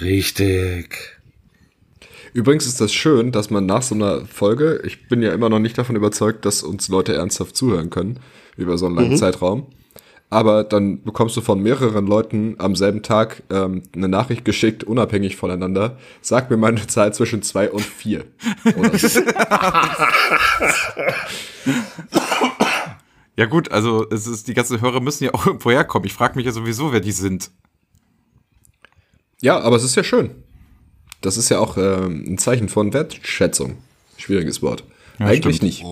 Richtig. 0.00 1.19
Übrigens 2.32 2.66
ist 2.66 2.80
das 2.80 2.92
schön, 2.92 3.32
dass 3.32 3.50
man 3.50 3.66
nach 3.66 3.82
so 3.82 3.94
einer 3.94 4.24
Folge, 4.26 4.80
ich 4.84 5.08
bin 5.08 5.22
ja 5.22 5.32
immer 5.32 5.48
noch 5.48 5.58
nicht 5.58 5.76
davon 5.76 5.96
überzeugt, 5.96 6.44
dass 6.44 6.62
uns 6.62 6.88
Leute 6.88 7.14
ernsthaft 7.14 7.56
zuhören 7.56 7.90
können, 7.90 8.20
über 8.56 8.78
so 8.78 8.86
einen 8.86 8.96
langen 8.96 9.16
Zeitraum. 9.16 9.66
Aber 10.32 10.62
dann 10.62 11.02
bekommst 11.02 11.36
du 11.36 11.40
von 11.40 11.60
mehreren 11.60 12.06
Leuten 12.06 12.54
am 12.58 12.76
selben 12.76 13.02
Tag 13.02 13.42
ähm, 13.50 13.82
eine 13.92 14.06
Nachricht 14.06 14.44
geschickt, 14.44 14.84
unabhängig 14.84 15.34
voneinander. 15.36 15.98
Sag 16.20 16.50
mir 16.50 16.56
mal 16.56 16.68
eine 16.68 16.86
Zahl 16.86 17.12
zwischen 17.12 17.42
zwei 17.42 17.68
und 17.68 17.82
vier. 17.82 18.24
So. 18.96 19.20
Ja 23.36 23.46
gut, 23.46 23.72
also 23.72 24.06
es 24.10 24.26
ist, 24.26 24.48
die 24.48 24.54
ganzen 24.54 24.82
Hörer 24.82 25.00
müssen 25.00 25.24
ja 25.24 25.32
auch 25.32 25.46
irgendwo 25.46 25.70
herkommen. 25.70 26.04
Ich 26.04 26.12
frage 26.12 26.36
mich 26.36 26.44
ja 26.44 26.52
sowieso, 26.52 26.92
wer 26.92 27.00
die 27.00 27.12
sind. 27.12 27.50
ja, 29.40 29.58
aber 29.58 29.76
es 29.76 29.82
ist 29.82 29.94
ja 29.94 30.04
schön. 30.04 30.42
Das 31.20 31.36
ist 31.36 31.48
ja 31.48 31.58
auch 31.58 31.76
ähm, 31.76 32.24
ein 32.26 32.38
Zeichen 32.38 32.68
von 32.68 32.92
Wertschätzung. 32.92 33.78
Schwieriges 34.16 34.62
Wort. 34.62 34.84
Eigentlich 35.18 35.56
stimmt. 35.56 35.82
nicht. 35.82 35.84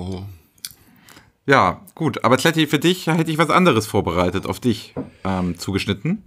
Ja, 1.47 1.83
gut. 1.95 2.24
Aber 2.24 2.37
Kletti, 2.37 2.66
für 2.66 2.79
dich 2.79 3.07
hätte 3.07 3.31
ich 3.31 3.39
was 3.39 3.51
anderes 3.51 3.87
vorbereitet, 3.87 4.47
auf 4.47 4.61
dich 4.61 4.95
ähm, 5.24 5.59
zugeschnitten. 5.59 6.22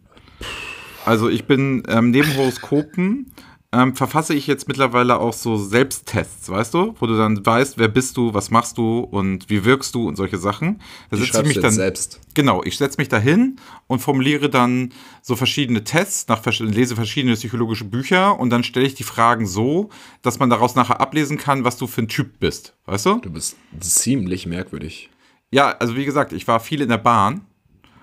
Also 1.06 1.30
ich 1.30 1.46
bin 1.46 1.84
ähm, 1.88 2.12
neben 2.12 2.36
Horoskopen 2.36 3.32
ähm, 3.74 3.96
verfasse 3.96 4.34
ich 4.34 4.48
jetzt 4.48 4.68
mittlerweile 4.68 5.20
auch 5.20 5.32
so 5.32 5.56
Selbsttests, 5.56 6.50
weißt 6.50 6.74
du? 6.74 6.94
Wo 7.00 7.08
du 7.08 7.18
dann 7.18 7.46
weißt, 7.46 7.78
wer 7.78 7.88
bist 7.88 8.18
du, 8.18 8.34
was 8.34 8.52
machst 8.52 8.78
du 8.78 9.00
und 9.00 9.50
wie 9.50 9.64
wirkst 9.64 9.96
du 9.96 10.08
und 10.10 10.18
solche 10.18 10.38
Sachen. 10.38 10.82
Da 11.10 11.16
setze 11.18 11.42
ich 11.42 11.48
mich 11.48 11.60
dann 11.62 11.72
selbst. 11.72 12.20
Genau, 12.34 12.62
ich 12.64 12.78
setze 12.78 13.00
mich 13.00 13.08
da 13.08 13.18
hin 13.18 13.56
und 13.88 14.00
formuliere 14.00 14.50
dann 14.50 14.92
so 15.22 15.38
verschiedene 15.38 15.86
Tests, 15.86 16.28
nach, 16.28 16.46
lese 16.60 16.96
verschiedene 16.96 17.36
psychologische 17.36 17.86
Bücher 17.86 18.38
und 18.38 18.50
dann 18.50 18.66
stelle 18.66 18.86
ich 18.86 18.96
die 18.96 19.04
Fragen 19.04 19.48
so, 19.48 19.90
dass 20.22 20.38
man 20.38 20.50
daraus 20.50 20.76
nachher 20.76 21.00
ablesen 21.00 21.38
kann, 21.38 21.64
was 21.64 21.78
du 21.78 21.88
für 21.88 22.02
ein 22.02 22.10
Typ 22.10 22.40
bist. 22.40 22.76
Weißt 22.88 23.06
du? 23.06 23.20
Du 23.20 23.32
bist 23.32 23.56
ziemlich 23.80 24.46
merkwürdig. 24.48 25.10
Ja, 25.50 25.70
also 25.80 25.96
wie 25.96 26.06
gesagt, 26.06 26.34
ich 26.34 26.46
war 26.48 26.60
viel 26.60 26.82
in 26.82 26.90
der 26.90 26.98
Bahn 26.98 27.42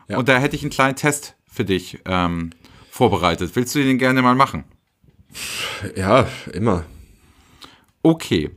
Ja. 0.08 0.16
und 0.16 0.28
da 0.28 0.38
hätte 0.38 0.56
ich 0.56 0.62
einen 0.62 0.70
kleinen 0.70 0.96
Test 0.96 1.36
für 1.46 1.64
dich 1.66 1.98
ähm, 2.06 2.50
vorbereitet. 2.90 3.50
Willst 3.54 3.74
du 3.74 3.80
den 3.80 3.98
gerne 3.98 4.22
mal 4.22 4.34
machen? 4.34 4.64
Ja, 5.96 6.26
immer. 6.52 6.84
Okay. 8.02 8.50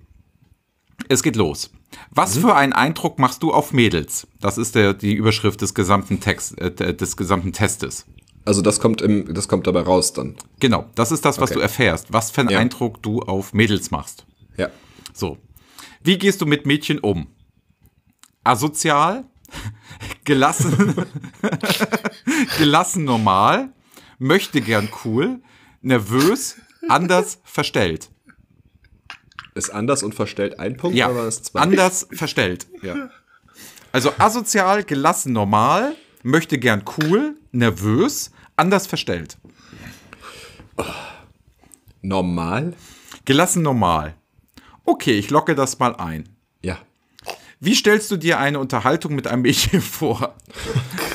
Es 1.10 1.24
geht 1.24 1.36
los. 1.36 1.72
Was 2.10 2.38
für 2.38 2.56
einen 2.56 2.74
Eindruck 2.74 3.20
machst 3.20 3.44
du 3.44 3.52
auf 3.54 3.74
Mädels? 3.74 4.28
Das 4.40 4.58
ist 4.58 4.76
der, 4.76 4.94
die 4.94 5.14
Überschrift 5.14 5.62
des 5.62 5.74
gesamten 5.74 6.20
Text, 6.20 6.58
äh, 6.60 6.96
des 6.96 7.18
gesamten 7.18 7.52
Testes. 7.54 8.06
Also 8.46 8.62
das 8.62 8.80
kommt 8.80 9.02
im, 9.02 9.34
das 9.34 9.48
kommt 9.48 9.68
dabei 9.68 9.82
raus 9.82 10.14
dann. 10.14 10.36
Genau, 10.60 10.90
das 10.96 11.12
ist 11.12 11.26
das, 11.26 11.40
was 11.40 11.52
Okay. 11.52 11.60
du 11.60 11.64
erfährst. 11.64 12.12
Was 12.14 12.32
für 12.32 12.42
einen 12.42 12.50
Ja. 12.50 12.60
Eindruck 12.60 13.04
du 13.04 13.20
auf 13.22 13.54
Mädels 13.54 13.92
machst. 13.92 14.26
Ja. 14.58 14.70
So. 15.14 15.38
Wie 16.04 16.18
gehst 16.18 16.42
du 16.42 16.46
mit 16.46 16.66
Mädchen 16.66 17.00
um? 17.00 17.28
Asozial? 18.44 19.26
Gelassen? 20.24 20.96
gelassen 22.58 23.04
normal? 23.04 23.74
Möchte 24.18 24.62
gern 24.62 24.90
cool? 25.04 25.42
Nervös? 25.82 26.56
Anders 26.88 27.40
verstellt? 27.44 28.10
Ist 29.54 29.70
anders 29.70 30.04
und 30.04 30.16
verstellt 30.16 30.60
ein 30.60 30.78
Punkt 30.78 30.98
Ja, 30.98 31.10
oder 31.10 31.26
das 31.26 31.44
zwei? 31.44 31.60
anders 31.60 32.08
verstellt. 32.12 32.68
Ja. 32.82 33.10
Also 33.92 34.12
asozial, 34.18 34.84
gelassen 34.84 35.34
normal? 35.34 35.96
Möchte 36.24 36.58
gern 36.58 36.84
cool? 36.98 37.36
Nervös? 37.52 38.32
Anders 38.56 38.88
verstellt? 38.88 39.38
Normal? 42.02 42.74
Gelassen 43.26 43.62
normal. 43.62 44.16
Okay, 44.86 45.14
ich 45.20 45.30
locke 45.30 45.56
das 45.56 45.78
mal 45.80 45.96
ein. 45.96 46.30
Ja. 46.62 46.80
Wie 47.60 47.76
stellst 47.76 48.10
du 48.10 48.18
dir 48.18 48.40
eine 48.40 48.60
Unterhaltung 48.60 49.14
mit 49.14 49.28
einem 49.28 49.44
Mädchen 49.44 49.82
vor? 49.82 50.36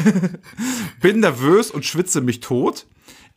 bin 1.00 1.20
nervös 1.20 1.70
und 1.70 1.84
schwitze 1.84 2.20
mich 2.20 2.40
tot. 2.40 2.86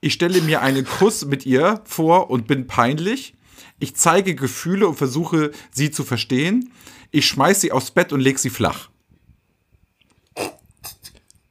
Ich 0.02 0.14
stelle 0.14 0.42
mir 0.42 0.62
einen 0.62 0.86
Kuss 0.86 1.26
mit 1.26 1.46
ihr 1.46 1.82
vor 1.86 2.30
und 2.30 2.48
bin 2.48 2.68
peinlich. 2.68 3.34
Ich 3.80 3.96
zeige 3.96 4.36
Gefühle 4.36 4.88
und 4.88 4.96
versuche, 4.96 5.52
sie 5.72 5.92
zu 5.92 6.04
verstehen. 6.04 6.72
Ich 7.12 7.28
schmeiß 7.28 7.62
sie 7.62 7.72
aufs 7.72 7.92
Bett 7.92 8.14
und 8.14 8.20
leg 8.22 8.40
sie 8.40 8.50
flach. 8.50 8.90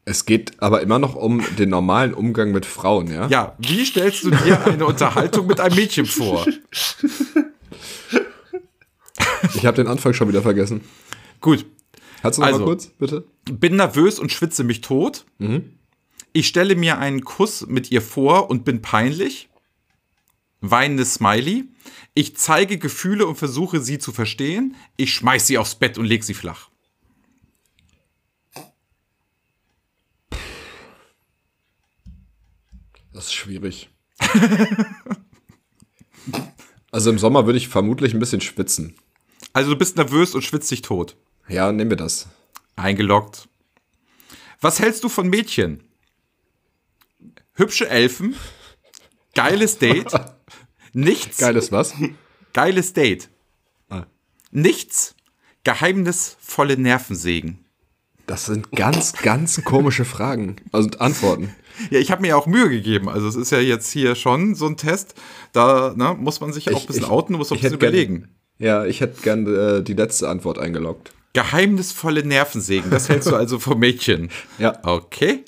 Es 0.05 0.25
geht 0.25 0.63
aber 0.63 0.81
immer 0.81 0.99
noch 0.99 1.15
um 1.15 1.45
den 1.59 1.69
normalen 1.69 2.15
Umgang 2.15 2.53
mit 2.53 2.65
Frauen, 2.65 3.11
ja? 3.13 3.27
Ja, 3.29 3.55
wie 3.59 3.85
stellst 3.85 4.25
du 4.25 4.31
dir 4.31 4.65
eine 4.65 4.87
Unterhaltung 4.87 5.47
mit 5.47 5.61
einem 5.61 5.77
Mädchen 5.77 6.07
vor? 6.07 6.47
Ich 9.55 9.67
habe 9.67 9.77
den 9.77 9.87
Anfang 9.87 10.15
schon 10.15 10.29
wieder 10.29 10.41
vergessen. 10.43 10.81
Gut, 11.41 11.67
Kannst 12.23 12.39
du 12.39 12.41
noch 12.43 12.49
Also. 12.49 12.59
mal 12.61 12.65
kurz, 12.65 12.87
bitte? 12.99 13.27
bin 13.45 13.77
nervös 13.77 14.19
und 14.19 14.33
schwitze 14.33 14.65
mich 14.65 14.81
tot. 14.81 15.25
Ich 16.39 16.47
stelle 16.47 16.77
mir 16.77 16.99
einen 16.99 17.25
Kuss 17.25 17.67
mit 17.67 17.91
ihr 17.91 18.01
vor 18.01 18.49
und 18.49 18.65
bin 18.65 18.81
peinlich. 18.81 19.49
Weinendes 20.61 21.15
Smiley. 21.15 21.65
Ich 22.15 22.37
zeige 22.37 22.79
Gefühle 22.79 23.27
und 23.27 23.35
versuche 23.35 23.81
sie 23.81 23.99
zu 23.99 24.13
verstehen. 24.13 24.77
Ich 24.97 25.13
schmeiß 25.15 25.49
sie 25.49 25.59
aufs 25.59 25.75
Bett 25.75 25.99
und 25.99 26.05
leg 26.05 26.23
sie 26.23 26.35
flach. 26.35 26.71
Das 33.13 33.25
ist 33.25 33.33
schwierig. 33.33 33.91
also 36.93 37.11
im 37.11 37.19
Sommer 37.19 37.47
würde 37.47 37.59
ich 37.59 37.67
vermutlich 37.67 38.15
ein 38.15 38.21
bisschen 38.21 38.43
schwitzen. 38.43 38.95
Also 39.53 39.71
du 39.71 39.77
bist 39.77 39.97
nervös 39.97 40.37
und 40.37 40.43
schwitzt 40.43 40.71
dich 40.71 40.83
tot. 40.83 41.17
Ja, 41.49 41.73
nehmen 41.73 41.91
wir 41.91 41.97
das. 41.97 42.29
Eingeloggt. 42.77 43.49
Was 44.61 44.79
hältst 44.79 45.03
du 45.03 45.09
von 45.09 45.29
Mädchen? 45.29 45.83
Hübsche 47.59 47.89
Elfen. 47.89 48.37
Geiles 49.35 49.79
Date. 49.79 50.13
Nichts. 50.93 51.39
Geiles 51.39 51.73
was? 51.73 51.93
Geiles 52.53 52.93
Date. 52.93 53.29
Ah. 53.91 54.07
Nichts. 54.53 55.15
Geheimnisvolle 55.65 56.77
Nervensägen. 56.79 57.65
Das 58.29 58.47
sind 58.47 58.71
ganz, 58.73 59.15
ganz 59.15 59.65
komische 59.65 60.05
Fragen. 60.05 60.57
Also 60.71 60.91
Antworten. 60.99 61.55
Ja, 61.91 61.99
ich 61.99 62.11
habe 62.11 62.23
mir 62.23 62.29
ja 62.29 62.37
auch 62.37 62.47
Mühe 62.47 62.69
gegeben. 62.69 63.09
Also 63.09 63.27
es 63.27 63.35
ist 63.37 63.51
ja 63.51 63.59
jetzt 63.59 63.91
hier 63.91 64.15
schon 64.15 64.55
so 64.55 64.67
ein 64.67 64.77
Test. 64.77 65.15
Da 65.53 65.95
ne, 65.97 66.15
muss 66.19 66.41
man 66.41 66.53
sich 66.53 66.67
ja 66.67 66.75
auch 66.75 66.81
ein 66.83 66.87
bisschen 66.87 67.05
outen, 67.07 67.37
muss 67.37 67.49
auch 67.49 67.53
ein 67.53 67.57
ich 67.57 67.63
bisschen 67.63 67.73
hätte 67.75 67.79
gern- 67.81 67.93
überlegen. 67.93 68.29
Ja, 68.59 68.85
ich 68.85 69.01
hätte 69.01 69.21
gern 69.23 69.47
äh, 69.47 69.83
die 69.83 69.95
letzte 69.95 70.29
Antwort 70.29 70.59
eingeloggt. 70.59 71.13
Geheimnisvolle 71.33 72.25
Nervensägen, 72.25 72.91
das 72.91 73.09
hältst 73.09 73.31
du 73.31 73.37
also 73.37 73.59
vom 73.59 73.79
Mädchen. 73.79 74.31
Ja. 74.59 74.79
Okay. 74.85 75.45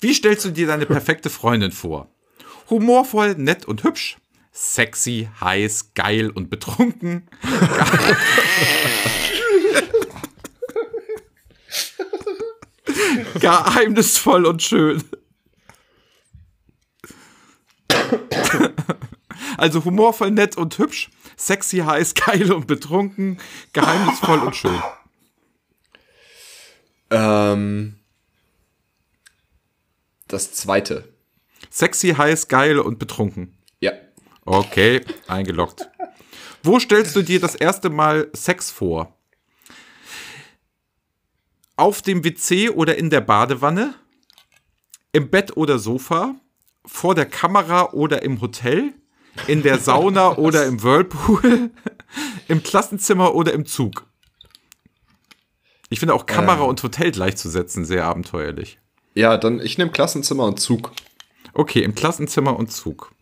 Wie 0.00 0.14
stellst 0.14 0.44
du 0.44 0.50
dir 0.50 0.66
deine 0.66 0.86
perfekte 0.86 1.30
Freundin 1.30 1.72
vor? 1.72 2.08
Humorvoll, 2.68 3.34
nett 3.36 3.66
und 3.66 3.84
hübsch. 3.84 4.16
Sexy, 4.52 5.28
heiß, 5.40 5.94
geil 5.94 6.30
und 6.30 6.50
betrunken. 6.50 7.28
Geheimnisvoll 13.40 14.46
und 14.46 14.62
schön. 14.62 15.02
Also 19.56 19.84
humorvoll, 19.84 20.30
nett 20.30 20.56
und 20.56 20.78
hübsch. 20.78 21.10
Sexy, 21.36 21.78
heiß, 21.78 22.14
geil 22.14 22.52
und 22.52 22.66
betrunken. 22.66 23.38
Geheimnisvoll 23.72 24.40
und 24.40 24.56
schön. 24.56 24.82
Ähm, 27.10 27.99
das 30.32 30.52
zweite. 30.52 31.04
Sexy, 31.70 32.14
heiß, 32.16 32.48
geil 32.48 32.78
und 32.78 32.98
betrunken. 32.98 33.56
Ja. 33.80 33.92
Okay, 34.44 35.02
eingeloggt. 35.28 35.88
Wo 36.62 36.78
stellst 36.78 37.16
du 37.16 37.22
dir 37.22 37.40
das 37.40 37.54
erste 37.54 37.90
Mal 37.90 38.28
Sex 38.32 38.70
vor? 38.70 39.16
Auf 41.76 42.02
dem 42.02 42.24
WC 42.24 42.70
oder 42.70 42.98
in 42.98 43.08
der 43.10 43.22
Badewanne? 43.22 43.94
Im 45.12 45.30
Bett 45.30 45.56
oder 45.56 45.78
Sofa? 45.78 46.34
Vor 46.84 47.14
der 47.14 47.26
Kamera 47.26 47.92
oder 47.92 48.22
im 48.22 48.40
Hotel? 48.40 48.92
In 49.46 49.62
der 49.62 49.78
Sauna 49.78 50.36
oder 50.36 50.66
im 50.66 50.82
Whirlpool? 50.82 51.70
Im 52.48 52.62
Klassenzimmer 52.62 53.34
oder 53.34 53.52
im 53.52 53.64
Zug? 53.64 54.06
Ich 55.88 55.98
finde 55.98 56.14
auch 56.14 56.26
Kamera 56.26 56.62
und 56.62 56.82
Hotel 56.82 57.10
gleichzusetzen 57.10 57.84
sehr 57.84 58.04
abenteuerlich. 58.04 58.78
Ja, 59.14 59.36
dann 59.36 59.60
ich 59.60 59.78
nehme 59.78 59.90
Klassenzimmer 59.90 60.44
und 60.44 60.60
Zug. 60.60 60.92
Okay, 61.52 61.82
im 61.82 61.94
Klassenzimmer 61.94 62.56
und 62.58 62.70
Zug. 62.72 63.12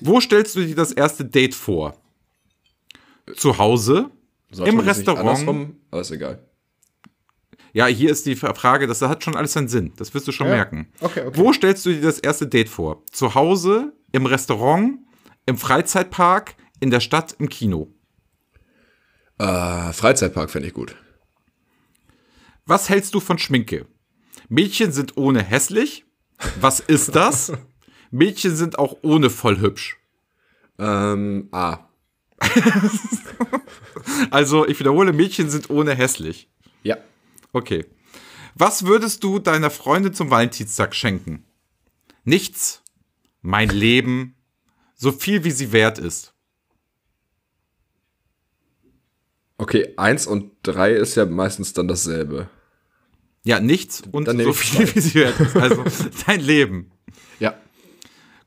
Wo 0.00 0.20
stellst 0.20 0.54
du 0.56 0.60
dir 0.64 0.74
das 0.76 0.92
erste 0.92 1.24
Date 1.24 1.54
vor? 1.54 1.96
Zu 3.36 3.58
Hause? 3.58 4.10
Sollte 4.50 4.70
Im 4.70 4.80
Restaurant? 4.80 5.74
Aber 5.90 6.00
ist 6.00 6.10
egal. 6.10 6.44
Ja, 7.72 7.86
hier 7.86 8.10
ist 8.10 8.24
die 8.26 8.36
Frage, 8.36 8.86
das 8.86 9.02
hat 9.02 9.22
schon 9.22 9.36
alles 9.36 9.52
seinen 9.52 9.68
Sinn. 9.68 9.92
Das 9.96 10.14
wirst 10.14 10.26
du 10.26 10.32
schon 10.32 10.46
Ja. 10.48 10.54
merken. 10.54 10.88
Okay, 11.00 11.26
okay. 11.26 11.38
Wo 11.38 11.52
stellst 11.52 11.84
du 11.84 11.90
dir 11.90 12.00
das 12.00 12.18
erste 12.18 12.46
Date 12.46 12.68
vor? 12.68 13.02
Zu 13.12 13.34
Hause, 13.34 13.92
im 14.12 14.26
Restaurant, 14.26 15.00
im 15.46 15.58
Freizeitpark, 15.58 16.54
in 16.80 16.90
der 16.90 17.00
Stadt, 17.00 17.36
im 17.38 17.48
Kino? 17.48 17.92
Äh, 19.38 19.92
Freizeitpark 19.92 20.50
fände 20.50 20.68
ich 20.68 20.74
gut. 20.74 20.96
Was 22.64 22.88
hältst 22.88 23.14
du 23.14 23.20
von 23.20 23.38
Schminke? 23.38 23.86
Mädchen 24.48 24.92
sind 24.92 25.16
ohne 25.16 25.42
hässlich. 25.42 26.04
Was 26.60 26.80
ist 26.80 27.14
das? 27.14 27.52
Mädchen 28.10 28.56
sind 28.56 28.78
auch 28.78 28.96
ohne 29.02 29.30
voll 29.30 29.58
hübsch. 29.58 29.98
Ähm, 30.78 31.48
A. 31.52 31.88
Also, 34.30 34.66
ich 34.66 34.78
wiederhole, 34.78 35.12
Mädchen 35.12 35.50
sind 35.50 35.70
ohne 35.70 35.94
hässlich. 35.94 36.48
Ja. 36.82 36.96
Okay. 37.52 37.84
Was 38.54 38.86
würdest 38.86 39.24
du 39.24 39.38
deiner 39.38 39.70
Freundin 39.70 40.14
zum 40.14 40.30
Valentinstag 40.30 40.94
schenken? 40.94 41.44
Nichts. 42.24 42.82
Mein 43.42 43.68
Leben. 43.68 44.36
So 44.94 45.12
viel, 45.12 45.44
wie 45.44 45.50
sie 45.50 45.72
wert 45.72 45.98
ist. 45.98 46.32
Okay, 49.58 49.94
eins 49.96 50.26
und 50.26 50.52
drei 50.62 50.92
ist 50.92 51.16
ja 51.16 51.26
meistens 51.26 51.72
dann 51.72 51.88
dasselbe. 51.88 52.48
Ja, 53.44 53.60
nichts 53.60 54.02
und 54.12 54.26
Dann 54.28 54.38
so 54.38 54.50
ich 54.50 54.56
viel, 54.56 54.86
zwei. 54.86 54.94
wie 54.94 55.00
sie 55.00 55.14
wert 55.14 55.40
ist. 55.40 55.56
Also, 55.56 55.84
dein 56.26 56.40
Leben. 56.40 56.90
Ja. 57.40 57.54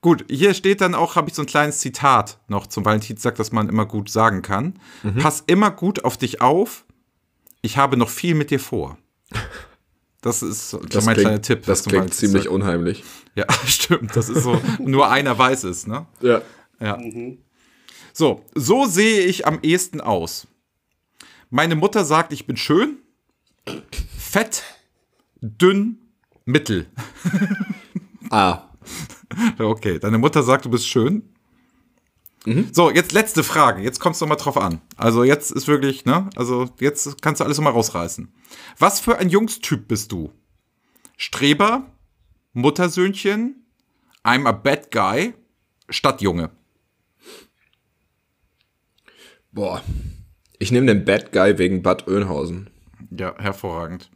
Gut, 0.01 0.25
hier 0.29 0.53
steht 0.53 0.81
dann 0.81 0.95
auch, 0.95 1.15
habe 1.15 1.29
ich 1.29 1.35
so 1.35 1.41
ein 1.43 1.47
kleines 1.47 1.79
Zitat 1.79 2.39
noch 2.47 2.67
zum 2.67 2.85
Valentinstag, 2.85 3.35
das 3.35 3.51
man 3.51 3.69
immer 3.69 3.85
gut 3.85 4.09
sagen 4.09 4.41
kann. 4.41 4.79
Mhm. 5.03 5.17
Pass 5.17 5.43
immer 5.47 5.71
gut 5.71 6.03
auf 6.03 6.17
dich 6.17 6.41
auf. 6.41 6.85
Ich 7.61 7.77
habe 7.77 7.97
noch 7.97 8.09
viel 8.09 8.35
mit 8.35 8.49
dir 8.51 8.59
vor. 8.59 8.97
Das 10.21 10.43
ist 10.43 10.69
so 10.71 10.77
Das 10.79 11.05
mein 11.05 11.15
klingt, 11.15 11.27
kleiner 11.27 11.41
Tipp. 11.41 11.65
Das 11.65 11.83
klingt 11.85 12.13
ziemlich 12.13 12.47
unheimlich. 12.49 13.03
Ja, 13.35 13.45
stimmt. 13.65 14.15
Das 14.15 14.29
ist 14.29 14.43
so, 14.43 14.61
nur 14.79 15.09
einer 15.09 15.37
weiß 15.37 15.63
es, 15.63 15.87
ne? 15.87 16.05
Ja. 16.21 16.41
Ja. 16.79 16.99
So, 18.13 18.43
so 18.53 18.85
sehe 18.85 19.21
ich 19.21 19.47
am 19.47 19.59
ehesten 19.61 20.01
aus. 20.01 20.47
Meine 21.49 21.75
Mutter 21.75 22.05
sagt, 22.05 22.33
ich 22.33 22.45
bin 22.45 22.57
schön, 22.57 22.97
fett, 24.17 24.63
dünn, 25.41 25.99
mittel. 26.45 26.87
A. 28.29 28.67
Okay, 29.57 29.97
deine 29.97 30.17
Mutter 30.17 30.43
sagt, 30.43 30.65
du 30.65 30.69
bist 30.69 30.85
schön. 30.89 31.23
So, 32.73 32.91
jetzt 32.91 33.13
letzte 33.13 33.43
Frage. 33.43 33.81
Jetzt 33.81 33.99
kommst 33.99 34.19
du 34.19 34.25
mal 34.25 34.35
drauf 34.35 34.57
an. 34.57 34.81
Also 34.97 35.23
jetzt 35.23 35.51
ist 35.51 35.69
wirklich, 35.69 36.03
ne? 36.03 36.29
Also 36.35 36.69
jetzt 36.81 37.21
kannst 37.21 37.39
du 37.39 37.45
alles 37.45 37.57
noch 37.57 37.63
mal 37.63 37.69
rausreißen. 37.69 38.33
Was 38.77 38.99
für 38.99 39.19
ein 39.19 39.29
Jungstyp 39.29 39.87
bist 39.87 40.11
du? 40.11 40.33
Streber, 41.15 41.85
Muttersöhnchen, 42.51 43.63
I'm 44.25 44.45
a 44.47 44.51
bad 44.51 44.91
guy, 44.91 45.33
Stadtjunge. 45.89 46.49
Boah. 49.51 49.81
Ich 50.59 50.71
nehme 50.71 50.87
den 50.87 51.05
Bad 51.05 51.31
Guy 51.31 51.57
wegen 51.57 51.81
Bad 51.81 52.07
Oeynhausen. 52.07 52.69
Ja, 53.09 53.35
hervorragend. 53.37 54.09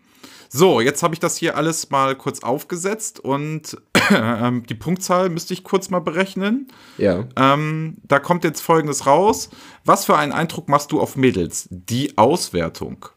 So, 0.57 0.79
jetzt 0.79 1.03
habe 1.03 1.13
ich 1.13 1.19
das 1.19 1.35
hier 1.35 1.57
alles 1.57 1.89
mal 1.89 2.15
kurz 2.15 2.39
aufgesetzt 2.41 3.19
und 3.19 3.77
ähm, 4.09 4.65
die 4.65 4.73
Punktzahl 4.73 5.27
müsste 5.27 5.53
ich 5.53 5.65
kurz 5.65 5.89
mal 5.89 5.99
berechnen. 5.99 6.69
Ja. 6.97 7.27
Ähm, 7.35 7.97
da 8.03 8.19
kommt 8.19 8.45
jetzt 8.45 8.61
folgendes 8.61 9.05
raus. 9.05 9.49
Was 9.83 10.05
für 10.05 10.15
einen 10.15 10.31
Eindruck 10.31 10.69
machst 10.69 10.93
du 10.93 11.01
auf 11.01 11.17
Mädels? 11.17 11.67
Die 11.69 12.17
Auswertung. 12.17 13.07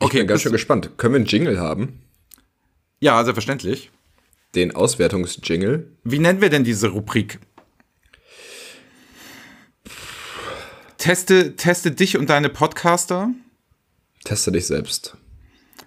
Ich 0.00 0.06
Okay, 0.06 0.18
bin 0.18 0.26
ganz 0.26 0.42
schön 0.42 0.50
gespannt. 0.50 0.98
Können 0.98 1.14
wir 1.14 1.18
einen 1.20 1.26
Jingle 1.26 1.60
haben? 1.60 2.02
Ja, 2.98 3.22
selbstverständlich. 3.22 3.92
Den 4.56 4.74
Auswertungsjingle? 4.74 5.92
Wie 6.02 6.18
nennen 6.18 6.40
wir 6.40 6.50
denn 6.50 6.64
diese 6.64 6.88
Rubrik? 6.88 7.38
Teste, 10.98 11.54
teste 11.54 11.92
dich 11.92 12.16
und 12.16 12.28
deine 12.28 12.48
Podcaster. 12.48 13.30
Teste 14.24 14.52
dich 14.52 14.66
selbst. 14.66 15.16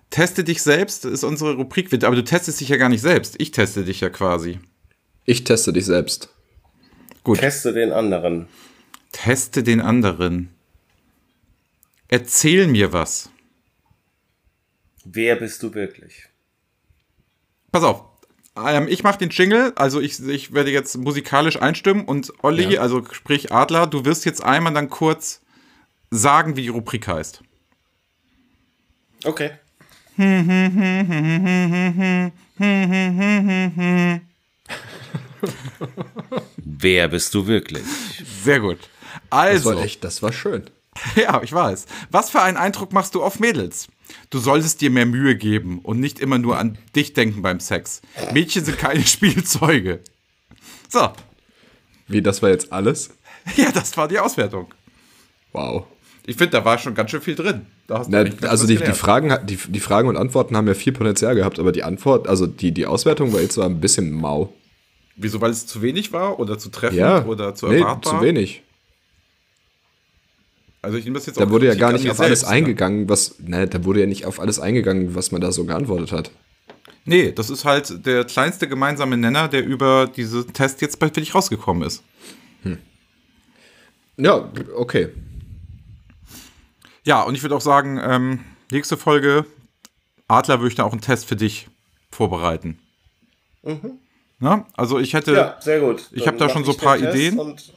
Teste 0.09 0.43
dich 0.43 0.61
selbst 0.61 1.05
ist 1.05 1.23
unsere 1.23 1.55
Rubrik. 1.55 1.91
Aber 2.03 2.15
du 2.15 2.23
testest 2.23 2.59
dich 2.61 2.69
ja 2.69 2.77
gar 2.77 2.89
nicht 2.89 3.01
selbst. 3.01 3.35
Ich 3.39 3.51
teste 3.51 3.83
dich 3.83 3.99
ja 4.01 4.09
quasi. 4.09 4.59
Ich 5.25 5.43
teste 5.43 5.73
dich 5.73 5.85
selbst. 5.85 6.29
Gut. 7.23 7.39
Teste 7.39 7.73
den 7.73 7.91
anderen. 7.91 8.47
Teste 9.11 9.63
den 9.63 9.79
anderen. 9.81 10.49
Erzähl 12.09 12.67
mir 12.67 12.93
was. 12.93 13.29
Wer 15.05 15.35
bist 15.35 15.63
du 15.63 15.73
wirklich? 15.73 16.25
Pass 17.71 17.83
auf. 17.83 18.03
Ähm, 18.55 18.87
ich 18.87 19.03
mache 19.03 19.17
den 19.17 19.29
Jingle, 19.31 19.73
also 19.75 19.99
ich, 19.99 20.19
ich 20.27 20.53
werde 20.53 20.69
jetzt 20.69 20.95
musikalisch 20.97 21.59
einstimmen 21.59 22.05
und 22.05 22.31
Olli, 22.43 22.73
Ja. 22.75 22.81
also 22.81 23.03
sprich 23.11 23.51
Adler, 23.51 23.87
du 23.87 24.05
wirst 24.05 24.25
jetzt 24.25 24.43
einmal 24.43 24.73
dann 24.73 24.89
kurz 24.89 25.41
sagen, 26.11 26.55
wie 26.55 26.61
die 26.61 26.67
Rubrik 26.69 27.07
heißt. 27.07 27.41
Okay. 29.23 29.51
Wer 36.57 37.07
bist 37.07 37.33
du 37.33 37.47
wirklich? 37.47 37.83
Sehr 38.43 38.59
gut. 38.59 38.79
Das 39.29 39.39
Also, 39.39 39.75
war 39.75 39.83
echt, 39.83 40.03
das 40.03 40.21
war 40.21 40.31
schön. 40.31 40.63
ja, 41.15 41.41
ich 41.43 41.51
weiß. 41.51 41.85
Was 42.11 42.29
für 42.29 42.41
einen 42.41 42.57
Eindruck 42.57 42.93
machst 42.93 43.15
du 43.15 43.23
auf 43.23 43.39
Mädels? 43.39 43.87
Du 44.29 44.39
solltest 44.39 44.81
dir 44.81 44.91
mehr 44.91 45.05
Mühe 45.05 45.35
geben 45.35 45.79
und 45.79 45.99
nicht 45.99 46.19
immer 46.19 46.37
nur 46.37 46.57
an 46.59 46.77
dich 46.95 47.13
denken 47.13 47.41
beim 47.41 47.59
Sex. 47.59 48.01
Mädchen 48.31 48.63
sind 48.63 48.77
keine 48.77 49.03
Spielzeuge. 49.07 50.01
So, 50.89 51.11
Wie, 52.07 52.21
das 52.21 52.41
war 52.41 52.49
jetzt 52.49 52.71
alles? 52.71 53.09
ja, 53.55 53.71
das 53.71 53.95
war 53.97 54.07
die 54.07 54.19
Auswertung. 54.19 54.73
Wow. 55.51 55.85
Ich 56.25 56.37
finde, 56.37 56.51
da 56.51 56.65
war 56.65 56.77
schon 56.77 56.93
ganz 56.95 57.11
schön 57.11 57.21
viel 57.21 57.35
drin. 57.35 57.65
Da 57.87 57.99
hast 57.99 58.07
du 58.07 58.11
Na, 58.11 58.47
also 58.47 58.65
die, 58.65 58.77
die. 58.77 58.93
Fragen, 58.93 59.35
die, 59.45 59.57
die 59.57 59.79
Fragen 59.79 60.07
und 60.07 60.15
Antworten 60.17 60.55
haben 60.55 60.67
ja 60.67 60.73
viel 60.73 60.93
Potenzial 60.93 61.35
gehabt, 61.35 61.59
aber 61.59 61.71
die 61.71 61.83
Antwort, 61.83 62.27
also 62.27 62.47
die, 62.47 62.71
die 62.71 62.85
Auswertung 62.85 63.33
war 63.33 63.41
jetzt 63.41 63.53
zwar 63.53 63.65
ein 63.65 63.79
bisschen 63.81 64.11
mau. 64.11 64.53
Wieso, 65.15 65.41
weil 65.41 65.51
es 65.51 65.67
zu 65.67 65.81
wenig 65.81 66.11
war 66.13 66.39
oder 66.39 66.57
zu 66.57 66.69
treffend 66.69 66.99
Ja, 66.99 67.25
oder 67.25 67.53
zu 67.53 67.67
nee, 67.67 67.79
erwartbar? 67.79 68.19
zu 68.19 68.25
wenig. 68.25 68.63
Also 70.81 70.97
ich 70.97 71.05
nehme 71.05 71.15
das 71.15 71.25
jetzt 71.25 71.39
Da 71.39 71.45
auch 71.45 71.49
wurde 71.49 71.67
ja 71.67 71.75
gar 71.75 71.93
nicht 71.93 72.09
auf 72.09 72.19
alles 72.19 72.39
selbst, 72.41 72.51
ne? 72.51 72.57
eingegangen, 72.57 73.09
was, 73.09 73.35
ne, 73.39 73.67
da 73.67 73.85
wurde 73.85 74.01
ja 74.01 74.05
nicht 74.05 74.25
auf 74.25 74.39
alles 74.39 74.59
eingegangen, 74.59 75.15
was 75.15 75.31
man 75.31 75.39
da 75.39 75.51
so 75.51 75.65
geantwortet 75.65 76.11
hat. 76.11 76.31
Nee, 77.05 77.31
das 77.31 77.49
ist 77.49 77.63
halt 77.65 78.05
der 78.05 78.23
kleinste 78.25 78.67
gemeinsame 78.67 79.17
Nenner, 79.17 79.47
der 79.47 79.65
über 79.65 80.09
diese 80.13 80.45
Test 80.47 80.81
jetzt 80.81 80.99
bei 80.99 81.09
dich 81.09 81.35
rausgekommen 81.35 81.83
ist. 81.83 82.03
Ja, 84.17 84.51
okay. 84.75 85.09
Ja, 87.03 87.21
und 87.23 87.35
ich 87.35 87.41
würde 87.41 87.55
auch 87.55 87.61
sagen, 87.61 87.99
ähm, 88.03 88.39
nächste 88.71 88.97
Folge, 88.97 89.45
Adler 90.27 90.59
würde 90.59 90.69
ich 90.69 90.75
da 90.75 90.83
auch 90.83 90.91
einen 90.91 91.01
Test 91.01 91.25
für 91.25 91.35
dich 91.35 91.67
vorbereiten. 92.11 92.79
Na, 94.39 94.65
also 94.75 94.99
ich 94.99 95.13
hätte, 95.13 95.33
Ja, 95.33 95.57
sehr 95.59 95.79
gut. 95.79 96.09
Ich 96.11 96.27
hab 96.27 96.37
da 96.37 96.49
schon 96.49 96.63
so 96.65 96.71
ich 96.71 96.77
ein 96.79 96.83
paar 96.83 96.97
Test 96.97 97.15
Ideen. 97.15 97.39
Und, 97.39 97.73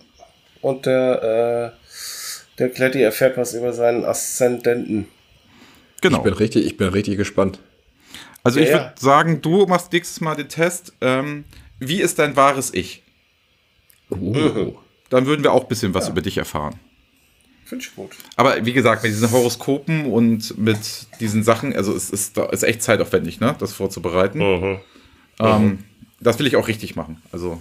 und 0.63 0.87
der, 0.87 1.75
äh, 1.75 2.59
der 2.59 2.71
Kletti 2.71 3.01
erfährt 3.03 3.37
was 3.37 3.55
über 3.55 3.73
seinen 3.73 4.05
Aszendenten. 4.05 5.07
genau. 6.01 6.19
Ich 6.19 6.25
bin 6.25 6.33
richtig, 6.35 6.67
ich 6.67 6.77
bin 6.77 6.89
richtig 6.89 7.17
gespannt. 7.17 7.61
Also 8.43 8.61
ich 8.61 8.69
Ja, 8.69 8.75
würde 8.75 8.85
ja. 8.87 8.93
sagen, 8.97 9.43
du 9.43 9.67
machst 9.67 9.93
nächstes 9.93 10.21
Mal 10.21 10.35
den 10.37 10.49
Test. 10.49 10.93
Ähm, 11.01 11.45
wie 11.79 12.01
ist 12.01 12.19
dein 12.19 12.37
wahres 12.37 12.73
Ich? 12.75 13.03
Uh. 14.11 14.73
Dann 15.11 15.27
würden 15.27 15.43
wir 15.45 15.53
auch 15.53 15.63
ein 15.63 15.69
bisschen 15.69 15.95
was 15.95 16.09
über 16.09 16.21
dich 16.23 16.39
erfahren. 16.39 16.79
Finde 17.67 17.85
ich 17.85 17.95
gut. 17.95 18.11
Aber 18.37 18.65
wie 18.65 18.73
gesagt, 18.73 19.03
mit 19.03 19.13
diesen 19.13 19.31
Horoskopen 19.31 20.07
und 20.07 20.57
mit 20.57 20.79
diesen 21.21 21.43
Sachen, 21.43 21.75
also 21.75 21.93
es 21.95 22.11
ist, 22.11 22.39
es 22.39 22.47
ist 22.53 22.63
echt 22.63 22.81
zeitaufwendig, 22.83 23.41
ne, 23.41 23.55
das 23.59 23.73
vorzubereiten. 23.73 24.39
Mhm. 24.39 24.79
Ähm, 25.41 25.79
das 26.21 26.39
will 26.39 26.47
ich 26.47 26.57
auch 26.57 26.69
richtig 26.69 26.97
machen. 26.97 27.21
Also, 27.33 27.61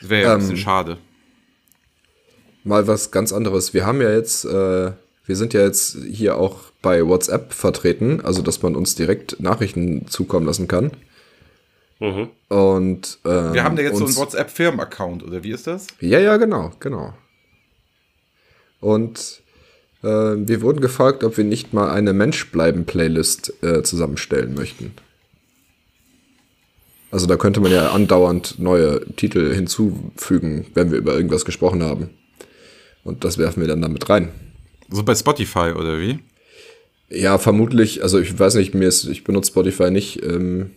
das 0.00 0.08
wäre 0.10 0.22
ja 0.22 0.28
ein 0.34 0.40
Ähm, 0.40 0.40
bisschen 0.46 0.56
schade. 0.56 0.96
mal 2.64 2.86
was 2.86 3.10
ganz 3.10 3.32
anderes. 3.32 3.74
Wir 3.74 3.84
haben 3.84 4.00
ja 4.00 4.10
jetzt, 4.12 4.44
äh, 4.44 4.92
wir 5.26 5.36
sind 5.36 5.54
ja 5.54 5.62
jetzt 5.62 5.98
hier 6.08 6.36
auch 6.36 6.60
bei 6.80 7.04
WhatsApp 7.06 7.52
vertreten, 7.52 8.20
also 8.22 8.42
dass 8.42 8.62
man 8.62 8.76
uns 8.76 8.94
direkt 8.94 9.40
Nachrichten 9.40 10.06
zukommen 10.08 10.46
lassen 10.46 10.68
kann. 10.68 10.92
Und 11.98 13.18
ähm, 13.26 13.52
Wir 13.52 13.62
haben 13.62 13.76
da 13.76 13.82
jetzt 13.82 13.98
so 13.98 14.06
einen 14.06 14.16
WhatsApp-Firmen-Account, 14.16 15.22
oder 15.22 15.42
wie 15.42 15.50
ist 15.50 15.66
das? 15.66 15.86
Ja, 16.00 16.18
ja, 16.18 16.38
genau, 16.38 16.70
genau. 16.80 17.12
Und 18.80 19.42
äh, 20.02 20.06
wir 20.06 20.62
wurden 20.62 20.80
gefragt, 20.80 21.24
ob 21.24 21.36
wir 21.36 21.44
nicht 21.44 21.72
mal 21.72 21.90
eine 21.90 22.12
Mensch-Bleiben-Playlist 22.12 23.62
äh, 23.62 23.82
zusammenstellen 23.82 24.54
möchten. 24.54 24.92
Also 27.10 27.26
da 27.26 27.36
könnte 27.36 27.60
man 27.60 27.72
ja 27.72 27.90
andauernd 27.90 28.58
neue 28.58 29.04
Titel 29.16 29.52
hinzufügen, 29.52 30.66
wenn 30.74 30.90
wir 30.90 30.98
über 30.98 31.14
irgendwas 31.14 31.44
gesprochen 31.44 31.82
haben. 31.82 32.10
Und 33.02 33.24
das 33.24 33.36
werfen 33.38 33.60
wir 33.60 33.68
dann 33.68 33.82
damit 33.82 34.08
rein. 34.08 34.28
So 34.88 35.02
bei 35.02 35.14
Spotify, 35.14 35.72
oder 35.76 35.98
wie? 35.98 36.20
Ja, 37.08 37.38
vermutlich, 37.38 38.02
also 38.02 38.20
ich 38.20 38.38
weiß 38.38 38.54
nicht, 38.54 38.74
mir 38.74 38.86
ist, 38.86 39.04
ich 39.06 39.24
benutze 39.24 39.50
Spotify 39.50 39.90
nicht, 39.90 40.22
ähm, 40.22 40.70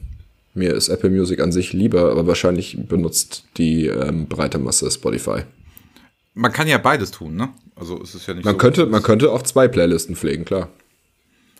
mir 0.56 0.74
ist 0.74 0.90
Apple 0.90 1.12
Music 1.12 1.40
an 1.40 1.52
sich 1.52 1.74
lieber, 1.74 2.10
aber 2.12 2.26
wahrscheinlich 2.26 2.78
benutzt 2.88 3.46
die 3.58 3.88
ähm, 3.88 4.28
breite 4.28 4.58
Masse 4.58 4.90
Spotify. 4.90 5.44
Man 6.34 6.52
kann 6.52 6.68
ja 6.68 6.80
beides 6.80 7.12
tun, 7.12 7.36
ne? 7.36 7.50
Also 7.76 8.02
es 8.02 8.14
ist 8.16 8.28
ja 8.28 8.34
nicht 8.34 8.46
Man 8.46 8.54
so. 8.56 8.58
könnte, 8.60 8.86
man 8.86 9.02
könnte 9.04 9.32
auch 9.32 9.42
zwei 9.42 9.68
Playlisten 9.68 10.16
pflegen, 10.16 10.46
klar. 10.46 10.70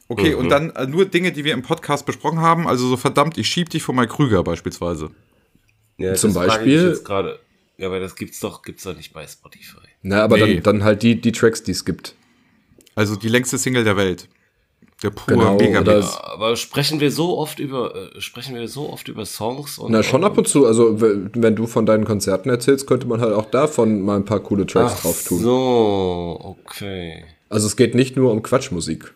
Okay, 0.10 0.34
und 0.36 0.50
dann 0.50 0.70
äh, 0.72 0.86
nur 0.86 1.06
Dinge, 1.06 1.32
die 1.32 1.44
wir 1.44 1.54
im 1.54 1.62
Podcast 1.64 2.06
besprochen 2.06 2.40
haben. 2.40 2.68
Also 2.68 2.88
so 2.88 2.98
verdammt, 2.98 3.38
ich 3.38 3.48
schieb 3.48 3.70
dich 3.70 3.82
von 3.84 3.96
Mike 3.96 4.14
Krüger 4.14 4.44
beispielsweise. 4.44 5.10
Ja, 5.98 6.14
Zum 6.16 6.34
das 6.34 6.38
frage 6.46 6.50
Beispiel- 6.60 6.76
Ich 6.78 6.84
jetzt 6.90 7.06
gerade. 7.06 7.40
Ja, 7.78 7.88
aber 7.88 8.00
das 8.00 8.16
gibt's 8.16 8.40
doch, 8.40 8.62
gibt's 8.62 8.84
doch 8.84 8.96
nicht 8.96 9.14
bei 9.14 9.26
Spotify. 9.26 9.78
Na, 10.04 10.24
aber 10.24 10.38
Nee. 10.38 10.56
dann, 10.56 10.64
dann 10.80 10.84
halt 10.84 11.02
die, 11.02 11.20
die 11.20 11.32
Tracks, 11.32 11.64
die 11.64 11.72
es 11.72 11.86
gibt. 11.86 12.16
Also 12.96 13.16
die 13.16 13.30
längste 13.30 13.58
Single 13.58 13.84
der 13.84 13.98
Welt. 13.98 14.28
Der 15.04 15.10
pure 15.12 15.38
Genau, 15.38 15.56
mega 15.58 15.82
oder- 15.82 15.98
Mix. 15.98 16.18
Aber 16.18 16.56
sprechen 16.56 17.00
wir 17.02 17.12
so 17.12 17.38
oft 17.38 17.60
über, 17.60 17.94
äh, 18.16 18.22
sprechen 18.22 18.56
wir 18.56 18.68
so 18.68 18.90
oft 18.90 19.08
über 19.10 19.26
Songs 19.26 19.78
und. 19.78 19.92
Na, 19.92 20.02
schon 20.02 20.24
ab 20.24 20.38
und 20.38 20.48
zu. 20.48 20.66
Also, 20.66 21.00
wenn 21.02 21.56
du 21.56 21.68
von 21.68 21.86
deinen 21.86 22.06
Konzerten 22.06 22.50
erzählst, 22.50 22.88
könnte 22.88 23.06
man 23.08 23.20
halt 23.22 23.34
auch 23.34 23.46
davon 23.52 24.02
mal 24.02 24.16
ein 24.16 24.26
paar 24.26 24.40
coole 24.40 24.66
Tracks 24.66 24.94
Ach 24.98 25.02
drauf 25.02 25.24
tun. 25.26 25.40
so, 25.40 26.40
okay. 26.42 27.26
Also, 27.50 27.68
es 27.68 27.76
geht 27.76 27.94
nicht 27.96 28.16
nur 28.16 28.32
um 28.32 28.42
Quatschmusik. 28.42 29.14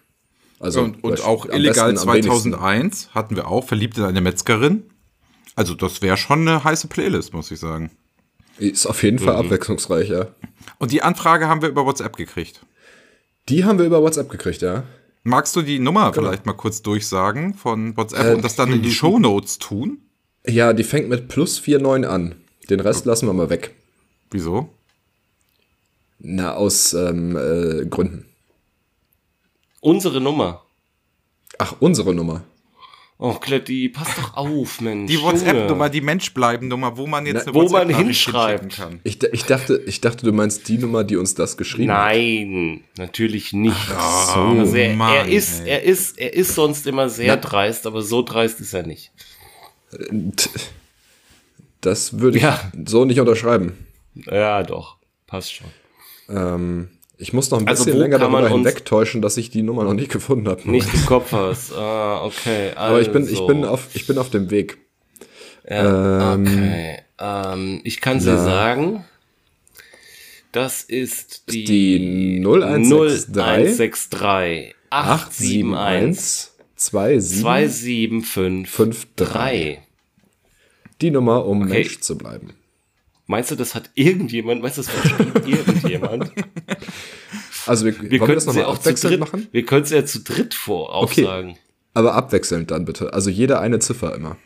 Also, 0.59 0.81
Und, 0.81 1.03
und 1.03 1.23
auch 1.23 1.45
illegal 1.45 1.93
besten 1.93 2.09
am 2.09 2.15
wenigsten. 2.15 2.51
2001 2.51 3.09
hatten 3.13 3.35
wir 3.35 3.47
auch 3.47 3.63
Verliebt 3.63 3.97
in 3.97 4.03
eine 4.03 4.21
Metzgerin. 4.21 4.83
Also 5.55 5.73
das 5.73 6.01
wäre 6.01 6.17
schon 6.17 6.47
eine 6.47 6.63
heiße 6.63 6.87
Playlist, 6.87 7.33
muss 7.33 7.49
ich 7.51 7.59
sagen. 7.59 7.91
Ist 8.59 8.85
auf 8.87 9.01
jeden 9.03 9.19
Fall 9.19 9.33
Mhm. 9.35 9.45
abwechslungsreich, 9.45 10.09
ja. 10.09 10.27
Und 10.79 10.91
die 10.91 11.01
Anfrage 11.03 11.47
haben 11.47 11.61
wir 11.61 11.69
über 11.69 11.85
WhatsApp 11.85 12.15
gekriegt. 12.17 12.61
Die 13.49 13.65
haben 13.65 13.79
wir 13.79 13.85
über 13.85 14.01
WhatsApp 14.01 14.29
gekriegt, 14.29 14.61
ja. 14.61 14.83
Magst 15.27 15.57
du 15.57 15.61
die 15.61 15.77
Nummer 15.77 16.13
vielleicht 16.13 16.45
mal 16.45 16.53
kurz 16.53 16.81
durchsagen 16.81 17.53
von 17.53 17.97
WhatsApp 17.97 18.25
Äh, 18.27 18.33
und 18.35 18.45
das 18.45 18.55
dann 18.55 18.71
in 18.71 18.81
die 18.81 18.93
Shownotes 18.93 19.59
tun? 19.59 19.97
Ja, 20.45 20.71
die 20.71 20.85
fängt 20.85 21.09
mit 21.09 21.27
plus 21.27 21.61
49 21.67 22.09
an. 22.09 22.35
Den 22.69 22.79
Rest 22.79 23.05
lassen 23.05 23.27
wir 23.27 23.33
mal 23.33 23.49
weg. 23.49 23.75
Wieso? 24.31 24.69
Na, 26.19 26.53
aus 26.53 26.93
ähm, 26.93 27.35
äh, 27.35 27.85
Gründen. 27.87 28.25
Unsere 29.81 30.21
Nummer. 30.21 30.63
Ach, 31.57 31.75
unsere 31.81 32.13
Nummer. 32.13 32.45
Oh, 33.19 33.33
Kletti, 33.33 33.89
pass 33.89 34.15
doch 34.15 34.37
auf, 34.37 34.79
Mensch. 34.79 35.09
Die 35.11 35.19
WhatsApp-Nummer, 35.19 35.89
die 35.89 36.01
Menschbleiben-Nummer, 36.01 36.97
wo 36.97 37.07
man 37.07 37.25
jetzt 37.25 37.47
Na, 37.47 37.51
eine 37.51 37.53
wo 37.55 37.67
man 37.69 37.89
hinschicken 37.89 38.69
kann. 38.69 38.99
Ich, 39.03 39.23
ich, 39.23 39.43
dachte, 39.45 39.81
ich 39.87 40.01
dachte, 40.01 40.23
du 40.23 40.31
meinst 40.31 40.67
die 40.67 40.77
Nummer, 40.77 41.03
die 41.03 41.15
uns 41.15 41.33
das 41.33 41.57
geschrieben 41.57 41.91
hat. 41.91 42.09
Nein, 42.13 42.83
natürlich 42.97 43.53
nicht. 43.53 43.75
so, 43.87 44.39
also 44.39 44.75
er, 44.75 44.89
er 44.91 44.95
Mann, 44.95 45.27
ist, 45.27 45.61
ey. 45.61 45.69
er 45.71 45.83
ist, 45.83 46.19
er 46.19 46.33
ist 46.35 46.53
sonst 46.53 46.85
immer 46.85 47.09
sehr 47.09 47.35
Na. 47.37 47.41
dreist, 47.41 47.87
aber 47.87 48.03
so 48.03 48.21
dreist 48.21 48.59
ist 48.59 48.73
er 48.75 48.83
nicht. 48.85 49.11
T- 49.89 50.49
Das 51.81 52.19
würde 52.19 52.37
ich 52.37 52.43
Ja. 52.43 52.71
so 52.85 53.03
nicht 53.05 53.19
unterschreiben. 53.19 53.83
Ja, 54.13 54.61
doch, 54.61 54.97
passt 55.25 55.53
schon. 55.55 55.67
Ähm, 56.29 56.89
ich 57.17 57.33
muss 57.33 57.49
noch 57.51 57.59
ein 57.59 57.67
Also 57.67 57.85
bisschen 57.85 57.97
wo 57.99 58.03
länger 58.03 58.19
darüber 58.19 58.47
hinwegtäuschen, 58.49 59.21
dass 59.21 59.37
ich 59.37 59.49
die 59.49 59.63
Nummer 59.63 59.83
noch 59.83 59.93
nicht 59.93 60.11
gefunden 60.11 60.47
habe. 60.47 60.69
Nicht 60.69 60.93
im 60.93 61.05
Kopf 61.05 61.31
hast. 61.31 61.73
Ah, 61.73 62.23
okay. 62.23 62.69
Also. 62.75 62.79
Aber 62.79 63.01
ich 63.01 63.11
bin, 63.11 63.27
ich, 63.27 63.45
bin 63.47 63.65
auf, 63.65 63.87
ich 63.93 64.05
bin 64.07 64.17
auf 64.17 64.29
dem 64.29 64.49
Weg. 64.51 64.77
Ja, 65.69 66.33
Ähm, 66.35 66.41
okay. 66.45 66.97
Ähm, 67.19 67.81
ich 67.83 67.99
kann 68.01 68.19
ja. 68.19 68.37
sagen. 68.37 69.03
Das 70.51 70.81
ist 70.83 71.51
die, 71.51 71.65
Die 71.65 72.39
0163 72.43 73.27
0163 73.27 74.75
871 74.89 76.51
27 76.75 77.67
275 78.25 79.27
53. 79.27 79.79
Die 81.01 81.11
Nummer, 81.11 81.45
um 81.45 81.63
Okay. 81.63 81.73
Mensch 81.73 81.99
zu 81.99 82.17
bleiben. 82.17 82.53
Meinst 83.27 83.51
du, 83.51 83.55
das 83.55 83.75
hat 83.75 83.89
irgendjemand? 83.93 84.61
Meinst 84.61 84.77
du, 84.77 84.83
das 84.83 84.89
versteht 84.89 85.47
irgendjemand? 85.47 86.31
Also 87.67 87.85
wir, 87.85 87.99
Wir 88.11 88.19
können 88.19 88.35
das 88.35 88.45
nochmal 88.45 88.65
abwechselnd 88.65 89.11
dritt, 89.13 89.19
machen? 89.19 89.47
wir 89.51 89.65
können 89.65 89.85
sie 89.85 89.95
ja 89.95 90.05
zu 90.05 90.21
dritt 90.21 90.53
vor 90.53 90.93
aufsagen. 90.93 91.57
Aber 91.93 92.13
abwechselnd 92.13 92.71
dann 92.71 92.85
bitte. 92.85 93.13
Also 93.13 93.29
jeder 93.29 93.59
eine 93.59 93.79
Ziffer 93.79 94.15
immer. 94.15 94.37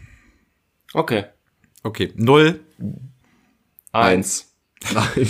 Okay. 0.94 1.26
Okay, 1.84 2.14
0, 2.16 2.60
Eins. 3.92 4.54
Nein. 4.94 5.28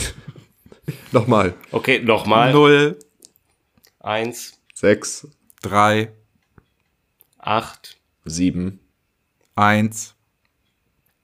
Nochmal. 1.12 1.54
Okay, 1.72 2.00
nochmal. 2.00 2.52
0, 2.52 3.00
Eins, 4.00 4.60
6, 4.74 5.28
3, 5.62 6.12
acht, 7.38 7.98
7, 8.26 8.80
1, 9.56 10.16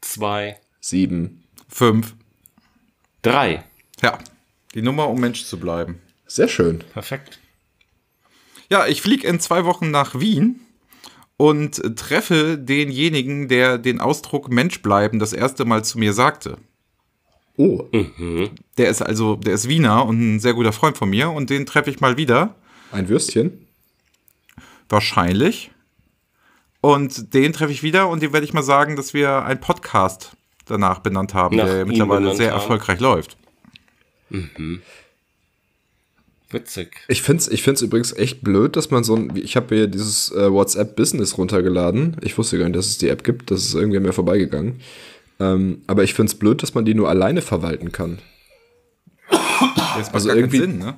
zwei, 0.01 0.59
7. 0.79 1.43
5. 1.69 2.15
drei. 3.21 3.63
Ja, 4.01 4.17
die 4.73 4.81
Nummer, 4.81 5.09
um 5.09 5.19
Mensch 5.19 5.43
zu 5.45 5.59
bleiben. 5.59 6.01
Sehr 6.27 6.47
schön. 6.47 6.79
Perfekt. 6.93 7.39
Ja, 8.69 8.85
ich 8.87 9.01
fliege 9.01 9.25
in 9.27 9.39
zwei 9.39 9.63
Wochen 9.65 9.91
nach 9.91 10.19
Wien 10.19 10.59
und 11.37 11.81
treffe 11.97 12.57
denjenigen, 12.57 13.47
der 13.47 13.77
den 13.77 14.01
Ausdruck 14.01 14.51
Mensch 14.51 14.81
bleiben 14.81 15.19
das 15.19 15.33
erste 15.33 15.63
Mal 15.65 15.83
zu 15.85 15.99
mir 15.99 16.13
sagte. 16.13 16.57
Oh, 17.55 17.87
Der 18.77 18.89
ist 18.89 19.01
also, 19.01 19.35
der 19.35 19.53
ist 19.55 19.67
Wiener 19.67 20.05
und 20.05 20.35
ein 20.35 20.39
sehr 20.39 20.53
guter 20.53 20.73
Freund 20.73 20.97
von 20.97 21.09
mir 21.09 21.31
und 21.31 21.49
den 21.49 21.65
treffe 21.65 21.89
ich 21.89 21.99
mal 22.01 22.17
wieder. 22.17 22.55
ein 22.91 23.09
Würstchen. 23.09 23.65
Wahrscheinlich. 24.89 25.71
Und 26.81 27.33
den 27.33 27.53
treffe 27.53 27.71
ich 27.71 27.81
wieder 27.83 28.09
und 28.09 28.21
dem 28.21 28.31
werde 28.33 28.45
ich 28.45 28.53
mal 28.53 28.61
sagen, 28.63 28.95
dass 28.95 29.13
wir 29.13 29.43
einen 29.43 29.59
Podcast 29.59 30.37
danach 30.65 30.99
benannt 30.99 31.33
haben, 31.33 31.55
Nach 31.55 31.65
der 31.65 31.85
mittlerweile 31.85 32.35
sehr 32.35 32.51
haben. 32.51 32.59
erfolgreich 32.59 32.99
läuft. 32.99 33.37
Witzig. 36.49 36.95
Ich 37.09 37.21
find's, 37.21 37.47
ich 37.49 37.61
find's 37.61 37.81
übrigens 37.81 38.13
echt 38.13 38.41
blöd, 38.41 38.75
dass 38.77 38.89
man 38.89 39.03
so 39.03 39.15
ein, 39.15 39.35
ich 39.35 39.55
habe 39.57 39.75
hier 39.75 39.87
dieses 39.87 40.31
äh, 40.31 40.51
WhatsApp 40.51 40.95
Business 40.95 41.37
runtergeladen. 41.37 42.15
Ich 42.21 42.37
wusste 42.37 42.57
gar 42.57 42.65
nicht, 42.65 42.77
dass 42.77 42.87
es 42.87 42.97
die 42.97 43.09
App 43.09 43.23
gibt. 43.25 43.51
Das 43.51 43.65
ist 43.65 43.73
irgendwie 43.75 43.97
an 43.97 44.03
mir 44.03 44.13
vorbeigegangen. 44.13 44.79
Ähm, 45.39 45.81
aber 45.87 46.03
ich 46.03 46.13
find's 46.13 46.35
blöd, 46.35 46.63
dass 46.63 46.73
man 46.73 46.85
die 46.85 46.93
nur 46.93 47.09
alleine 47.09 47.41
verwalten 47.41 47.91
kann. 47.91 48.19
Das 49.29 50.07
macht 50.07 50.15
Also 50.15 50.29
irgendwie- 50.29 50.59
Sinn, 50.59 50.77
ne? 50.79 50.95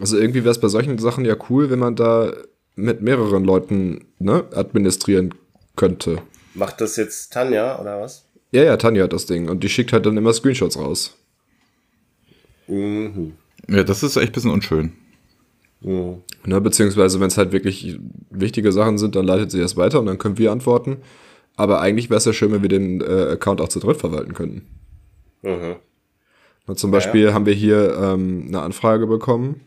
Also 0.00 0.16
irgendwie 0.16 0.44
wäre 0.44 0.52
es 0.52 0.60
bei 0.60 0.68
solchen 0.68 0.96
Sachen 0.98 1.24
ja 1.24 1.36
cool, 1.50 1.70
wenn 1.70 1.80
man 1.80 1.96
da 1.96 2.32
mit 2.76 3.02
mehreren 3.02 3.44
Leuten 3.44 4.06
ne, 4.20 4.44
administrieren 4.54 5.34
könnte. 5.76 6.22
Macht 6.54 6.80
das 6.80 6.96
jetzt 6.96 7.32
Tanja 7.32 7.78
oder 7.80 8.00
was? 8.00 8.24
Ja, 8.52 8.62
ja, 8.62 8.76
Tanja 8.76 9.04
hat 9.04 9.12
das 9.12 9.26
Ding 9.26 9.48
und 9.50 9.62
die 9.64 9.68
schickt 9.68 9.92
halt 9.92 10.06
dann 10.06 10.16
immer 10.16 10.32
Screenshots 10.32 10.78
raus. 10.78 11.16
Ja, 13.68 13.84
das 13.84 14.02
ist 14.02 14.16
echt 14.16 14.28
ein 14.30 14.32
bisschen 14.32 14.50
unschön. 14.50 14.92
Ne, 16.44 16.60
beziehungsweise, 16.60 17.20
wenn 17.20 17.28
es 17.28 17.38
halt 17.38 17.52
wirklich 17.52 17.98
wichtige 18.30 18.72
Sachen 18.72 18.98
sind, 18.98 19.14
dann 19.14 19.24
leitet 19.26 19.50
sie 19.50 19.60
das 19.60 19.76
weiter 19.76 20.00
und 20.00 20.06
dann 20.06 20.18
können 20.18 20.38
wir 20.38 20.50
antworten. 20.50 20.98
Aber 21.56 21.80
eigentlich 21.80 22.08
wäre 22.10 22.18
es 22.18 22.24
ja 22.24 22.32
schön, 22.32 22.52
wenn 22.52 22.62
wir 22.62 22.68
den 22.68 23.00
äh, 23.00 23.32
Account 23.32 23.60
auch 23.60 23.68
zu 23.68 23.80
dritt 23.80 23.96
verwalten 23.98 24.32
könnten. 24.34 24.66
Na, 26.66 26.74
zum 26.76 26.90
Beispiel 26.90 27.32
haben 27.32 27.46
wir 27.46 27.54
hier 27.54 27.96
ähm, 28.00 28.44
eine 28.48 28.60
Anfrage 28.62 29.06
bekommen. 29.06 29.60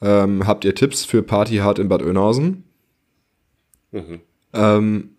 Ähm, 0.00 0.46
habt 0.46 0.64
ihr 0.64 0.74
Tipps 0.74 1.04
für 1.04 1.22
Party 1.22 1.56
Hard 1.56 1.78
in 1.78 1.88
Bad 1.88 2.02
Oeynhausen? 2.02 2.64
Ähm, 4.52 5.10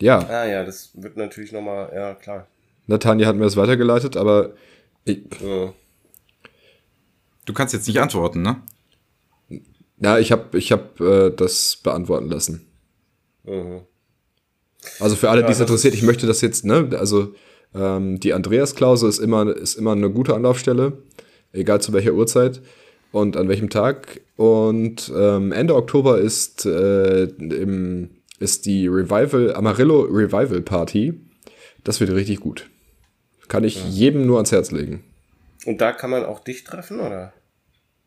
ja, 0.00 0.18
Ah 0.28 0.46
ja, 0.46 0.64
das 0.64 0.90
wird 0.94 1.16
natürlich 1.16 1.52
nochmal, 1.52 1.90
ja 1.94 2.14
klar. 2.14 2.46
Natanja 2.86 3.26
hat 3.26 3.36
mir 3.36 3.44
das 3.44 3.56
weitergeleitet, 3.56 4.16
aber 4.16 4.54
ich, 5.04 5.22
Du 7.50 7.54
kannst 7.54 7.74
jetzt 7.74 7.88
nicht 7.88 8.00
antworten, 8.00 8.42
ne? 8.42 8.62
ja, 9.98 10.20
ich 10.20 10.30
habe 10.30 10.56
ich 10.56 10.70
hab, 10.70 11.00
äh, 11.00 11.30
das 11.30 11.80
beantworten 11.82 12.28
lassen. 12.30 12.64
Also 15.00 15.16
für 15.16 15.30
alle, 15.30 15.42
die 15.44 15.50
es 15.50 15.58
interessiert, 15.58 15.94
ich 15.94 16.04
möchte 16.04 16.28
das 16.28 16.42
jetzt, 16.42 16.64
ne, 16.64 16.90
also 16.96 17.34
ähm, 17.74 18.20
die 18.20 18.34
Andreas-Klause 18.34 19.08
ist 19.08 19.18
immer, 19.18 19.52
ist 19.56 19.74
immer 19.74 19.90
eine 19.90 20.10
gute 20.10 20.36
Anlaufstelle. 20.36 21.02
egal 21.52 21.80
zu 21.80 21.92
welcher 21.92 22.12
Uhrzeit 22.12 22.62
und 23.10 23.36
an 23.36 23.48
welchem 23.48 23.68
Tag. 23.68 24.20
Und 24.36 25.12
ähm, 25.12 25.50
Ende 25.50 25.74
Oktober 25.74 26.18
ist, 26.18 26.66
äh, 26.66 27.24
im, 27.24 28.10
ist 28.38 28.64
die 28.64 28.86
Revival, 28.86 29.56
Amarillo 29.56 30.02
Revival 30.02 30.62
Party. 30.62 31.20
Das 31.82 31.98
wird 31.98 32.12
richtig 32.12 32.38
gut. 32.38 32.70
Kann 33.48 33.64
ich 33.64 33.90
jedem 33.90 34.24
nur 34.24 34.36
ans 34.36 34.52
Herz 34.52 34.70
legen. 34.70 35.02
Und 35.66 35.80
da 35.80 35.90
kann 35.90 36.10
man 36.10 36.24
auch 36.24 36.38
dich 36.38 36.62
treffen, 36.62 37.00
oder? 37.00 37.32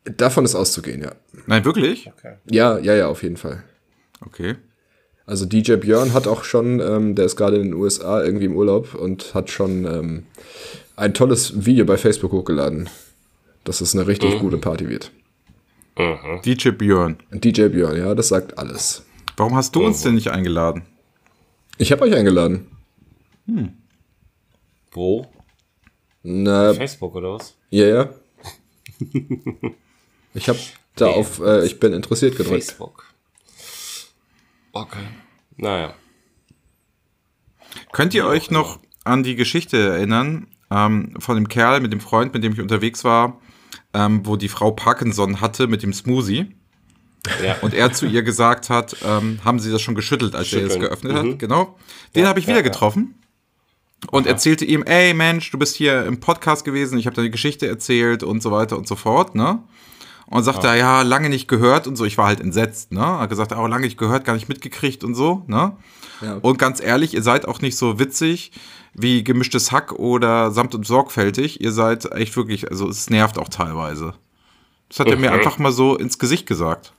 Davon 0.04 0.44
ist 0.44 0.54
auszugehen, 0.54 1.02
ja. 1.02 1.12
Nein, 1.46 1.64
wirklich? 1.64 2.08
Okay. 2.08 2.36
Ja, 2.50 2.78
ja, 2.78 2.94
ja, 2.94 3.08
auf 3.08 3.22
jeden 3.22 3.36
Fall. 3.36 3.64
Okay. 4.20 4.56
Also 5.26 5.46
DJ 5.46 5.76
Björn 5.76 6.12
hat 6.12 6.26
auch 6.26 6.44
schon, 6.44 6.80
ähm, 6.80 7.14
der 7.14 7.24
ist 7.24 7.36
gerade 7.36 7.56
in 7.56 7.62
den 7.62 7.74
USA 7.74 8.22
irgendwie 8.22 8.44
im 8.44 8.56
Urlaub 8.56 8.94
und 8.94 9.34
hat 9.34 9.50
schon 9.50 9.86
ähm, 9.86 10.26
ein 10.96 11.14
tolles 11.14 11.64
Video 11.64 11.86
bei 11.86 11.96
Facebook 11.96 12.32
hochgeladen, 12.32 12.90
dass 13.64 13.80
es 13.80 13.94
eine 13.94 14.06
richtig 14.06 14.38
gute 14.38 14.58
Party 14.58 14.88
wird. 14.88 15.10
DJ 16.44 16.70
Björn. 16.70 17.16
DJ 17.32 17.68
Björn, 17.68 17.96
ja, 17.96 18.14
das 18.14 18.28
sagt 18.28 18.58
alles. 18.58 19.04
Warum 19.36 19.56
hast 19.56 19.74
du 19.74 19.84
uns 19.84 20.02
denn 20.02 20.14
nicht 20.14 20.28
eingeladen? 20.28 20.82
Ich 21.78 21.90
habe 21.92 22.02
euch 22.02 22.14
eingeladen. 22.14 22.66
Wo? 24.92 25.26
Na, 26.22 26.74
Facebook 26.74 27.14
oder 27.14 27.34
was? 27.34 27.56
ja, 27.70 27.86
ja. 27.86 28.14
Ich 30.34 30.48
habe 30.48 30.58
da 30.96 31.06
auf, 31.06 31.40
äh, 31.40 31.64
ich 31.64 31.80
bin 31.80 31.92
interessiert 31.92 32.36
gedrückt. 32.36 32.64
Facebook. 32.64 33.04
Okay. 34.72 35.04
Naja. 35.56 35.94
Könnt 37.92 38.14
ihr 38.14 38.26
euch 38.26 38.50
noch 38.50 38.80
an 39.04 39.22
die 39.22 39.36
Geschichte 39.36 39.78
erinnern 39.78 40.48
ähm, 40.70 41.14
von 41.18 41.36
dem 41.36 41.48
Kerl 41.48 41.80
mit 41.80 41.92
dem 41.92 42.00
Freund, 42.00 42.34
mit 42.34 42.42
dem 42.42 42.52
ich 42.52 42.60
unterwegs 42.60 43.04
war, 43.04 43.40
ähm, 43.92 44.26
wo 44.26 44.36
die 44.36 44.48
Frau 44.48 44.70
Parkinson 44.72 45.40
hatte 45.40 45.66
mit 45.66 45.82
dem 45.82 45.92
Smoothie 45.92 46.54
Ja. 47.44 47.56
und 47.62 47.74
er 47.74 47.92
zu 47.92 48.06
ihr 48.06 48.22
gesagt 48.22 48.70
hat, 48.70 48.96
ähm, 49.04 49.38
haben 49.44 49.58
sie 49.60 49.70
das 49.70 49.82
schon 49.82 49.94
geschüttelt, 49.94 50.34
als 50.34 50.52
er 50.52 50.58
es 50.58 50.72
Schütteln. 50.72 50.80
geöffnet 50.80 51.12
Mhm. 51.12 51.32
hat? 51.32 51.38
Genau. 51.38 51.78
Den 52.16 52.26
habe 52.26 52.40
ich 52.40 52.46
wieder 52.46 52.58
ja, 52.58 52.64
ja. 52.64 52.68
getroffen 52.70 53.14
und 54.10 54.26
erzählte 54.26 54.64
ihm, 54.64 54.82
ey 54.82 55.14
Mensch, 55.14 55.50
du 55.50 55.58
bist 55.58 55.76
hier 55.76 56.04
im 56.06 56.18
Podcast 56.20 56.64
gewesen, 56.64 56.98
ich 56.98 57.06
habe 57.06 57.14
deine 57.16 57.30
Geschichte 57.30 57.66
erzählt 57.68 58.22
und 58.22 58.42
so 58.42 58.50
weiter 58.50 58.76
und 58.76 58.88
so 58.88 58.96
fort, 58.96 59.34
ne? 59.34 59.62
Und 60.26 60.42
sagte 60.42 60.66
er, 60.68 60.74
ja, 60.76 61.02
lange 61.02 61.28
nicht 61.28 61.48
gehört 61.48 61.86
und 61.86 61.96
so. 61.96 62.04
Ich 62.04 62.16
war 62.18 62.26
halt 62.26 62.40
entsetzt, 62.40 62.92
ne? 62.92 63.00
Hat 63.18 63.28
gesagt, 63.28 63.52
oh, 63.52 63.66
lange 63.66 63.84
nicht 63.84 63.98
gehört, 63.98 64.24
gar 64.24 64.34
nicht 64.34 64.48
mitgekriegt 64.48 65.04
und 65.04 65.14
so, 65.14 65.42
ne? 65.46 65.76
Ja. 66.22 66.38
Und 66.40 66.58
ganz 66.58 66.80
ehrlich, 66.82 67.12
ihr 67.14 67.22
seid 67.22 67.46
auch 67.46 67.60
nicht 67.60 67.76
so 67.76 67.98
witzig 67.98 68.52
wie 68.94 69.22
gemischtes 69.24 69.72
Hack 69.72 69.92
oder 69.92 70.50
samt 70.50 70.74
und 70.74 70.86
sorgfältig. 70.86 71.60
Ihr 71.60 71.72
seid 71.72 72.10
echt 72.12 72.36
wirklich, 72.36 72.70
also 72.70 72.88
es 72.88 73.10
nervt 73.10 73.38
auch 73.38 73.48
teilweise. 73.48 74.14
Das 74.88 75.00
hat 75.00 75.08
er 75.08 75.16
mir 75.16 75.30
Okay. 75.30 75.38
einfach 75.38 75.58
mal 75.58 75.72
so 75.72 75.96
ins 75.96 76.18
Gesicht 76.18 76.46
gesagt. 76.46 76.92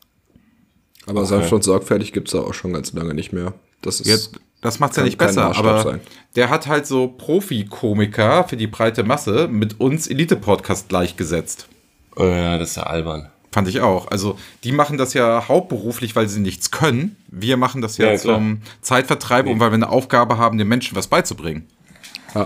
Aber 1.07 1.25
sanft 1.25 1.53
und 1.53 1.63
sorgfältig 1.63 2.13
gibt's 2.13 2.31
da 2.31 2.39
auch 2.39 2.53
schon 2.53 2.73
ganz 2.73 2.91
lange 2.93 3.13
nicht 3.13 3.31
mehr. 3.31 3.53
Das 3.81 3.99
ist 4.01 4.07
Jetzt, 4.07 4.39
das 4.61 4.79
macht's 4.79 4.97
ja 4.97 5.03
nicht 5.03 5.17
besser, 5.17 5.55
aber 5.55 5.81
sein. 5.83 6.01
der 6.35 6.49
hat 6.49 6.67
halt 6.67 6.85
so 6.87 7.07
Profi-Komiker 7.07 8.43
für 8.47 8.57
die 8.57 8.67
breite 8.67 9.03
Masse 9.03 9.47
mit 9.47 9.79
uns 9.79 10.07
Elite-Podcast 10.07 10.89
gleichgesetzt. 10.89 11.67
Oh 12.15 12.25
ja, 12.25 12.57
das 12.57 12.71
ist 12.71 12.77
ja 12.77 12.83
albern. 12.83 13.29
Fand 13.51 13.67
ich 13.69 13.79
auch. 13.79 14.07
Also, 14.09 14.37
die 14.63 14.71
machen 14.73 14.97
das 14.97 15.13
ja 15.13 15.47
hauptberuflich, 15.47 16.15
weil 16.15 16.27
sie 16.27 16.41
nichts 16.41 16.71
können. 16.71 17.15
Wir 17.27 17.55
machen 17.57 17.81
das 17.81 17.97
ja, 17.97 18.11
Ja, 18.11 18.17
klar. 18.17 18.35
zum 18.35 18.61
Zeitvertreib 18.81 19.47
und 19.47 19.59
weil 19.59 19.71
wir 19.71 19.75
eine 19.75 19.89
Aufgabe 19.89 20.37
haben, 20.37 20.57
den 20.57 20.67
Menschen 20.67 20.95
was 20.97 21.07
beizubringen. 21.07 21.65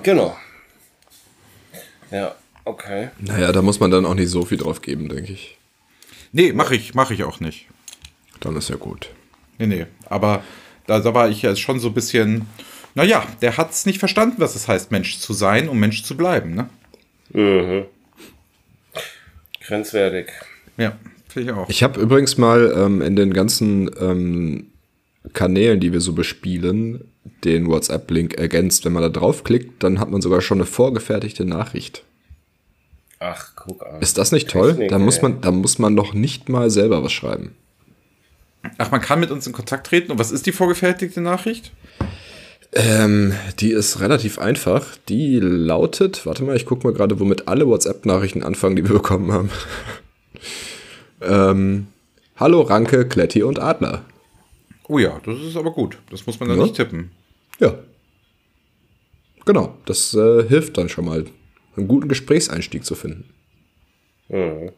Genau. 0.04 0.38
Ja, 2.12 2.36
okay. 2.66 3.10
Naja, 3.20 3.52
da 3.52 3.62
muss 3.64 3.80
man 3.80 3.90
dann 3.92 4.06
auch 4.06 4.14
nicht 4.14 4.30
so 4.30 4.46
viel 4.46 4.58
drauf 4.60 4.82
geben, 4.82 5.10
denke 5.10 5.34
ich. 5.34 5.58
Nee, 6.32 6.54
mache 6.54 6.76
ich, 6.76 6.94
mache 6.94 7.14
ich 7.16 7.24
auch 7.24 7.40
nicht. 7.40 7.66
Dann 8.40 8.56
ist 8.56 8.70
ja 8.70 8.76
gut. 8.76 9.10
Nee, 9.58 9.66
nee. 9.68 9.86
Aber 10.06 10.44
da, 10.86 11.00
da 11.00 11.14
war 11.14 11.30
ich 11.30 11.42
ja 11.42 11.56
schon 11.56 11.80
so 11.80 11.88
ein 11.90 11.94
bisschen, 11.94 12.46
naja, 12.94 13.24
der 13.42 13.58
hat 13.58 13.72
es 13.72 13.86
nicht 13.88 13.98
verstanden, 14.00 14.36
was 14.38 14.56
es 14.56 14.68
heißt, 14.68 14.92
Mensch 14.92 15.18
zu 15.20 15.34
sein 15.34 15.70
und 15.70 15.80
Mensch 15.80 16.04
zu 16.04 16.16
bleiben, 16.16 16.54
ne? 16.54 16.70
Mhm. 17.34 17.86
Grenzwertig. 19.70 20.32
Ja, 20.78 20.98
finde 21.28 21.52
ich 21.52 21.58
auch. 21.58 21.70
Ich 21.70 21.84
habe 21.84 22.02
übrigens 22.02 22.38
mal 22.38 22.74
ähm, 22.76 23.02
in 23.04 23.16
den 23.16 23.34
ganzen 23.34 23.90
ähm, 24.00 24.68
Kanälen, 25.34 25.80
die 25.80 25.94
wir 25.94 26.02
so 26.02 26.14
bespielen, 26.14 27.02
den 27.44 27.68
WhatsApp-Link 27.68 28.34
ergänzt. 28.34 28.86
Wenn 28.86 28.94
man 28.94 29.04
da 29.04 29.10
draufklickt, 29.10 29.84
dann 29.84 30.00
hat 30.00 30.10
man 30.10 30.22
sogar 30.22 30.42
schon 30.42 30.58
eine 30.58 30.66
vorgefertigte 30.66 31.46
Nachricht. 31.46 32.04
Ach, 33.20 33.52
guck 33.56 33.86
an. 33.86 34.02
Ist 34.02 34.18
das 34.18 34.32
nicht 34.32 34.50
toll? 34.50 34.72
Technik, 34.72 34.90
Da 34.90 34.98
muss 34.98 35.22
man, 35.22 35.40
da 35.42 35.52
muss 35.52 35.78
man 35.78 35.94
noch 35.94 36.14
nicht 36.16 36.50
mal 36.50 36.72
selber 36.72 37.04
was 37.04 37.12
schreiben. 37.12 37.54
Ach, 38.80 38.90
man 38.90 39.02
kann 39.02 39.20
mit 39.20 39.30
uns 39.30 39.46
in 39.46 39.54
Kontakt 39.54 39.86
treten. 39.86 40.12
Und 40.12 40.18
was 40.20 40.32
ist 40.32 40.48
die 40.48 40.52
vorgefertigte 40.52 41.22
Nachricht? 41.22 41.72
Ähm, 42.74 43.34
die 43.60 43.72
ist 43.72 44.00
relativ 44.00 44.38
einfach. 44.40 44.96
Die 45.08 45.40
lautet, 45.40 46.26
warte 46.26 46.44
mal, 46.44 46.56
ich 46.56 46.66
gucke 46.66 46.86
mal 46.86 46.94
gerade, 46.94 47.20
womit 47.20 47.48
alle 47.48 47.68
WhatsApp-Nachrichten 47.68 48.44
anfangen, 48.44 48.76
die 48.76 48.84
wir 48.88 48.94
bekommen 48.94 49.32
haben. 49.32 49.50
ähm, 51.22 51.88
Hallo 52.38 52.62
Ranke, 52.62 53.08
Kletti 53.08 53.44
und 53.44 53.60
Adler. 53.60 54.06
Oh 54.88 54.98
ja, 55.00 55.20
das 55.26 55.40
ist 55.42 55.58
aber 55.58 55.72
gut. 55.72 55.98
Das 56.10 56.26
muss 56.26 56.40
man 56.40 56.50
dann 56.50 56.58
Ja. 56.60 56.64
nicht 56.64 56.76
tippen. 56.76 57.12
Ja. 57.60 57.76
Genau, 59.46 59.76
das 59.86 60.14
äh, 60.14 60.48
hilft 60.48 60.78
dann 60.78 60.90
schon 60.90 61.06
mal, 61.06 61.26
einen 61.76 61.88
guten 61.88 62.08
Gesprächseinstieg 62.08 62.86
zu 62.86 62.96
finden. 62.96 63.26
Mhm. 64.30 64.72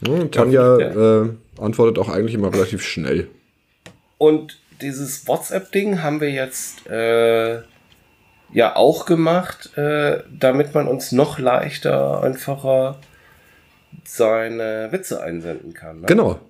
Ja, 0.00 0.24
Tanja 0.26 0.78
Ja. 0.78 1.22
äh, 1.24 1.28
antwortet 1.58 1.98
auch 1.98 2.08
eigentlich 2.08 2.34
immer 2.34 2.52
relativ 2.52 2.82
schnell. 2.82 3.28
Und 4.18 4.58
dieses 4.80 5.26
WhatsApp-Ding 5.26 6.02
haben 6.02 6.20
wir 6.20 6.30
jetzt 6.30 6.86
äh, 6.86 7.60
ja 8.52 8.76
auch 8.76 9.06
gemacht, 9.06 9.76
äh, 9.76 10.22
damit 10.30 10.74
man 10.74 10.88
uns 10.88 11.12
noch 11.12 11.38
leichter, 11.38 12.22
einfacher 12.22 12.98
seine 14.04 14.88
Witze 14.92 15.22
einsenden 15.22 15.74
kann. 15.74 16.00
Ne? 16.00 16.06
Genau. 16.06 16.40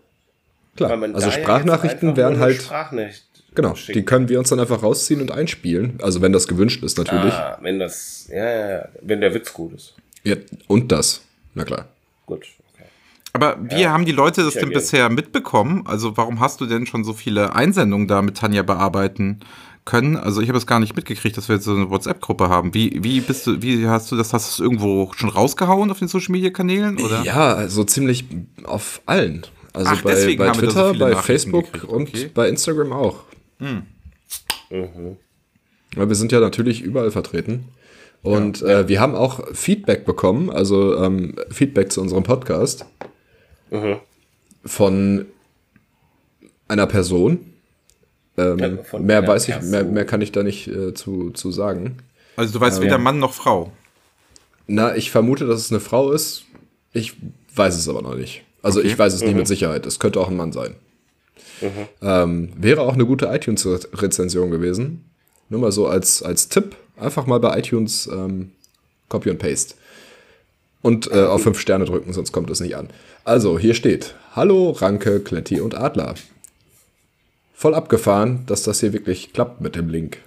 Klar. 0.77 0.91
Also 1.15 1.31
Sprachnachrichten 1.31 2.17
wären 2.17 2.39
halt. 2.39 2.63
Sprachnachricht 2.63 3.27
Genau, 3.57 3.73
die 3.73 3.79
schicken. 3.79 4.05
können 4.05 4.29
wir 4.29 4.39
uns 4.39 4.51
dann 4.51 4.61
einfach 4.61 4.83
rausziehen 4.83 5.23
und 5.23 5.33
einspielen. 5.33 5.99
Also 6.03 6.21
wenn 6.21 6.33
das 6.33 6.47
gewünscht 6.47 6.85
ist 6.85 6.99
natürlich. 6.99 7.33
Ah, 7.33 7.59
wenn 7.63 7.79
das, 7.79 8.29
ja, 8.31 8.45
ja, 8.45 8.69
ja, 8.69 8.89
wenn 9.01 9.23
der 9.23 9.33
Witz 9.33 9.53
gut 9.53 9.73
ist. 9.73 9.95
Ja, 10.25 10.37
und 10.69 10.93
das. 10.93 11.23
Na 11.55 11.65
klar. 11.65 11.87
Gut. 12.27 12.47
Aber 13.37 13.57
wie 13.61 13.87
haben 13.87 14.05
die 14.07 14.13
Leute 14.13 14.43
das 14.43 14.55
denn 14.55 14.71
bisher 14.71 15.09
mitbekommen? 15.11 15.83
Also 15.87 16.17
warum 16.17 16.41
hast 16.41 16.61
du 16.61 16.67
denn 16.67 16.87
schon 16.87 17.05
so 17.05 17.13
viele 17.13 17.55
Einsendungen 17.55 18.09
da 18.09 18.23
mit 18.23 18.37
Tanja 18.39 18.63
bearbeiten 18.63 19.41
können? 19.85 20.17
Also 20.17 20.41
ich 20.41 20.49
habe 20.49 20.57
es 20.59 20.67
gar 20.67 20.81
nicht 20.81 20.97
mitgekriegt, 20.97 21.37
dass 21.37 21.49
wir 21.49 21.57
jetzt 21.57 21.65
so 21.67 21.75
eine 21.75 21.91
WhatsApp-Gruppe 21.91 22.49
haben. 22.49 22.73
Wie, 22.75 22.99
wie 23.05 23.21
bist 23.21 23.47
du, 23.47 23.61
wie 23.63 23.87
hast 23.87 24.11
du 24.11 24.17
das, 24.17 24.33
hast 24.33 24.47
du 24.59 24.63
es 24.63 24.67
irgendwo 24.67 25.13
schon 25.15 25.29
rausgehauen 25.29 25.91
auf 25.91 25.99
den 25.99 26.09
Social 26.09 26.33
Media 26.33 26.51
Kanälen? 26.51 26.99
Oder? 26.99 27.23
Ja, 27.25 27.69
so 27.69 27.85
ziemlich 27.85 28.25
auf 28.65 29.01
allen. 29.07 29.47
Also 29.73 29.91
Ach, 29.93 30.03
bei, 30.03 30.37
bei 30.37 30.47
so 30.55 30.61
Twitter, 30.61 30.93
viele 30.93 31.05
bei 31.05 31.17
Facebook 31.17 31.73
gekriegt. 31.73 31.93
und 31.93 32.09
Okay. 32.09 32.31
bei 32.33 32.49
Instagram 32.49 32.93
auch. 32.93 33.17
Weil 34.71 36.09
wir 36.09 36.15
sind 36.15 36.33
ja 36.33 36.41
natürlich 36.41 36.81
überall 36.83 37.11
vertreten. 37.11 37.67
Und 38.23 38.63
Äh, 38.63 38.89
wir 38.89 39.01
haben 39.01 39.15
auch 39.15 39.41
Feedback 39.53 40.05
bekommen, 40.05 40.51
also 40.51 40.97
ähm, 40.99 41.37
Feedback 41.51 41.93
zu 41.93 42.01
unserem 42.01 42.23
Podcast 42.25 42.87
von 44.65 45.27
einer 46.69 46.87
Person. 46.87 47.53
Ähm, 48.39 48.59
Ja, 48.59 48.77
von 48.85 49.05
mehr 49.07 49.27
weiß 49.27 49.49
ich, 49.49 49.61
mehr, 49.63 49.85
mehr 49.85 50.05
kann 50.05 50.21
ich 50.21 50.33
da 50.33 50.43
nicht 50.43 50.69
äh, 50.69 50.93
zu, 50.95 51.31
zu 51.31 51.51
sagen. 51.53 51.99
Also 52.37 52.53
du 52.53 52.61
weißt 52.61 52.81
weder 52.83 52.99
Mann 52.99 53.19
noch 53.19 53.33
Frau. 53.33 53.73
Na, 54.67 54.95
ich 54.97 55.11
vermute, 55.11 55.47
dass 55.47 55.61
es 55.61 55.71
eine 55.71 55.81
Frau 55.81 56.11
ist. 56.13 56.45
Ich 56.93 57.15
weiß 57.55 57.77
es 57.77 57.89
aber 57.89 58.03
noch 58.03 58.15
nicht. 58.17 58.43
Also 58.63 58.81
Okay. 58.81 58.89
ich 58.89 58.99
weiß 58.99 59.15
es 59.15 59.23
nicht 59.23 59.37
mit 59.37 59.47
Sicherheit. 59.47 59.87
Es 59.87 59.99
könnte 59.99 60.21
auch 60.21 60.29
ein 60.29 60.37
Mann 60.37 60.53
sein. 60.53 60.75
Ähm, 62.03 62.53
wäre 62.57 62.83
auch 62.83 62.95
eine 62.95 63.07
gute 63.07 63.27
iTunes-Rezension 63.27 64.51
gewesen. 64.51 65.05
Nur 65.49 65.61
mal 65.61 65.73
so 65.73 65.87
als, 65.87 66.23
als 66.23 66.49
Tipp. 66.49 66.77
Einfach 66.99 67.27
mal 67.27 67.39
bei 67.41 67.59
iTunes 67.59 68.07
ähm, 68.13 68.51
Copy 69.09 69.31
und 69.31 69.39
Paste. 69.39 69.75
Und 70.87 71.11
äh, 71.11 71.25
auf 71.25 71.43
fünf 71.43 71.59
Sterne 71.59 71.85
drücken, 71.85 72.13
sonst 72.13 72.33
kommt 72.33 72.51
es 72.51 72.61
nicht 72.61 72.77
an. 72.77 72.89
Also, 73.25 73.59
hier 73.59 73.75
steht: 73.75 74.15
Hallo, 74.35 74.71
Ranke, 74.71 75.21
Kletti 75.21 75.61
und 75.61 75.75
Adler. 75.75 76.15
Voll 77.55 77.75
abgefahren, 77.75 78.45
dass 78.47 78.63
das 78.63 78.81
hier 78.81 78.93
wirklich 78.93 79.33
klappt 79.33 79.61
mit 79.61 79.75
dem 79.75 79.89
Link. 79.89 80.19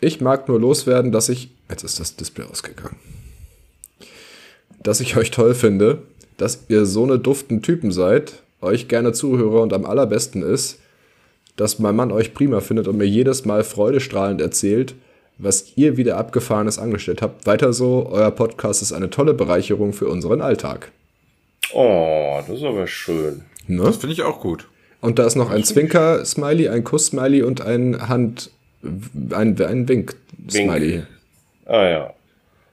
Ich 0.00 0.20
mag 0.20 0.48
nur 0.48 0.58
loswerden, 0.58 1.12
dass 1.12 1.28
ich. 1.28 1.50
Jetzt 1.70 1.84
ist 1.84 2.00
das 2.00 2.16
Display 2.16 2.44
ausgegangen 2.44 2.96
dass 4.84 5.00
ich 5.00 5.16
euch 5.16 5.32
toll 5.32 5.54
finde, 5.54 6.02
dass 6.36 6.66
ihr 6.68 6.86
so 6.86 7.02
eine 7.02 7.18
duften 7.18 7.62
Typen 7.62 7.90
seid, 7.90 8.42
euch 8.60 8.86
gerne 8.86 9.12
zuhöre 9.12 9.60
und 9.60 9.72
am 9.72 9.84
allerbesten 9.84 10.42
ist, 10.42 10.78
dass 11.56 11.78
mein 11.78 11.96
Mann 11.96 12.12
euch 12.12 12.34
prima 12.34 12.60
findet 12.60 12.86
und 12.86 12.98
mir 12.98 13.06
jedes 13.06 13.44
Mal 13.44 13.64
freudestrahlend 13.64 14.40
erzählt, 14.40 14.94
was 15.38 15.76
ihr 15.76 15.96
wieder 15.96 16.16
abgefahrenes 16.16 16.78
angestellt 16.78 17.22
habt. 17.22 17.46
Weiter 17.46 17.72
so, 17.72 18.08
euer 18.10 18.30
Podcast 18.30 18.82
ist 18.82 18.92
eine 18.92 19.10
tolle 19.10 19.34
Bereicherung 19.34 19.92
für 19.92 20.08
unseren 20.08 20.40
Alltag. 20.40 20.92
Oh, 21.72 22.40
das 22.46 22.58
ist 22.58 22.64
aber 22.64 22.86
schön. 22.86 23.44
Ne? 23.66 23.82
Das 23.82 23.96
finde 23.96 24.12
ich 24.12 24.22
auch 24.22 24.40
gut. 24.40 24.68
Und 25.00 25.18
da 25.18 25.26
ist 25.26 25.34
noch 25.34 25.50
ein 25.50 25.64
Zwinker-Smiley, 25.64 26.68
ein 26.68 26.84
Kuss-Smiley 26.84 27.42
und 27.42 27.60
ein 27.60 28.08
Hand, 28.08 28.50
ein, 28.82 29.60
ein 29.60 29.88
Wink-Smiley. 29.88 31.02
Ah 31.66 31.84
ja. 31.84 32.14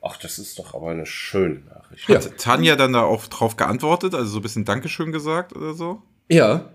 Ach, 0.02 0.18
das 0.18 0.40
ist 0.40 0.58
doch 0.58 0.74
aber 0.74 0.92
eine 0.92 1.06
schöne 1.06 1.62
Nachricht. 1.70 2.10
Ja. 2.10 2.16
Hat 2.16 2.38
Tanja 2.38 2.76
dann 2.76 2.94
da 2.94 3.04
auch 3.04 3.28
drauf 3.28 3.58
geantwortet, 3.58 4.16
also 4.16 4.32
so 4.32 4.40
ein 4.40 4.42
bisschen 4.42 4.66
Dankeschön 4.66 5.12
gesagt 5.12 5.56
oder 5.56 5.74
so? 5.74 6.02
Ja, 6.30 6.70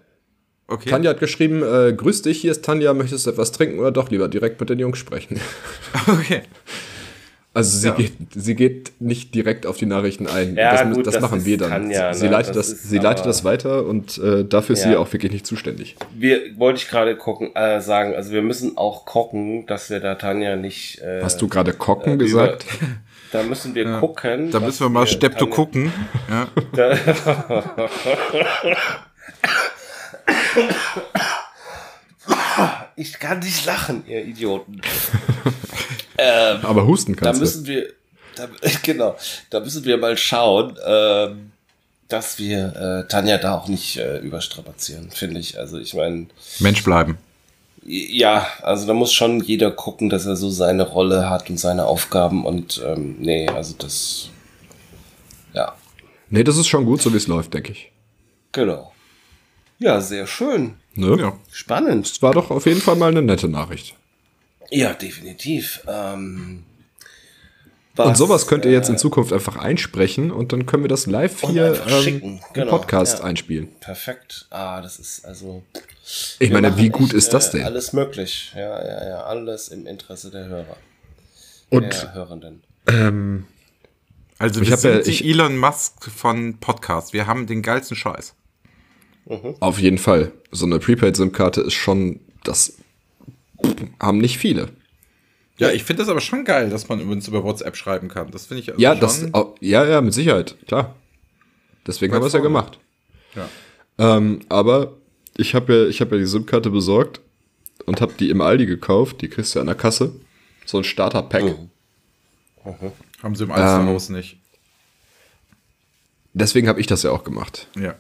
Okay. 0.69 0.91
Tanja 0.91 1.11
hat 1.11 1.21
geschrieben, 1.21 1.63
äh, 1.63 1.93
grüß 1.93 2.23
dich, 2.23 2.41
hier 2.41 2.51
ist 2.51 2.65
Tanja, 2.65 2.93
möchtest 2.93 3.27
du 3.27 3.31
etwas 3.31 3.53
trinken 3.53 3.79
oder 3.79 3.93
doch 3.93 4.11
lieber 4.11 4.27
direkt 4.29 4.59
mit 4.59 4.69
den 4.69 4.79
Jungs 4.79 4.99
sprechen? 4.99 5.41
Okay. 6.09 6.43
Also 7.55 7.79
sie, 7.79 7.87
Ja. 7.89 7.95
geht, 7.95 8.13
sie 8.35 8.55
geht 8.55 8.93
nicht 9.01 9.35
direkt 9.35 9.65
auf 9.65 9.79
die 9.79 9.87
Nachrichten 9.87 10.27
ein. 10.27 10.57
Ja, 10.57 10.73
das 10.85 10.95
gut, 10.95 11.07
das, 11.07 11.15
das 11.15 11.23
machen 11.23 11.47
wir 11.47 11.57
dann. 11.57 11.71
Tanja, 11.71 12.13
sie 12.13 12.27
ne? 12.27 12.33
leitet, 12.33 12.55
Das 12.55 12.69
das, 12.69 12.83
sie 12.83 12.99
leitet 12.99 13.25
das 13.25 13.45
weiter 13.45 13.87
und 13.87 14.19
äh, 14.19 14.45
dafür 14.45 14.75
ist 14.75 14.85
Ja. 14.85 14.91
sie 14.91 14.97
auch 14.97 15.11
wirklich 15.11 15.33
nicht 15.33 15.47
zuständig. 15.47 15.97
Wir 16.15 16.39
wollte 16.59 16.81
ich 16.81 16.89
gerade 16.89 17.17
gucken, 17.17 17.57
äh, 17.57 17.81
sagen, 17.81 18.15
also 18.15 18.33
wir 18.33 18.43
müssen 18.43 18.77
auch 18.77 19.07
gucken, 19.07 19.65
dass 19.67 19.89
wir 19.89 20.01
da 20.01 20.17
Tanja 20.17 20.57
nicht. 20.57 21.01
Äh, 21.01 21.23
Hast 21.23 21.41
du 21.41 21.49
gerade 21.49 21.73
Kocken 21.73 22.15
äh, 22.15 22.17
gesagt? 22.19 22.67
Über, 22.79 22.89
da 23.33 23.43
müssen 23.43 23.75
wir 23.75 24.01
gucken. 24.01 24.51
Da 24.51 24.61
müssen 24.61 24.81
wir 24.85 24.91
mal 24.91 25.07
Stepto 25.07 25.47
gucken. 25.47 25.91
Ja. 26.29 26.49
Ich 32.97 33.19
kann 33.19 33.41
nicht 33.41 33.67
lachen, 33.67 34.05
ihr 34.07 34.25
Idioten. 34.25 34.81
Aber 36.63 36.87
husten 36.87 37.15
Da 37.15 37.27
kannst 37.27 37.41
du. 37.41 37.45
müssen 37.45 37.67
wir, 37.67 37.93
da, 38.37 38.49
genau, 38.83 39.17
da 39.51 39.61
müssen 39.61 39.85
wir 39.85 39.99
mal 39.99 40.17
schauen, 40.17 40.77
ähm, 40.87 41.53
dass 42.09 42.39
wir 42.39 42.75
äh, 43.05 43.09
Tanja 43.09 43.37
da 43.39 43.55
auch 43.55 43.69
nicht 43.69 43.99
äh, 43.99 44.19
überstrapazieren, 44.19 45.11
finde 45.11 45.41
ich. 45.41 45.59
Also 45.59 45.79
ich 45.79 45.93
meine, 45.93 46.27
Mensch 46.61 46.83
bleiben. 46.83 47.19
ja, 47.85 48.47
also 48.63 48.87
da 48.87 48.95
muss 48.95 49.13
schon 49.13 49.41
jeder 49.41 49.71
gucken, 49.71 50.09
dass 50.09 50.25
er 50.25 50.37
so 50.37 50.49
seine 50.51 50.85
Rolle 50.85 51.29
hat 51.29 51.51
und 51.51 51.59
seine 51.59 51.85
Aufgaben 51.85 52.47
und 52.47 52.83
ähm, 52.85 53.17
nee, 53.19 53.47
also 53.49 53.75
das, 53.79 54.31
ja, 55.53 55.75
Nee, 56.29 56.43
das 56.43 56.57
ist 56.57 56.67
schon 56.67 56.87
gut, 56.87 57.01
so 57.03 57.13
wie 57.13 57.19
es 57.19 57.29
läuft, 57.29 57.55
denke 57.55 57.73
ich. 57.73 57.93
genau. 58.53 58.93
Ja, 59.79 60.01
sehr 60.01 60.27
schön. 60.27 60.75
Ne? 60.95 61.17
Ja. 61.21 61.39
Spannend. 61.53 62.11
Das 62.11 62.23
war 62.23 62.33
doch 62.33 62.51
auf 62.51 62.67
jeden 62.67 62.81
Fall 62.81 62.97
mal 62.97 63.11
eine 63.11 63.23
nette 63.23 63.49
Nachricht. 63.49 63.95
Ja, 64.71 64.95
definitiv. 64.95 65.83
Ähm, 65.87 66.65
und 67.99 68.05
was, 68.11 68.19
sowas 68.19 68.47
könnt 68.47 68.65
ihr 68.65 68.73
jetzt 68.73 68.89
äh, 68.89 68.93
in 68.93 68.99
Zukunft 68.99 69.33
einfach 69.33 69.57
einsprechen 69.57 70.31
und 70.31 70.53
dann 70.53 70.67
können 70.67 70.83
wir 70.85 70.89
das 70.89 71.07
live 71.07 71.43
Und 71.45 71.53
hier 71.53 71.81
ähm, 71.89 72.41
genau, 72.53 72.71
Podcast 72.71 73.21
ja. 73.21 73.25
einspielen. 73.25 73.69
Perfekt. 73.81 74.47
Ah, 74.51 74.81
das 74.83 74.99
ist 74.99 75.25
also. 75.25 75.63
Ich 76.39 76.51
meine, 76.51 76.77
wie 76.77 76.89
gut 76.91 77.09
echt, 77.09 77.15
ist 77.15 77.33
das 77.35 77.49
äh, 77.49 77.59
denn? 77.59 77.65
Alles 77.67 77.93
möglich. 77.93 78.53
Ja, 78.55 78.85
ja, 78.85 79.09
ja. 79.09 79.23
Alles 79.25 79.69
im 79.69 79.87
Interesse 79.87 80.31
der 80.31 80.47
Hörer. 80.47 80.77
Und 81.71 81.93
der 81.93 82.15
Hörenden. 82.15 82.63
Also 84.39 84.61
Ich 84.61 84.69
wir 84.69 84.77
hab 84.77 84.85
ja- 84.85 84.99
ich- 85.01 85.25
Elon 85.25 85.57
Musk 85.59 86.11
von 86.11 86.59
Podcast. 86.59 87.13
Wir 87.13 87.27
haben 87.27 87.47
den 87.47 87.63
geilsten 87.63 87.97
Scheiß. 87.97 88.35
Auf 89.61 89.79
jeden 89.79 89.99
Fall, 89.99 90.33
so 90.53 90.67
eine 90.67 90.79
Prepaid-SIM-Karte 90.79 91.61
ist 91.61 91.75
schon, 91.75 92.21
das 92.45 92.75
haben 94.01 94.19
nicht 94.19 94.39
viele. 94.39 94.69
Ja, 95.59 95.71
ich 95.71 95.85
finde 95.85 96.03
das 96.03 96.11
aber 96.11 96.21
schon 96.21 96.45
geil, 96.45 96.71
dass 96.71 96.89
man 96.89 97.01
übrigens 97.01 97.27
über 97.29 97.43
WhatsApp 97.43 97.77
schreiben 97.77 98.09
kann. 98.09 98.31
Das 98.31 98.47
finde 98.47 98.63
ich 98.63 98.69
also 98.69 98.81
Ja, 98.81 98.93
schon, 98.93 99.01
das, 99.01 99.27
ja, 99.61 99.85
ja, 99.85 100.01
mit 100.01 100.13
Sicherheit, 100.13 100.57
klar. 100.67 100.95
Deswegen 101.87 102.13
haben 102.15 102.23
wir 102.23 102.27
es 102.27 102.33
ja 102.35 102.41
gemacht. 102.41 102.79
Ja. 103.35 103.49
Ähm, 103.99 104.41
aber 104.49 104.95
ich 105.37 105.55
habe 105.55 105.75
ja, 105.75 105.87
ich 105.87 106.01
habe 106.01 106.17
ja 106.17 106.23
die 106.23 106.29
SIM-Karte 106.29 106.71
besorgt 106.71 107.21
und 107.87 108.01
habe 108.01 108.13
die 108.19 108.31
im 108.31 108.41
Aldi 108.41 108.67
gekauft. 108.67 109.23
Die 109.23 109.29
kriegst 109.29 109.55
du 109.55 109.59
ja 109.59 109.61
an 109.63 109.67
der 109.67 109.77
Kasse. 109.77 110.15
So 110.67 110.79
ein 110.79 110.85
Starter-Pack. 110.85 111.55
haben 113.23 113.35
sie 113.35 113.45
im 113.45 113.51
Alsterhaus 113.51 114.09
nicht. 114.09 114.39
Deswegen 116.35 116.69
habe 116.69 116.81
ich 116.81 116.87
das 116.87 117.03
ja 117.03 117.13
auch 117.13 117.25
gemacht. 117.25 117.69
Ja. 117.77 117.95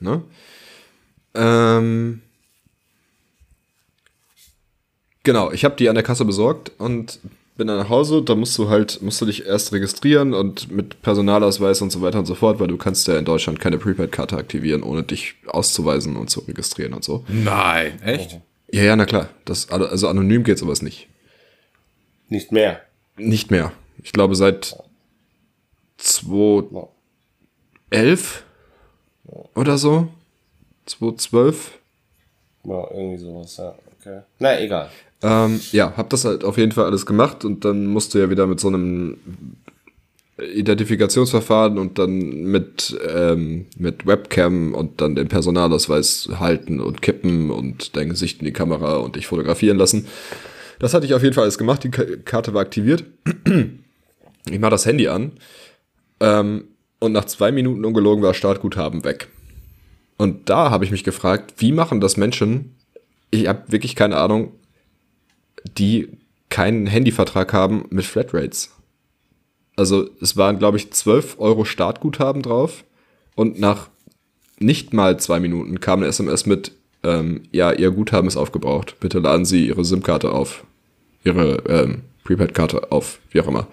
Ne? 0.00 0.22
Ähm, 1.36 2.22
genau, 5.22 5.52
ich 5.52 5.64
habe 5.64 5.76
die 5.76 5.88
an 5.88 5.94
der 5.94 6.04
Kasse 6.04 6.24
besorgt 6.24 6.72
und 6.78 7.20
bin 7.56 7.68
dann 7.68 7.78
nach 7.78 7.88
Hause. 7.88 8.22
Da 8.22 8.34
musst 8.34 8.56
du 8.58 8.68
halt, 8.68 9.00
musst 9.02 9.20
du 9.20 9.26
dich 9.26 9.46
erst 9.46 9.72
registrieren 9.72 10.34
und 10.34 10.70
mit 10.70 11.02
Personalausweis 11.02 11.80
und 11.82 11.90
so 11.90 12.02
weiter 12.02 12.18
und 12.18 12.26
so 12.26 12.34
fort, 12.34 12.60
weil 12.60 12.68
du 12.68 12.76
kannst 12.76 13.08
ja 13.08 13.18
in 13.18 13.24
Deutschland 13.24 13.60
keine 13.60 13.78
Prepaid-Karte 13.78 14.36
aktivieren, 14.36 14.82
ohne 14.82 15.02
dich 15.02 15.34
auszuweisen 15.46 16.16
und 16.16 16.30
zu 16.30 16.40
registrieren 16.40 16.92
und 16.92 17.04
so. 17.04 17.24
Nein, 17.28 18.00
echt? 18.02 18.40
Ja, 18.70 18.82
ja, 18.82 18.96
na 18.96 19.06
klar. 19.06 19.30
Das, 19.44 19.70
also 19.70 20.08
anonym 20.08 20.44
geht 20.44 20.58
sowas 20.58 20.82
nicht. 20.82 21.08
Nicht 22.28 22.52
mehr. 22.52 22.82
Nicht 23.16 23.50
mehr. 23.50 23.72
Ich 24.02 24.12
glaube 24.12 24.34
seit 24.34 24.76
2011 25.98 28.44
oder 29.54 29.78
so. 29.78 30.08
2012. 30.86 31.78
Ja, 32.64 32.88
irgendwie 32.92 33.18
sowas, 33.18 33.56
ja. 33.58 33.74
Okay. 34.00 34.20
Na, 34.38 34.60
egal. 34.60 34.90
Ähm, 35.22 35.60
ja, 35.72 35.96
hab 35.96 36.10
das 36.10 36.24
halt 36.24 36.44
auf 36.44 36.58
jeden 36.58 36.72
Fall 36.72 36.84
alles 36.86 37.06
gemacht 37.06 37.44
und 37.44 37.64
dann 37.64 37.86
musst 37.86 38.14
du 38.14 38.18
ja 38.18 38.28
wieder 38.30 38.46
mit 38.46 38.60
so 38.60 38.68
einem 38.68 39.16
Identifikationsverfahren 40.38 41.78
und 41.78 41.98
dann 41.98 42.18
mit, 42.44 42.96
ähm, 43.08 43.66
mit 43.78 44.06
Webcam 44.06 44.74
und 44.74 45.00
dann 45.00 45.14
den 45.14 45.28
Personalausweis 45.28 46.28
halten 46.38 46.80
und 46.80 47.00
kippen 47.00 47.50
und 47.50 47.96
dein 47.96 48.10
Gesicht 48.10 48.40
in 48.40 48.44
die 48.44 48.52
Kamera 48.52 48.96
und 48.96 49.16
dich 49.16 49.26
fotografieren 49.26 49.78
lassen. 49.78 50.06
Das 50.78 50.92
hatte 50.92 51.06
ich 51.06 51.14
auf 51.14 51.22
jeden 51.22 51.34
Fall 51.34 51.44
alles 51.44 51.56
gemacht. 51.56 51.84
Die 51.84 51.90
Ka- 51.90 52.04
Karte 52.24 52.52
war 52.52 52.60
aktiviert. 52.60 53.04
Ich 54.50 54.58
mach 54.58 54.68
das 54.70 54.84
Handy 54.84 55.08
an 55.08 55.32
ähm, 56.20 56.64
und 57.00 57.12
nach 57.12 57.24
zwei 57.24 57.50
Minuten 57.50 57.84
ungelogen 57.86 58.22
war 58.22 58.34
Startguthaben 58.34 59.04
weg. 59.04 59.28
Und 60.16 60.48
da 60.48 60.70
habe 60.70 60.84
ich 60.84 60.90
mich 60.90 61.04
gefragt, 61.04 61.54
wie 61.58 61.72
machen 61.72 62.00
das 62.00 62.16
Menschen, 62.16 62.74
ich 63.30 63.48
habe 63.48 63.64
wirklich 63.68 63.96
keine 63.96 64.16
Ahnung, 64.16 64.52
die 65.76 66.08
keinen 66.48 66.86
Handyvertrag 66.86 67.52
haben 67.52 67.86
mit 67.90 68.04
Flatrates. 68.04 68.72
Also 69.76 70.08
es 70.20 70.36
waren, 70.36 70.58
glaube 70.58 70.78
ich, 70.78 70.90
12 70.92 71.38
Euro 71.38 71.64
Startguthaben 71.64 72.42
drauf 72.42 72.84
und 73.34 73.58
nach 73.58 73.88
nicht 74.58 74.94
mal 74.94 75.18
zwei 75.20 75.38
Minuten 75.38 75.80
kam 75.80 76.00
eine 76.00 76.08
SMS 76.08 76.46
mit, 76.46 76.72
ähm, 77.02 77.42
ja, 77.52 77.72
Ihr 77.72 77.90
Guthaben 77.90 78.28
ist 78.28 78.38
aufgebraucht. 78.38 78.98
Bitte 79.00 79.18
laden 79.18 79.44
Sie 79.44 79.66
Ihre 79.66 79.84
SIM-Karte 79.84 80.32
auf. 80.32 80.64
Ihre 81.24 81.56
ähm, 81.68 82.02
Prepaid-Karte 82.24 82.90
auf, 82.90 83.18
wie 83.30 83.40
auch 83.40 83.48
immer. 83.48 83.66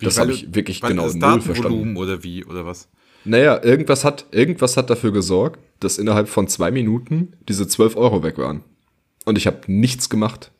Das 0.00 0.16
Weil 0.16 0.24
habe 0.24 0.32
ich 0.32 0.54
wirklich 0.54 0.80
genau 0.80 1.04
das 1.04 1.14
null 1.14 1.40
verstanden. 1.40 1.96
Oder 1.96 2.22
wie, 2.22 2.44
oder 2.44 2.66
was? 2.66 2.88
Naja, 3.24 3.62
irgendwas 3.62 4.04
hat, 4.04 4.26
irgendwas 4.30 4.76
hat 4.76 4.90
dafür 4.90 5.12
gesorgt, 5.12 5.60
dass 5.80 5.98
innerhalb 5.98 6.28
von 6.28 6.48
zwei 6.48 6.70
Minuten 6.70 7.34
diese 7.48 7.66
12 7.66 7.96
Euro 7.96 8.22
weg 8.22 8.38
waren. 8.38 8.62
Und 9.24 9.36
ich 9.36 9.46
habe 9.46 9.60
nichts 9.66 10.08
gemacht. 10.08 10.50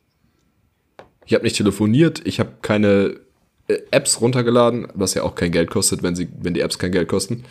Ich 1.25 1.33
habe 1.33 1.43
nicht 1.43 1.57
telefoniert, 1.57 2.21
ich 2.25 2.39
habe 2.39 2.53
keine 2.61 3.19
äh, 3.67 3.77
Apps 3.91 4.21
runtergeladen, 4.21 4.87
was 4.93 5.13
ja 5.13 5.23
auch 5.23 5.35
kein 5.35 5.51
Geld 5.51 5.69
kostet, 5.69 6.03
wenn, 6.03 6.15
sie, 6.15 6.27
wenn 6.41 6.53
die 6.53 6.61
Apps 6.61 6.79
kein 6.79 6.91
Geld 6.91 7.07
kosten. 7.07 7.43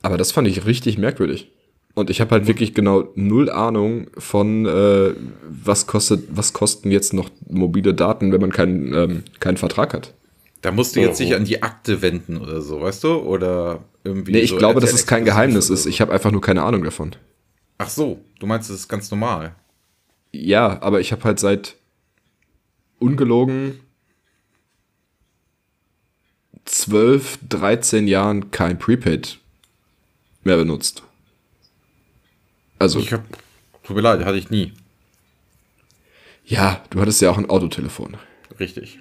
Aber 0.00 0.16
das 0.16 0.32
fand 0.32 0.48
ich 0.48 0.66
richtig 0.66 0.98
merkwürdig. 0.98 1.50
Und 1.94 2.08
ich 2.08 2.20
habe 2.20 2.30
halt 2.30 2.46
wirklich 2.46 2.74
genau 2.74 3.08
null 3.14 3.50
Ahnung 3.50 4.06
von, 4.16 4.66
äh, 4.66 5.14
was 5.48 5.86
kostet, 5.86 6.24
was 6.30 6.52
kosten 6.52 6.90
jetzt 6.90 7.12
noch 7.12 7.30
mobile 7.48 7.94
Daten, 7.94 8.32
wenn 8.32 8.40
man 8.40 8.52
keinen, 8.52 8.94
ähm, 8.94 9.22
keinen 9.40 9.58
Vertrag 9.58 9.92
hat. 9.92 10.14
Da 10.62 10.70
musst 10.70 10.96
du 10.96 11.00
jetzt 11.00 11.18
nicht 11.20 11.34
an 11.34 11.44
die 11.44 11.62
Akte 11.62 12.02
wenden 12.02 12.38
oder 12.38 12.60
so, 12.62 12.80
weißt 12.80 13.04
du? 13.04 13.14
Oder 13.16 13.84
irgendwie. 14.04 14.32
Nee, 14.32 14.40
ich 14.40 14.50
so 14.50 14.56
glaube, 14.56 14.80
dass 14.80 14.92
es 14.92 15.06
kein 15.06 15.24
Geheimnis 15.24 15.68
ist. 15.70 15.82
so. 15.82 15.88
Ich 15.88 16.00
habe 16.00 16.12
einfach 16.12 16.30
nur 16.30 16.40
keine 16.40 16.62
Ahnung 16.62 16.84
davon. 16.84 17.14
Ach 17.78 17.88
so, 17.90 18.20
du 18.38 18.46
meinst, 18.46 18.70
das 18.70 18.76
ist 18.78 18.88
ganz 18.88 19.10
normal. 19.10 19.54
Ja, 20.30 20.80
aber 20.80 21.00
ich 21.00 21.10
habe 21.12 21.24
halt 21.24 21.40
seit 21.40 21.76
ungelogen 23.00 23.80
12, 26.64 27.40
13 27.48 28.06
Jahren 28.06 28.50
kein 28.52 28.78
Prepaid 28.78 29.38
mehr 30.44 30.56
benutzt. 30.56 31.02
Also, 32.78 33.00
Ich 33.00 33.12
hab. 33.12 33.24
Tut 33.82 33.96
mir 33.96 34.02
leid, 34.02 34.24
hatte 34.24 34.38
ich 34.38 34.48
nie. 34.48 34.72
ja, 36.44 36.84
du 36.90 37.00
hattest 37.00 37.20
ja 37.20 37.30
auch 37.30 37.38
ein 37.38 37.50
Autotelefon. 37.50 38.16
Richtig. 38.60 39.00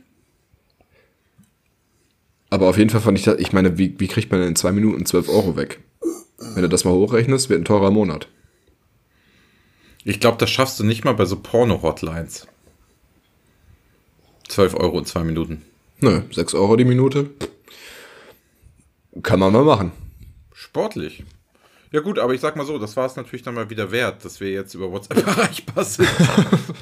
Aber 2.51 2.67
auf 2.67 2.77
jeden 2.77 2.89
Fall 2.89 3.01
fand 3.01 3.17
ich 3.17 3.23
das, 3.23 3.39
ich 3.39 3.53
meine, 3.53 3.77
wie, 3.77 3.95
wie 3.97 4.09
kriegt 4.09 4.29
man 4.29 4.41
denn 4.41 4.49
in 4.49 4.55
zwei 4.55 4.73
Minuten 4.73 5.05
12 5.05 5.29
Euro 5.29 5.55
weg? 5.55 5.79
Wenn 6.37 6.61
du 6.61 6.69
das 6.69 6.83
mal 6.83 6.91
hochrechnest, 6.93 7.49
wird 7.49 7.61
ein 7.61 7.65
teurer 7.65 7.91
Monat. 7.91 8.27
Ich 10.03 10.19
glaube, 10.19 10.37
das 10.37 10.49
schaffst 10.49 10.79
du 10.79 10.83
nicht 10.83 11.05
mal 11.05 11.13
bei 11.13 11.25
so 11.25 11.37
Porno-Hotlines. 11.37 12.47
12 14.49 14.75
Euro 14.75 14.99
in 14.99 15.05
zwei 15.05 15.23
Minuten. 15.23 15.61
Nö, 16.01 16.23
6 16.31 16.53
Euro 16.55 16.75
die 16.75 16.83
Minute. 16.83 17.29
Kann 19.23 19.39
man 19.39 19.53
mal 19.53 19.63
machen. 19.63 19.93
Sportlich. 20.53 21.23
Ja 21.91 22.01
gut, 22.01 22.19
aber 22.19 22.33
ich 22.33 22.41
sag 22.41 22.57
mal 22.57 22.65
so, 22.65 22.79
das 22.79 22.97
war 22.97 23.05
es 23.05 23.15
natürlich 23.15 23.43
dann 23.43 23.53
mal 23.53 23.69
wieder 23.69 23.91
wert, 23.91 24.25
dass 24.25 24.41
wir 24.41 24.51
jetzt 24.51 24.73
über 24.73 24.91
WhatsApp 24.91 25.25
erreichbar 25.27 25.85
sind. 25.85 26.09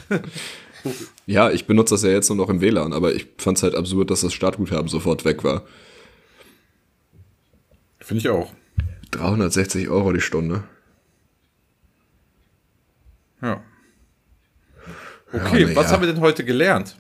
Ja, 1.26 1.52
ich 1.52 1.68
benutze 1.68 1.94
das 1.94 2.04
ja 2.04 2.10
jetzt 2.10 2.30
nur 2.30 2.38
noch 2.38 2.50
im 2.50 2.62
WLAN, 2.62 2.94
aber 2.94 3.14
ich 3.14 3.28
fand 3.38 3.58
es 3.58 3.64
halt 3.64 3.76
absurd, 3.76 4.10
dass 4.12 4.22
das 4.22 4.34
Startguthaben 4.34 4.88
sofort 4.88 5.26
weg 5.26 5.44
war. 5.44 5.64
Finde 8.00 8.20
ich 8.20 8.30
auch. 8.30 8.54
360 9.12 9.90
Euro 9.90 10.14
die 10.14 10.22
Stunde. 10.22 10.64
Ja. 13.42 13.64
Okay, 15.32 15.66
na 15.70 15.76
was 15.76 15.88
ja. 15.88 15.92
haben 15.92 16.02
wir 16.02 16.12
denn 16.12 16.22
heute 16.22 16.44
gelernt? 16.44 16.98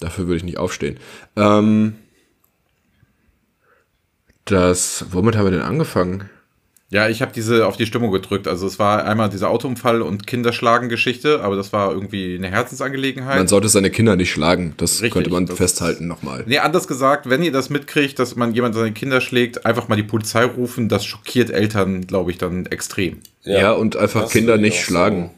Dafür 0.00 0.26
würde 0.26 0.36
ich 0.36 0.44
nicht 0.44 0.58
aufstehen. 0.58 0.98
Ähm, 1.36 1.96
das, 4.44 5.06
womit 5.10 5.36
haben 5.36 5.44
wir 5.46 5.52
denn 5.52 5.62
angefangen? 5.62 6.28
Ja, 6.92 7.08
ich 7.08 7.22
habe 7.22 7.30
diese 7.32 7.68
auf 7.68 7.76
die 7.76 7.86
Stimmung 7.86 8.10
gedrückt. 8.10 8.48
Also 8.48 8.66
es 8.66 8.80
war 8.80 9.04
einmal 9.04 9.30
dieser 9.30 9.48
Autounfall 9.48 10.02
und 10.02 10.26
Kinderschlagen-Geschichte, 10.26 11.40
aber 11.40 11.54
das 11.54 11.72
war 11.72 11.92
irgendwie 11.92 12.34
eine 12.34 12.48
Herzensangelegenheit. 12.50 13.38
Man 13.38 13.46
sollte 13.46 13.68
seine 13.68 13.90
Kinder 13.90 14.16
nicht 14.16 14.32
schlagen. 14.32 14.74
Das 14.76 14.94
Richtig, 14.94 15.12
könnte 15.12 15.30
man 15.30 15.46
das- 15.46 15.56
festhalten 15.56 16.08
nochmal. 16.08 16.42
Nee, 16.48 16.58
anders 16.58 16.88
gesagt, 16.88 17.30
wenn 17.30 17.44
ihr 17.44 17.52
das 17.52 17.70
mitkriegt, 17.70 18.18
dass 18.18 18.34
man 18.34 18.54
jemand 18.54 18.74
seine 18.74 18.90
Kinder 18.92 19.20
schlägt, 19.20 19.64
einfach 19.64 19.86
mal 19.86 19.94
die 19.94 20.02
Polizei 20.02 20.44
rufen, 20.44 20.88
das 20.88 21.04
schockiert 21.06 21.50
Eltern, 21.50 22.08
glaube 22.08 22.32
ich, 22.32 22.38
dann 22.38 22.66
extrem. 22.66 23.20
Ja, 23.44 23.70
und 23.70 23.96
einfach 23.96 24.28
Kinder 24.28 24.56
nicht 24.56 24.80
schlagen. 24.82 25.30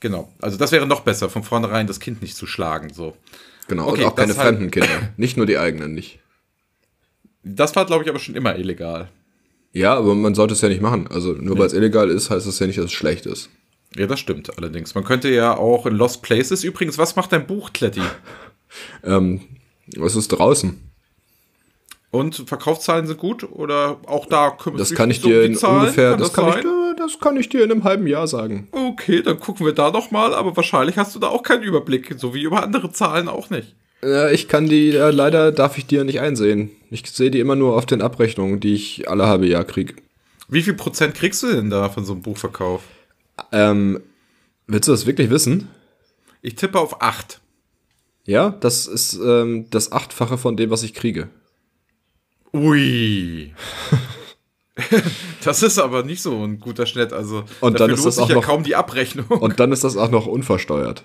Genau. 0.00 0.30
Also 0.42 0.58
das 0.58 0.70
wäre 0.70 0.86
noch 0.86 1.00
besser, 1.00 1.30
von 1.30 1.42
vornherein 1.44 1.86
das 1.86 1.98
Kind 2.00 2.20
nicht 2.20 2.36
zu 2.36 2.46
schlagen. 2.46 2.92
So. 2.92 3.16
Genau, 3.68 3.88
Okay, 3.88 4.02
und 4.04 4.10
auch 4.10 4.14
keine 4.16 4.36
halt- 4.36 4.48
fremden 4.48 4.70
Kinder. 4.70 4.88
Nicht 5.16 5.38
nur 5.38 5.46
die 5.46 5.56
eigenen, 5.56 5.94
nicht. 5.94 6.18
Das 7.42 7.74
war, 7.74 7.86
glaube 7.86 8.04
ich, 8.04 8.10
aber 8.10 8.18
schon 8.18 8.34
immer 8.34 8.56
illegal. 8.58 9.08
Ja, 9.72 9.94
aber 9.94 10.14
man 10.14 10.34
sollte 10.34 10.54
es 10.54 10.60
ja 10.60 10.68
nicht 10.68 10.82
machen. 10.82 11.06
Also 11.08 11.32
nur 11.32 11.58
weil 11.58 11.66
es 11.66 11.72
illegal 11.72 12.10
ist, 12.10 12.30
heißt 12.30 12.46
es 12.46 12.58
ja 12.58 12.66
nicht, 12.66 12.78
dass 12.78 12.86
es 12.86 12.92
schlecht 12.92 13.26
ist. 13.26 13.50
Ja, 13.96 14.06
das 14.06 14.20
stimmt 14.20 14.56
allerdings. 14.58 14.94
Man 14.94 15.04
könnte 15.04 15.30
ja 15.30 15.56
auch 15.56 15.86
in 15.86 15.94
Lost 15.96 16.22
Places, 16.22 16.64
übrigens, 16.64 16.96
was 16.98 17.16
macht 17.16 17.32
dein 17.32 17.46
Buch, 17.46 17.72
Kletti? 17.72 18.02
Ähm, 19.02 19.40
es 20.00 20.14
ist 20.14 20.28
draußen. 20.28 20.78
Und 22.12 22.36
Verkaufszahlen 22.46 23.06
sind 23.08 23.18
gut? 23.18 23.42
Oder 23.50 23.98
auch 24.06 24.26
da 24.26 24.50
kümmert 24.50 24.80
Das 24.80 24.88
sich 24.90 24.96
kann 24.98 25.10
ich 25.10 25.20
so 25.20 25.26
um 25.28 25.34
dir 25.34 25.54
Zahlen? 25.54 25.80
ungefähr, 25.80 26.10
Kann 26.10 26.18
das, 26.20 26.32
kann 26.32 26.48
ich, 26.50 26.54
dir- 26.56 26.94
das 26.96 27.18
kann 27.18 27.36
ich 27.36 27.48
dir 27.48 27.64
in 27.64 27.72
einem 27.72 27.82
halben 27.84 28.06
Jahr 28.06 28.28
sagen. 28.28 28.68
Okay, 28.70 29.22
dann 29.22 29.40
gucken 29.40 29.66
wir 29.66 29.72
da 29.72 29.90
noch 29.90 30.10
mal, 30.12 30.34
aber 30.34 30.56
wahrscheinlich 30.56 30.96
hast 30.98 31.14
du 31.16 31.18
da 31.18 31.28
auch 31.28 31.42
keinen 31.42 31.62
Überblick, 31.64 32.14
so 32.16 32.32
wie 32.34 32.42
über 32.42 32.62
andere 32.62 32.92
Zahlen 32.92 33.28
auch 33.28 33.50
nicht. 33.50 33.74
Ja, 34.02 34.30
ich 34.30 34.48
kann 34.48 34.66
die, 34.68 34.90
äh, 34.96 35.10
leider 35.10 35.52
darf 35.52 35.76
ich 35.78 35.86
die 35.86 35.96
ja 35.96 36.04
nicht 36.04 36.20
einsehen. 36.20 36.70
Ich 36.90 37.06
sehe 37.10 37.30
die 37.30 37.40
immer 37.40 37.54
nur 37.56 37.76
auf 37.76 37.86
den 37.86 38.00
Abrechnungen, 38.02 38.58
die 38.60 38.74
ich 38.74 39.08
alle 39.10 39.26
halbe 39.26 39.46
Jahr 39.46 39.64
krieg. 39.64 39.96
Wie 40.48 40.62
viel 40.62 40.74
Prozent 40.74 41.14
kriegst 41.14 41.42
du 41.42 41.52
denn 41.52 41.70
da 41.70 41.88
von 41.90 42.04
so 42.04 42.12
einem 42.12 42.22
Buchverkauf? 42.22 42.82
Ähm, 43.52 44.00
willst 44.66 44.88
du 44.88 44.92
das 44.92 45.06
wirklich 45.06 45.30
wissen? 45.30 45.68
Ich 46.42 46.54
tippe 46.56 46.78
auf 46.80 47.02
8. 47.02 47.40
Ja, 48.24 48.50
das 48.50 48.86
ist 48.86 49.14
ähm, 49.22 49.66
das 49.70 49.92
Achtfache 49.92 50.38
von 50.38 50.56
dem, 50.56 50.70
was 50.70 50.82
ich 50.82 50.94
kriege. 50.94 51.28
Ui. 52.52 53.52
das 55.44 55.62
ist 55.62 55.78
aber 55.78 56.02
nicht 56.02 56.22
so 56.22 56.42
ein 56.44 56.58
guter 56.58 56.86
Schnitt. 56.86 57.12
Also 57.12 57.44
Und 57.60 57.78
dann 57.80 57.90
ist 57.90 57.98
lohnt 57.98 58.06
das 58.08 58.14
sich 58.16 58.24
auch 58.24 58.28
ja 58.28 58.34
noch- 58.36 58.44
kaum 58.44 58.62
die 58.64 58.76
Abrechnung. 58.76 59.26
Und 59.28 59.60
dann 59.60 59.72
ist 59.72 59.84
das 59.84 59.96
auch 59.96 60.10
noch 60.10 60.26
unversteuert. 60.26 61.04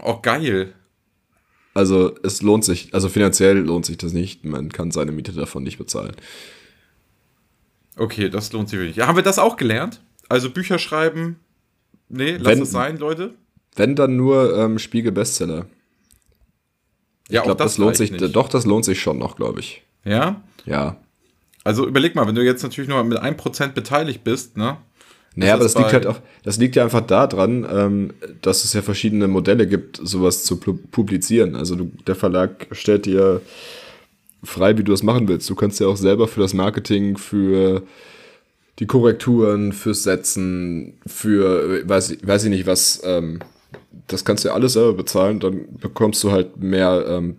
Auch 0.00 0.22
geil. 0.22 0.74
Also 1.74 2.14
es 2.22 2.40
lohnt 2.42 2.64
sich, 2.64 2.94
also 2.94 3.08
finanziell 3.08 3.58
lohnt 3.58 3.84
sich 3.86 3.98
das 3.98 4.12
nicht. 4.12 4.44
Man 4.44 4.70
kann 4.72 4.90
seine 4.90 5.12
Miete 5.12 5.32
davon 5.32 5.62
nicht 5.62 5.76
bezahlen. 5.78 6.16
Okay, 7.96 8.28
das 8.28 8.52
lohnt 8.52 8.68
sich 8.68 8.78
wirklich. 8.78 8.96
Ja, 8.96 9.06
haben 9.06 9.16
wir 9.16 9.22
das 9.22 9.38
auch 9.38 9.56
gelernt? 9.56 10.00
Also 10.28 10.50
Bücher 10.50 10.78
schreiben. 10.78 11.38
Nee, 12.08 12.36
lass 12.38 12.44
Wenn- 12.56 12.62
es 12.62 12.70
sein, 12.70 12.98
Leute. 12.98 13.34
Wenn 13.74 13.94
dann 13.94 14.16
nur 14.16 14.56
ähm, 14.56 14.78
Spiegel 14.78 15.12
Bestseller. 15.12 15.66
Ja, 17.28 17.40
Ich 17.40 17.44
glaube, 17.44 17.62
das, 17.62 17.76
lohnt 17.76 17.96
sich. 17.96 18.10
nicht. 18.10 18.34
Doch, 18.34 18.48
das 18.48 18.64
lohnt 18.64 18.84
sich 18.86 19.00
schon 19.00 19.18
noch, 19.18 19.36
glaube 19.36 19.60
ich. 19.60 19.82
Ja. 20.04 20.40
Ja. 20.64 20.96
Also 21.64 21.86
überleg 21.86 22.14
mal, 22.14 22.26
wenn 22.26 22.34
du 22.36 22.44
jetzt 22.44 22.62
natürlich 22.62 22.88
nur 22.88 23.02
mit 23.04 23.18
1% 23.18 23.68
beteiligt 23.72 24.24
bist, 24.24 24.56
ne? 24.56 24.78
Naja, 25.38 25.54
aber 25.54 25.64
das 25.64 25.74
liegt 25.76 25.92
halt 25.92 26.06
auch, 26.06 26.18
das 26.44 26.56
liegt 26.58 26.76
ja 26.76 26.84
einfach 26.84 27.02
daran, 27.02 27.66
ähm, 27.70 28.10
dass 28.42 28.64
es 28.64 28.72
ja 28.72 28.80
verschiedene 28.82 29.28
Modelle 29.28 29.66
gibt, 29.66 30.00
sowas 30.02 30.44
zu 30.44 30.54
pu- 30.56 30.78
publizieren. 30.90 31.54
Also 31.54 31.76
du, 31.76 31.90
der 32.06 32.14
Verlag 32.14 32.66
stellt 32.72 33.04
dir 33.06 33.42
frei, 34.42 34.76
wie 34.78 34.82
du 34.82 34.92
das 34.92 35.02
machen 35.02 35.28
willst. 35.28 35.48
Du 35.50 35.54
kannst 35.54 35.78
ja 35.78 35.88
auch 35.88 35.96
selber 35.98 36.26
für 36.26 36.40
das 36.40 36.54
Marketing, 36.54 37.16
für 37.18 37.82
die 38.78 38.86
Korrekturen, 38.86 39.72
fürs 39.72 40.02
Setzen, 40.04 40.94
für 41.06 41.86
weiß, 41.88 42.12
ich- 42.12 42.26
weiß 42.26 42.44
ich 42.44 42.50
nicht 42.50 42.66
was, 42.66 43.02
ähm, 43.04 43.40
das 44.08 44.24
kannst 44.24 44.44
du 44.44 44.48
ja 44.48 44.54
alles 44.54 44.72
selber 44.74 44.94
bezahlen, 44.94 45.40
dann 45.40 45.66
bekommst 45.80 46.22
du 46.24 46.30
halt 46.30 46.56
mehr 46.62 47.04
ähm, 47.08 47.36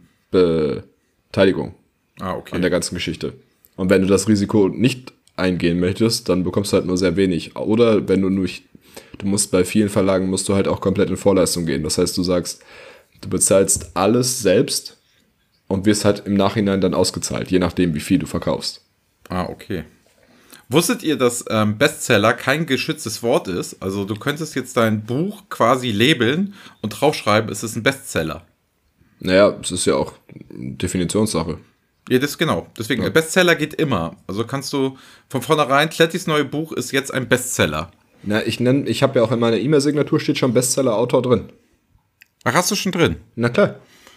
Beteiligung 1.32 1.74
Ah, 2.20 2.36
okay. 2.36 2.56
an 2.56 2.62
der 2.62 2.70
ganzen 2.72 2.96
Geschichte. 2.96 3.34
Und 3.76 3.90
wenn 3.90 4.02
du 4.02 4.08
das 4.08 4.28
Risiko 4.28 4.68
nicht 4.70 5.14
eingehen 5.38 5.80
möchtest, 5.80 6.30
dann 6.30 6.44
bekommst 6.44 6.74
du 6.74 6.78
halt 6.78 6.86
nur 6.86 6.98
sehr 6.98 7.16
wenig. 7.16 7.56
Oder 7.56 8.08
wenn 8.08 8.22
du 8.22 8.30
nicht, 8.30 8.66
du 9.18 9.28
musst 9.28 9.52
bei 9.52 9.64
vielen 9.64 9.90
Verlagen 9.90 10.30
musst 10.30 10.50
du 10.50 10.56
halt 10.56 10.68
auch 10.68 10.82
komplett 10.82 11.10
in 11.10 11.18
Vorleistung 11.18 11.66
gehen. 11.66 11.84
Das 11.84 11.98
heißt, 11.98 12.18
du 12.18 12.24
sagst, 12.24 12.62
du 13.22 13.30
bezahlst 13.30 13.92
alles 13.96 14.42
selbst 14.42 14.98
und 15.68 15.86
wirst 15.86 16.06
halt 16.06 16.24
im 16.26 16.36
Nachhinein 16.36 16.82
dann 16.82 16.94
ausgezahlt, 16.94 17.52
je 17.52 17.60
nachdem, 17.60 17.94
wie 17.94 18.00
viel 18.00 18.20
du 18.20 18.26
verkaufst. 18.26 18.82
Ah, 19.30 19.44
okay. 19.44 19.84
Wusstet 20.70 21.02
ihr, 21.04 21.18
dass 21.18 21.46
ähm, 21.50 21.78
Bestseller 21.78 22.34
kein 22.34 22.66
geschütztes 22.66 23.24
Wort 23.24 23.48
ist? 23.48 23.82
Also 23.82 24.04
du 24.04 24.16
könntest 24.16 24.56
jetzt 24.56 24.76
dein 24.76 25.04
Buch 25.04 25.44
quasi 25.50 25.92
labeln 25.92 26.56
und 26.82 26.90
draufschreiben, 26.90 27.50
es 27.50 27.64
ist 27.64 27.78
ein 27.78 27.84
Bestseller. 27.84 28.46
Naja, 29.20 29.58
es 29.62 29.72
ist 29.72 29.86
ja 29.86 29.96
auch 29.96 30.14
Definitionssache. 30.50 31.58
Ja, 32.10 32.20
das 32.20 32.38
genau. 32.38 32.68
Deswegen, 32.78 33.04
äh, 33.04 33.10
Bestseller 33.10 33.56
geht 33.56 33.74
immer. 33.74 34.16
Also 34.28 34.46
kannst 34.46 34.72
du 34.74 34.98
von 35.30 35.42
vornherein, 35.42 35.90
Klettys 35.90 36.28
neue 36.28 36.46
Buch 36.46 36.72
ist 36.72 36.92
jetzt 36.92 37.14
ein 37.14 37.28
Bestseller. 37.28 37.92
Na, 38.24 38.46
ich 38.46 38.60
nenn, 38.60 38.88
ich 38.88 39.04
habe 39.04 39.20
ja 39.20 39.26
auch 39.26 39.32
in 39.32 39.40
meiner 39.40 39.58
E-Mail-Signatur 39.58 40.20
steht 40.20 40.38
schon 40.38 40.54
Bestseller-Autor 40.54 41.22
drin. 41.22 41.50
Ach, 42.44 42.54
hast 42.54 42.72
du 42.72 42.76
schon 42.76 42.92
drin? 42.92 43.18
Na 43.36 43.50
klar. 43.50 43.76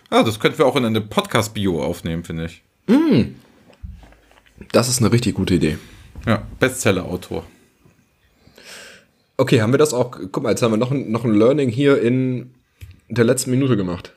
Ah, 0.09 0.23
das 0.23 0.41
könnten 0.41 0.59
wir 0.59 0.67
auch 0.67 0.77
in 0.77 0.85
eine 0.85 1.01
Podcast-Bio 1.01 1.83
aufnehmen, 1.83 2.25
finde 2.25 2.47
ich. 2.47 2.63
Das 4.73 4.89
ist 4.89 5.01
eine 5.01 5.13
richtig 5.13 5.35
gute 5.35 5.55
Idee. 5.55 5.79
Ja, 6.27 6.43
Bestseller-Autor. 6.59 7.45
Okay, 9.37 9.63
haben 9.63 9.73
wir 9.73 9.79
das 9.79 9.95
auch? 9.95 10.11
Guck 10.11 10.43
mal, 10.43 10.51
jetzt 10.51 10.63
haben 10.63 10.73
wir 10.73 10.77
noch 10.77 10.91
ein, 10.91 11.11
noch 11.11 11.25
ein 11.25 11.35
Learning 11.35 11.71
hier 11.71 12.01
in 12.01 12.53
der 13.09 13.25
letzten 13.25 13.51
Minute 13.51 13.77
gemacht. 13.77 14.13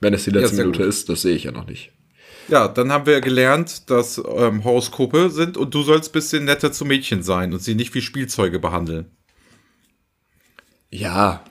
Wenn 0.00 0.14
es 0.14 0.24
die 0.24 0.30
letzte 0.30 0.56
sehr 0.56 0.64
Minute 0.64 0.80
gut. 0.80 0.88
ist, 0.88 1.08
das 1.08 1.22
sehe 1.22 1.34
ich 1.34 1.44
ja 1.44 1.52
noch 1.52 1.66
nicht. 1.66 1.92
Ja, 2.48 2.68
dann 2.68 2.92
haben 2.92 3.06
wir 3.06 3.20
gelernt, 3.20 3.90
dass 3.90 4.18
ähm, 4.18 4.64
Horoskope 4.64 5.30
sind 5.30 5.56
und 5.56 5.74
du 5.74 5.82
sollst 5.82 6.10
ein 6.10 6.12
bisschen 6.12 6.44
netter 6.44 6.72
zu 6.72 6.84
Mädchen 6.84 7.22
sein 7.22 7.52
und 7.52 7.60
sie 7.60 7.74
nicht 7.74 7.94
wie 7.94 8.02
Spielzeuge 8.02 8.58
behandeln. 8.58 9.10
Ja, 10.90 11.42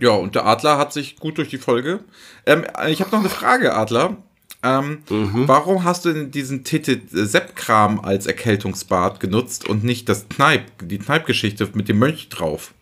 Ja, 0.00 0.10
und 0.10 0.34
der 0.36 0.46
Adler 0.46 0.78
hat 0.78 0.92
sich 0.92 1.16
gut 1.16 1.38
durch 1.38 1.48
die 1.48 1.58
Folge. 1.58 2.04
Ähm, 2.46 2.64
ich 2.88 3.00
habe 3.00 3.10
noch 3.10 3.18
eine 3.18 3.28
Frage, 3.28 3.74
Adler. 3.74 4.16
Ähm, 4.62 5.02
Warum 5.08 5.84
hast 5.84 6.04
du 6.04 6.12
denn 6.12 6.30
diesen 6.30 6.64
Tete 6.64 7.00
Sepp-Kram 7.10 8.00
als 8.00 8.26
Erkältungsbad 8.26 9.20
genutzt 9.20 9.68
und 9.68 9.84
nicht 9.84 10.08
das 10.08 10.28
Kneip, 10.28 10.66
die 10.80 10.98
Kneip-Geschichte 10.98 11.68
mit 11.74 11.88
dem 11.88 11.98
Mönch 11.98 12.28
drauf? 12.28 12.74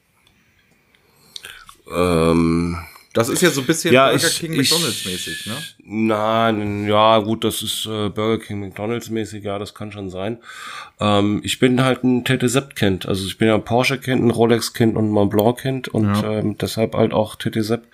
Ähm, 1.90 2.78
Das 3.16 3.28
ist 3.30 3.40
ja 3.42 3.50
so 3.50 3.62
ein 3.62 3.66
bisschen 3.66 3.94
Ja, 3.94 4.10
Burger 4.10 4.26
ich- 4.26 4.38
King 4.38 4.52
ich- 4.52 4.70
McDonalds 4.70 5.04
mäßig, 5.06 5.46
ne? 5.46 5.54
Nein, 5.84 6.86
ja, 6.86 7.18
gut, 7.18 7.44
das 7.44 7.62
ist 7.62 7.86
äh, 7.86 8.08
Burger 8.10 8.38
King 8.38 8.60
McDonalds 8.60 9.08
mäßig, 9.10 9.42
ja, 9.44 9.58
das 9.58 9.74
kann 9.74 9.90
schon 9.90 10.10
sein. 10.10 10.38
Ähm, 11.00 11.40
ich 11.42 11.58
bin 11.58 11.82
halt 11.82 12.04
ein 12.04 12.24
Tete 12.24 12.48
Sepp 12.48 12.76
Kind, 12.76 13.06
also 13.06 13.26
ich 13.26 13.38
bin 13.38 13.48
ja 13.48 13.54
ein 13.54 13.64
Porsche 13.64 13.98
Kind, 13.98 14.22
ein 14.22 14.30
Rolex 14.30 14.72
Kind 14.74 14.96
und 14.96 15.06
ein 15.06 15.10
Mont 15.10 15.30
Blanc 15.30 15.58
Kind 15.60 15.88
und 15.88 16.12
ähm, 16.24 16.56
deshalb 16.58 16.94
halt 16.94 17.12
auch 17.14 17.36
Tete 17.36 17.62
Sepp. 17.64 17.84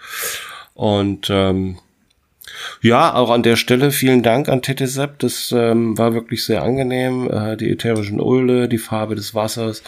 Und 0.74 1.28
ähm, 1.30 1.78
ja, 2.80 3.14
auch 3.14 3.30
an 3.30 3.42
der 3.42 3.56
Stelle 3.56 3.90
vielen 3.92 4.22
Dank 4.22 4.48
an 4.48 4.62
Tete 4.62 4.86
Sepp, 4.86 5.18
das 5.20 5.52
ähm, 5.56 5.96
war 5.96 6.14
wirklich 6.14 6.44
sehr 6.44 6.62
angenehm, 6.62 7.30
äh, 7.30 7.56
die 7.56 7.70
ätherischen 7.70 8.18
Öle, 8.20 8.68
die 8.68 8.78
Farbe 8.78 9.14
des 9.14 9.34
Wassers, 9.34 9.82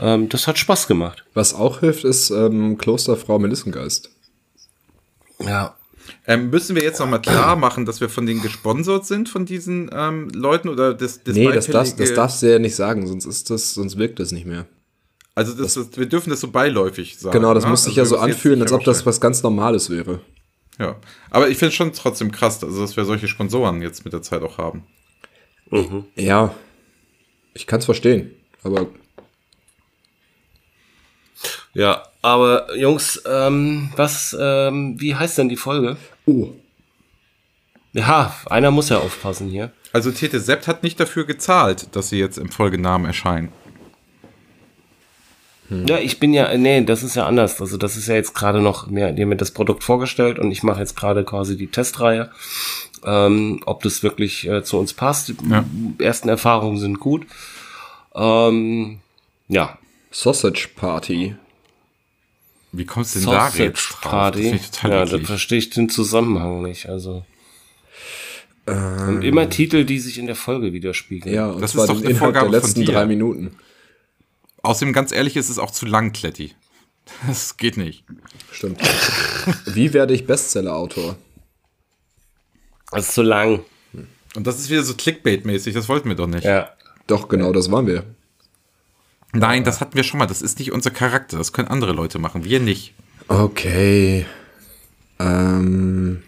ähm, 0.00 0.28
das 0.30 0.46
hat 0.46 0.56
Spaß 0.58 0.86
gemacht. 0.88 1.24
was 1.34 1.52
auch 1.54 1.80
hilft, 1.80 2.04
ist 2.04 2.30
ähm, 2.30 2.78
Klosterfrau 2.78 3.38
Melissengeist. 3.38 4.10
Ja. 5.44 5.76
Ähm, 6.26 6.50
müssen 6.50 6.74
wir 6.74 6.82
jetzt 6.82 6.98
nochmal 6.98 7.20
klar 7.22 7.56
machen, 7.56 7.86
dass 7.86 8.00
wir 8.00 8.08
von 8.08 8.26
denen 8.26 8.42
gesponsert 8.42 9.06
sind, 9.06 9.28
von 9.28 9.46
diesen 9.46 9.90
ähm, 9.92 10.28
Leuten? 10.30 10.68
Oder 10.68 10.94
das, 10.94 11.22
das 11.22 11.34
Nee, 11.36 11.44
das, 11.52 11.66
darfst, 11.66 11.92
das 11.92 12.08
beifällige- 12.08 12.14
darfst 12.14 12.42
du 12.42 12.50
ja 12.52 12.58
nicht 12.58 12.74
sagen, 12.74 13.06
sonst 13.06 13.26
ist 13.26 13.50
das, 13.50 13.74
sonst 13.74 13.96
wirkt 13.98 14.18
das 14.18 14.32
nicht 14.32 14.46
mehr. 14.46 14.66
Also 15.34 15.54
das, 15.54 15.74
das, 15.74 15.96
wir 15.96 16.06
dürfen 16.06 16.30
das 16.30 16.40
so 16.40 16.48
beiläufig 16.50 17.18
sagen. 17.18 17.32
Genau, 17.38 17.54
das 17.54 17.64
ne? 17.64 17.70
muss 17.70 17.84
sich 17.84 17.98
Also 17.98 18.16
ja 18.16 18.20
so 18.20 18.24
anfühlen, 18.26 18.60
als 18.62 18.72
ob 18.72 18.82
das 18.84 19.06
was 19.06 19.20
ganz 19.20 19.42
Normales 19.42 19.88
wäre. 19.88 20.20
Ja, 20.78 20.96
aber 21.30 21.48
ich 21.48 21.58
finde 21.58 21.68
es 21.68 21.74
schon 21.74 21.92
trotzdem 21.92 22.32
krass, 22.32 22.62
also 22.64 22.80
dass 22.80 22.96
wir 22.96 23.04
solche 23.04 23.28
Sponsoren 23.28 23.80
jetzt 23.82 24.04
mit 24.04 24.12
der 24.12 24.22
Zeit 24.22 24.42
auch 24.42 24.58
haben. 24.58 24.82
Ja, 26.16 26.54
ich 27.54 27.66
kann 27.66 27.78
es 27.78 27.84
verstehen, 27.84 28.32
aber 28.62 28.86
Ja, 31.74 32.02
aber 32.22 32.74
Jungs, 32.76 33.22
ähm, 33.26 33.90
was, 33.96 34.36
ähm, 34.38 35.00
wie 35.00 35.14
heißt 35.14 35.38
denn 35.38 35.48
die 35.48 35.56
Folge? 35.56 35.96
oh, 36.26 36.48
Ja, 37.92 38.34
einer 38.46 38.70
muss 38.70 38.88
ja 38.88 38.98
aufpassen 38.98 39.48
hier. 39.48 39.70
Also 39.92 40.10
Tete 40.12 40.40
Sept 40.40 40.68
hat 40.68 40.82
nicht 40.82 40.98
dafür 41.00 41.24
gezahlt, 41.24 41.88
dass 41.96 42.08
sie 42.08 42.18
jetzt 42.18 42.38
im 42.38 42.50
Folgenamen 42.50 43.06
erscheinen. 43.06 43.52
Ja, 45.86 45.98
ich 45.98 46.18
bin 46.18 46.34
ja, 46.34 46.56
nee, 46.56 46.82
das 46.84 47.04
ist 47.04 47.14
ja 47.14 47.26
anders. 47.26 47.60
Also 47.60 47.76
das 47.76 47.96
ist 47.96 48.08
ja 48.08 48.16
jetzt 48.16 48.34
gerade 48.34 48.60
noch, 48.60 48.88
mir, 48.88 49.12
dir 49.12 49.24
mir 49.26 49.36
das 49.36 49.52
Produkt 49.52 49.84
vorgestellt 49.84 50.40
und 50.40 50.50
ich 50.50 50.64
mache 50.64 50.80
jetzt 50.80 50.96
gerade 50.96 51.22
quasi 51.24 51.56
die 51.56 51.68
Testreihe, 51.68 52.30
ähm, 53.04 53.60
ob 53.66 53.84
das 53.84 54.02
wirklich 54.02 54.48
äh, 54.48 54.64
zu 54.64 54.78
uns 54.78 54.92
passt. 54.94 55.28
Die 55.28 55.36
Ja. 55.48 55.64
ersten 56.00 56.28
Erfahrungen 56.28 56.76
sind 56.78 56.98
gut. 56.98 57.24
Ähm, 58.16 58.98
ja, 59.46 59.78
Sausage 60.10 60.68
Party. 60.74 61.36
Wie 62.72 62.84
kommst 62.86 63.14
du 63.14 63.20
denn 63.20 63.28
da 63.30 63.46
Sausage 63.50 63.64
jetzt 63.64 63.88
drauf? 63.88 64.00
Das 64.02 64.10
Party. 64.10 64.50
ich 64.54 64.70
total 64.70 64.90
Ja, 64.90 65.04
da 65.04 65.24
verstehe 65.24 65.58
ich 65.58 65.70
den 65.70 65.88
Zusammenhang 65.88 66.62
nicht. 66.62 66.88
Also 66.88 67.24
Ähm. 68.66 69.08
und 69.08 69.22
immer 69.24 69.48
Titel, 69.48 69.84
die 69.84 69.98
sich 69.98 70.18
in 70.18 70.26
der 70.26 70.36
Folge 70.36 70.72
widerspiegeln. 70.72 71.34
Ja, 71.34 71.48
und 71.48 71.60
Das 71.60 71.72
zwar 71.72 71.84
ist 71.84 71.88
doch 71.90 71.96
den 71.96 72.06
eine 72.06 72.14
Inhalt 72.14 72.34
der 72.34 72.40
Vorgabe 72.40 72.46
von 72.46 72.52
letzten 72.68 72.80
dir. 72.84 72.92
drei 72.92 73.06
Minuten. 73.06 73.56
Außerdem, 74.62 74.92
ganz 74.92 75.10
ehrlich, 75.10 75.36
ist 75.36 75.48
es 75.48 75.58
auch 75.58 75.70
zu 75.70 75.86
lang, 75.86 76.12
Kletti. 76.12 76.54
Das 77.26 77.56
geht 77.56 77.76
nicht. 77.76 78.04
Stimmt. 78.52 78.80
Wie 79.66 79.92
werde 79.92 80.14
ich 80.14 80.26
Bestseller-Autor? 80.26 81.16
Das 82.92 83.08
ist 83.08 83.14
zu 83.14 83.22
lang. 83.22 83.64
Und 84.36 84.46
das 84.46 84.60
ist 84.60 84.70
wieder 84.70 84.84
so 84.84 84.94
Clickbait-mäßig, 84.94 85.72
das 85.74 85.88
wollten 85.88 86.08
wir 86.08 86.14
doch 86.14 86.28
nicht. 86.28 86.44
Ja. 86.44 86.70
Doch, 87.08 87.28
genau, 87.28 87.52
das 87.52 87.68
waren 87.72 87.86
wir. 87.88 88.04
Nein, 89.32 89.64
das 89.64 89.80
hatten 89.80 89.94
wir 89.94 90.02
schon 90.02 90.18
mal. 90.18 90.26
Das 90.26 90.42
ist 90.42 90.58
nicht 90.58 90.72
unser 90.72 90.90
Charakter. 90.90 91.38
Das 91.38 91.52
können 91.52 91.68
andere 91.68 91.92
Leute 91.92 92.18
machen. 92.18 92.44
Wir 92.44 92.60
nicht. 92.60 92.94
Okay. 93.28 94.26
Ähm. 95.18 96.22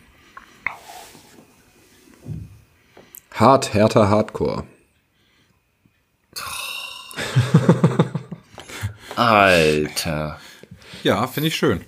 Hart, 3.34 3.74
härter 3.74 4.09
Hardcore. 4.09 4.64
Alter. 9.16 10.38
Ja, 11.03 11.26
finde 11.26 11.48
ich 11.48 11.57
schön. 11.57 11.82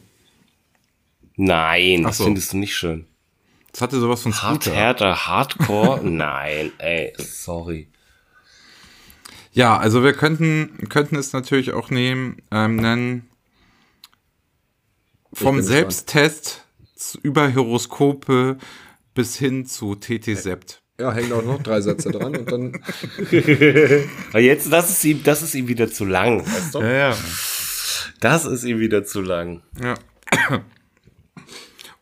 Nein, 1.37 2.01
Ach 2.05 2.09
das 2.09 2.19
so. 2.19 2.25
findest 2.25 2.53
du 2.53 2.59
nicht 2.59 2.77
schön. 2.77 3.07
Das 3.73 3.81
hatte 3.81 3.99
sowas 3.99 4.23
von 4.23 4.33
Hart, 4.33 4.63
Scooter. 4.65 4.77
härter, 4.77 5.27
Hardcore? 5.27 6.01
Nein, 6.05 6.73
ey, 6.79 7.13
sorry. 7.19 7.89
Ja, 9.55 9.77
also 9.77 10.03
wir 10.03 10.13
könnten, 10.13 10.89
könnten 10.89 11.17
es 11.17 11.33
natürlich 11.33 11.73
auch 11.73 11.89
nehmen, 11.89 12.39
ähm, 12.51 12.77
nennen. 12.77 13.29
Vom 15.33 15.63
Selbsttest 15.63 16.67
zu, 16.97 17.19
über 17.23 17.55
Horoskope 17.55 18.59
bis 19.15 19.37
hin 19.37 19.65
zu 19.65 19.95
TT 19.95 20.37
Sept. 20.37 20.83
Ja, 21.01 21.13
hängen 21.13 21.33
auch 21.33 21.45
noch 21.45 21.63
drei 21.63 21.81
Sätze 21.81 22.11
dran 22.11 22.37
und 22.37 22.51
dann. 22.51 22.73
Aber 24.31 24.41
jetzt, 24.41 24.73
das 24.73 24.91
ist 24.91 25.05
ihm, 25.05 25.23
das 25.25 25.43
ist 25.43 25.55
ihm 25.55 25.69
wieder 25.69 25.91
zu 25.91 26.05
lang. 26.05 26.45
Weißt 26.45 26.75
du? 26.75 26.81
Ja, 26.81 26.93
ja. 26.93 27.17
Das 28.21 28.45
ist 28.45 28.65
ihm 28.65 28.81
wieder 28.81 29.05
zu 29.05 29.21
lang. 29.21 29.63
ja. 29.81 29.95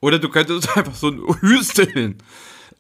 Oder 0.01 0.19
du 0.19 0.29
könntest 0.29 0.69
einfach 0.77 0.95
so 0.95 1.09
ein 1.09 1.23
Hüsteln, 1.41 2.19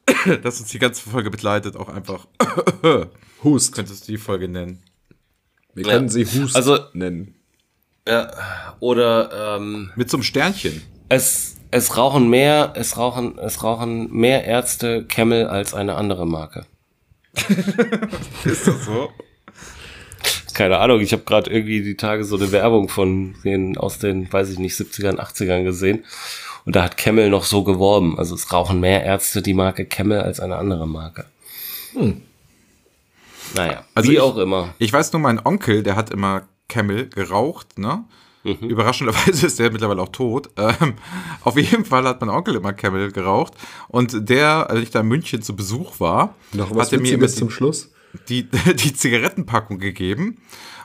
das 0.42 0.60
uns 0.60 0.70
die 0.70 0.78
ganze 0.78 1.08
Folge 1.08 1.30
begleitet, 1.30 1.76
auch 1.76 1.88
einfach 1.88 2.26
Hust. 3.44 3.74
könntest 3.74 4.06
du 4.08 4.12
die 4.12 4.18
Folge 4.18 4.48
nennen. 4.48 4.82
Wir 5.74 5.84
Ja. 5.86 5.92
können 5.92 6.08
sie 6.08 6.24
Hust 6.26 6.54
Also- 6.56 6.78
nennen. 6.92 7.34
Ja, 8.06 8.30
oder 8.80 9.56
ähm, 9.56 9.90
Mit 9.94 10.10
so 10.10 10.16
einem 10.16 10.24
Sternchen. 10.24 10.82
es, 11.08 11.54
es 11.70 11.96
rauchen 11.96 12.28
mehr, 12.28 12.72
es 12.74 12.96
rauchen, 12.96 13.38
es 13.38 13.62
rauchen 13.62 14.12
mehr 14.12 14.44
Ärzte 14.44 15.04
Camel 15.04 15.46
als 15.46 15.72
eine 15.72 15.94
andere 15.94 16.26
Marke. 16.26 16.66
Ist 18.44 18.66
das 18.66 18.84
so? 18.84 19.10
Keine 20.52 20.78
Ahnung, 20.78 21.00
ich 21.00 21.12
habe 21.12 21.22
gerade 21.22 21.50
irgendwie 21.50 21.82
die 21.82 21.96
Tage 21.96 22.24
so 22.24 22.36
eine 22.36 22.52
Werbung 22.52 22.88
von 22.88 23.36
den 23.44 23.78
aus 23.78 23.98
den, 23.98 24.30
weiß 24.30 24.50
ich 24.50 24.58
nicht, 24.58 24.74
70ern, 24.74 25.18
80ern 25.18 25.62
gesehen. 25.64 26.04
Und 26.66 26.76
da 26.76 26.82
hat 26.82 26.96
Camel 26.96 27.30
noch 27.30 27.44
so 27.44 27.64
geworben. 27.64 28.18
Also 28.18 28.34
es 28.34 28.52
rauchen 28.52 28.80
mehr 28.80 29.02
Ärzte 29.04 29.40
die 29.42 29.54
Marke 29.54 29.86
Camel 29.86 30.20
als 30.20 30.40
eine 30.40 30.56
andere 30.56 30.86
Marke. 30.86 31.24
Naja, 33.54 33.84
Also 33.94 34.10
wie 34.10 34.14
ich- 34.14 34.20
auch 34.20 34.36
immer. 34.36 34.74
Ich 34.78 34.92
weiß 34.92 35.12
nur, 35.12 35.20
mein 35.20 35.44
Onkel, 35.44 35.82
der 35.82 35.96
hat 35.96 36.10
immer 36.10 36.42
Camel 36.68 37.08
geraucht, 37.08 37.78
ne? 37.78 38.04
Überraschenderweise 38.44 39.46
ist 39.46 39.58
der 39.58 39.70
mittlerweile 39.70 40.02
auch 40.02 40.08
tot. 40.08 40.50
Ähm, 40.56 40.94
auf 41.42 41.56
jeden 41.56 41.84
Fall 41.84 42.04
hat 42.04 42.20
mein 42.20 42.30
Onkel 42.30 42.56
immer 42.56 42.72
Camel 42.72 43.12
geraucht. 43.12 43.54
Und 43.88 44.28
der, 44.28 44.68
als 44.68 44.80
ich 44.80 44.90
da 44.90 45.00
in 45.00 45.06
München 45.08 45.42
zu 45.42 45.54
Besuch 45.54 46.00
war, 46.00 46.34
Noch 46.52 46.74
was 46.74 46.86
hat 46.86 46.94
er 46.94 46.98
mir 47.00 47.12
Witziges 47.12 47.36
zum 47.36 47.48
die, 47.48 47.54
Schluss? 47.54 47.92
die, 48.28 48.48
die 48.74 48.94
Zigarettenpackung 48.94 49.78
gegeben 49.78 50.38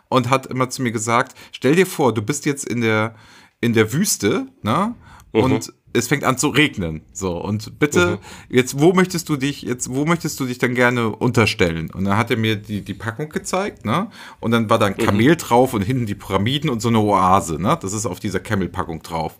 und 0.10 0.30
hat 0.30 0.46
immer 0.46 0.70
zu 0.70 0.82
mir 0.84 0.92
gesagt, 0.92 1.36
stell 1.52 1.76
dir 1.76 1.88
vor, 1.88 2.14
du 2.14 2.22
bist 2.22 2.46
jetzt 2.46 2.64
in 2.66 2.82
der, 2.82 3.16
in 3.60 3.74
der 3.74 3.92
Wüste, 3.92 4.48
ne? 4.62 4.94
Und 5.32 5.74
es 5.98 6.08
fängt 6.08 6.24
an 6.24 6.38
zu 6.38 6.50
regnen. 6.50 7.02
So, 7.12 7.38
und 7.38 7.80
bitte, 7.80 8.20
jetzt, 8.50 8.80
wo 8.80 8.94
möchtest 8.94 9.30
du 9.30 9.36
dich, 9.36 9.64
jetzt, 9.64 9.94
wo 9.94 10.06
möchtest 10.06 10.40
du 10.40 10.46
dich 10.46 10.58
dann 10.58 10.76
gerne 10.76 11.10
unterstellen? 11.10 11.90
Und 11.92 12.06
dann 12.06 12.18
hat 12.18 12.32
er 12.32 12.38
mir 12.38 12.56
die, 12.56 12.82
die 12.82 12.94
Packung 12.94 13.30
gezeigt, 13.30 13.86
ne? 13.86 14.10
Und 14.40 14.52
dann 14.52 14.70
war 14.70 14.80
da 14.80 14.86
ein 14.88 14.98
Kamel 14.98 15.36
drauf 15.36 15.74
und 15.74 15.82
hinten 15.82 16.06
die 16.06 16.16
Pyramiden 16.16 16.70
und 16.70 16.82
so 16.82 16.90
eine 16.90 17.00
Oase, 17.00 17.62
ne? 17.62 17.78
Das 17.82 17.94
ist 17.94 18.06
auf 18.06 18.20
dieser 18.20 18.40
Camel-Packung 18.40 19.02
drauf. 19.02 19.38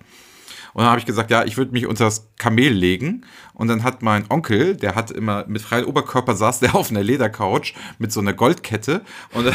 Und 0.74 0.84
dann 0.84 0.92
habe 0.92 1.00
ich 1.00 1.08
gesagt, 1.08 1.32
ja, 1.32 1.44
ich 1.44 1.58
würde 1.58 1.72
mich 1.72 1.88
unter 1.88 2.06
das 2.06 2.30
Kamel 2.38 2.72
legen. 2.72 3.26
Und 3.56 3.68
dann 3.68 3.84
hat 3.84 4.04
mein 4.04 4.26
Onkel, 4.30 4.76
der 4.76 4.94
hat 4.94 5.10
immer 5.10 5.44
mit 5.48 5.64
freiem 5.64 5.86
Oberkörper 5.86 6.36
saß 6.36 6.60
der 6.62 6.76
auf 6.76 6.92
einer 6.92 7.02
Ledercouch 7.02 7.74
mit 7.98 8.12
so 8.12 8.20
einer 8.20 8.34
Goldkette. 8.34 9.02
Und 9.34 9.52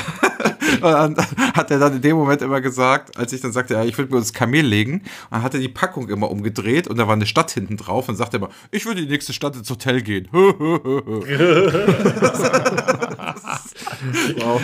dann 0.80 1.16
hat 1.54 1.70
er 1.70 1.78
dann 1.78 1.96
in 1.96 2.02
dem 2.02 2.16
Moment 2.16 2.42
immer 2.42 2.60
gesagt, 2.60 3.16
als 3.16 3.32
ich 3.32 3.40
dann 3.40 3.52
sagte, 3.52 3.74
ja, 3.74 3.84
ich 3.84 3.96
würde 3.98 4.12
mir 4.12 4.20
das 4.20 4.32
Kamel 4.32 4.64
legen, 4.64 5.02
dann 5.30 5.42
hat 5.42 5.54
er 5.54 5.60
die 5.60 5.68
Packung 5.68 6.08
immer 6.08 6.30
umgedreht 6.30 6.88
und 6.88 6.98
da 6.98 7.06
war 7.06 7.14
eine 7.14 7.26
Stadt 7.26 7.50
hinten 7.50 7.76
drauf 7.76 8.08
und 8.08 8.16
sagte 8.16 8.38
immer, 8.38 8.50
ich 8.70 8.86
würde 8.86 9.00
in 9.00 9.06
die 9.06 9.12
nächste 9.12 9.32
Stadt 9.32 9.56
ins 9.56 9.70
Hotel 9.70 10.02
gehen. 10.02 10.28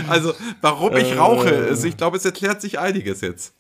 Also, 0.09 0.35
warum 0.61 0.97
ich 0.97 1.17
rauche, 1.17 1.49
ist, 1.49 1.85
ich 1.85 1.97
glaube, 1.97 2.17
es 2.17 2.25
erklärt 2.25 2.61
sich 2.61 2.79
einiges 2.79 3.21
jetzt. 3.21 3.55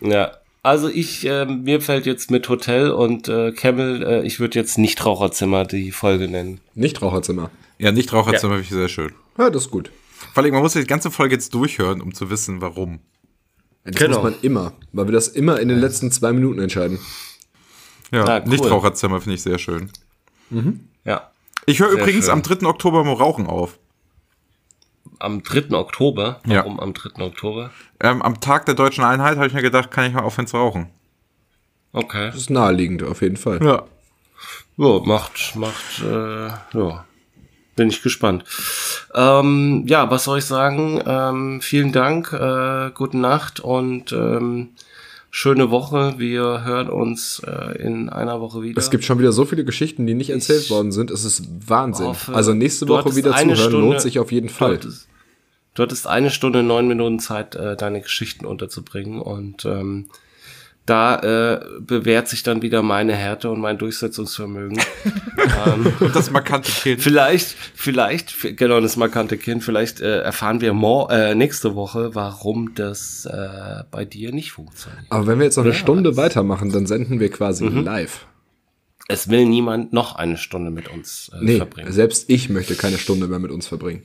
Ja. 0.00 0.32
Also 0.62 0.88
ich, 0.88 1.26
äh, 1.26 1.46
mir 1.46 1.80
fällt 1.80 2.04
jetzt 2.06 2.30
mit 2.30 2.48
Hotel 2.48 2.90
und 2.90 3.28
äh, 3.28 3.52
Camel, 3.52 4.02
äh, 4.02 4.26
ich 4.26 4.40
würde 4.40 4.58
jetzt 4.58 4.76
Nichtraucherzimmer 4.76 5.64
die 5.64 5.90
Folge 5.90 6.28
nennen. 6.28 6.60
Nichtraucherzimmer. 6.74 7.50
Ja, 7.78 7.92
Nichtraucherzimmer 7.92 8.54
finde 8.54 8.64
ich 8.64 8.70
sehr 8.70 8.88
schön. 8.88 9.12
Ja, 9.38 9.48
das 9.48 9.64
ist 9.64 9.70
gut. 9.70 9.90
Vor 10.34 10.42
allem, 10.42 10.52
man 10.52 10.62
muss 10.62 10.74
ja 10.74 10.80
die 10.80 10.86
ganze 10.86 11.10
Folge 11.10 11.34
jetzt 11.34 11.52
durchhören, 11.54 12.00
um 12.00 12.14
zu 12.14 12.30
wissen, 12.30 12.60
warum. 12.60 13.00
Das 13.84 13.96
Genau. 13.96 14.22
muss 14.22 14.32
man 14.32 14.40
immer, 14.42 14.72
weil 14.92 15.06
wir 15.06 15.12
das 15.12 15.28
immer 15.28 15.58
in 15.60 15.68
den 15.68 15.78
letzten 15.78 16.12
zwei 16.12 16.32
Minuten 16.32 16.60
entscheiden. 16.60 16.98
Ja, 18.12 18.24
Ah, 18.24 18.40
cool. 18.40 18.48
Nichtraucherzimmer 18.50 19.20
finde 19.20 19.34
ich 19.36 19.42
sehr 19.42 19.58
schön. 19.58 19.90
Ja. 21.04 21.30
Ich 21.66 21.80
höre 21.80 21.90
übrigens 21.90 22.24
schön. 22.26 22.32
am 22.34 22.42
3. 22.42 22.66
Oktober 22.66 23.04
mit 23.04 23.18
Rauchen 23.18 23.46
auf. 23.46 23.78
Am 25.18 25.42
3. 25.42 25.74
Oktober. 25.76 26.40
Ja. 26.46 26.58
Warum 26.58 26.80
am 26.80 26.92
3. 26.92 27.22
Oktober? 27.24 27.70
Ähm, 28.00 28.20
am 28.22 28.40
Tag 28.40 28.66
der 28.66 28.74
deutschen 28.74 29.04
Einheit 29.04 29.36
habe 29.36 29.46
ich 29.46 29.52
mir 29.54 29.62
gedacht, 29.62 29.90
kann 29.90 30.04
ich 30.06 30.12
mal 30.12 30.22
aufhören 30.22 30.46
zu 30.46 30.56
rauchen. 30.56 30.88
Okay. 31.92 32.26
Das 32.26 32.36
ist 32.36 32.50
naheliegend, 32.50 33.02
auf 33.02 33.22
jeden 33.22 33.36
Fall. 33.36 33.62
Ja. 33.64 33.84
Ja, 34.76 35.00
macht, 35.04 35.54
macht, 35.56 36.02
äh, 36.02 36.46
ja. 36.48 37.04
Bin 37.80 37.88
ich 37.88 38.02
gespannt. 38.02 38.44
Ähm, 39.14 39.84
ja, 39.86 40.10
was 40.10 40.24
soll 40.24 40.36
ich 40.40 40.44
sagen? 40.44 41.00
Ähm, 41.06 41.60
vielen 41.62 41.92
Dank, 41.92 42.30
äh, 42.30 42.90
gute 42.92 43.16
Nacht 43.16 43.58
und 43.60 44.12
ähm, 44.12 44.68
schöne 45.30 45.70
Woche. 45.70 46.16
Wir 46.18 46.62
hören 46.62 46.90
uns 46.90 47.40
äh, 47.46 47.80
in 47.80 48.10
einer 48.10 48.38
Woche 48.42 48.60
wieder. 48.60 48.78
Es 48.78 48.90
gibt 48.90 49.04
schon 49.06 49.18
wieder 49.18 49.32
so 49.32 49.46
viele 49.46 49.64
Geschichten, 49.64 50.06
die 50.06 50.12
nicht 50.12 50.28
erzählt 50.28 50.64
Ich 50.64 50.70
worden 50.70 50.92
sind. 50.92 51.10
Es 51.10 51.24
ist 51.24 51.44
Wahnsinn. 51.66 52.08
hoffe, 52.08 52.34
also 52.34 52.52
nächste 52.52 52.84
du 52.84 52.92
Woche 52.92 53.16
wieder 53.16 53.30
zuhören 53.34 53.56
Stunde- 53.56 53.78
lohnt 53.78 54.00
sich 54.02 54.18
auf 54.18 54.30
jeden 54.30 54.48
Du 54.48 54.52
Fall. 54.52 54.74
hattest, 54.74 55.08
du 55.72 55.82
hattest 55.82 56.06
eine 56.06 56.28
Stunde, 56.28 56.62
neun 56.62 56.86
Minuten 56.86 57.18
Zeit, 57.18 57.54
äh, 57.54 57.76
deine 57.76 58.02
Geschichten 58.02 58.44
unterzubringen 58.44 59.22
und 59.22 59.64
ähm, 59.64 60.10
da 60.86 61.18
äh, 61.54 61.60
bewährt 61.80 62.26
sich 62.28 62.42
dann 62.42 62.62
wieder 62.62 62.82
meine 62.82 63.14
Härte 63.14 63.48
und 63.50 63.60
mein 63.60 63.78
Durchsetzungsvermögen. 63.78 64.78
ähm, 65.66 65.92
Und 66.00 66.16
das 66.16 66.30
markante 66.30 66.70
Kind. 66.72 67.00
vielleicht, 67.00 67.54
vielleicht, 67.74 68.56
genau 68.56 68.80
das 68.80 68.96
markante 68.96 69.36
Kind, 69.38 69.62
vielleicht 69.62 70.00
äh, 70.00 70.20
erfahren 70.22 70.60
wir 70.60 70.72
mor 70.72 71.10
äh, 71.12 71.34
nächste 71.36 71.74
Woche, 71.76 72.14
warum 72.14 72.74
das 72.74 73.26
äh, 73.26 73.84
bei 73.90 74.04
dir 74.04 74.32
nicht 74.32 74.52
funktioniert. 74.52 75.04
Aber 75.10 75.26
wenn 75.28 75.38
wir 75.38 75.44
jetzt 75.44 75.56
noch 75.56 75.64
eine 75.64 75.74
Stunde 75.74 76.16
weitermachen, 76.16 76.70
dann 76.72 76.86
senden 76.86 77.20
wir 77.20 77.30
quasi 77.30 77.64
Mhm. 77.64 77.84
live. 77.84 78.26
Es 79.08 79.28
will 79.28 79.44
niemand 79.46 79.92
noch 79.92 80.14
eine 80.16 80.36
Stunde 80.36 80.70
mit 80.70 80.88
uns 80.88 81.30
äh, 81.34 81.38
Nee, 81.44 81.56
verbringen. 81.56 81.90
selbst 81.92 82.30
ich 82.30 82.48
möchte 82.48 82.74
keine 82.76 82.96
Stunde 82.96 83.26
mehr 83.26 83.38
mit 83.40 83.50
uns 83.50 83.66
verbringen. 83.66 84.02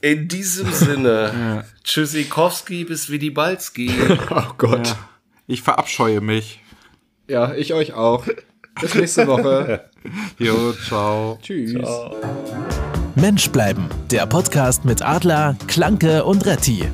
In 0.00 0.26
diesem 0.28 0.72
Sinne, 0.72 1.64
Tschüssikowski 1.84 2.84
bis 2.84 3.10
Widibalski. 3.10 3.90
Oh 4.30 4.52
Gott. 4.58 4.96
Ich 5.50 5.62
verabscheue 5.62 6.20
mich. 6.20 6.60
Ja, 7.26 7.52
ich 7.54 7.74
euch 7.74 7.92
auch. 7.92 8.24
Bis 8.80 8.94
nächste 8.94 9.26
Woche. 9.26 9.84
Jo, 10.38 10.72
ciao. 10.72 11.38
Tschüss. 11.42 11.86
Mensch 13.16 13.50
bleiben, 13.50 13.86
der 14.10 14.24
Podcast 14.24 14.86
mit 14.86 15.02
Adler, 15.02 15.56
Klanke 15.66 16.24
und 16.24 16.46
Retti. 16.46 16.84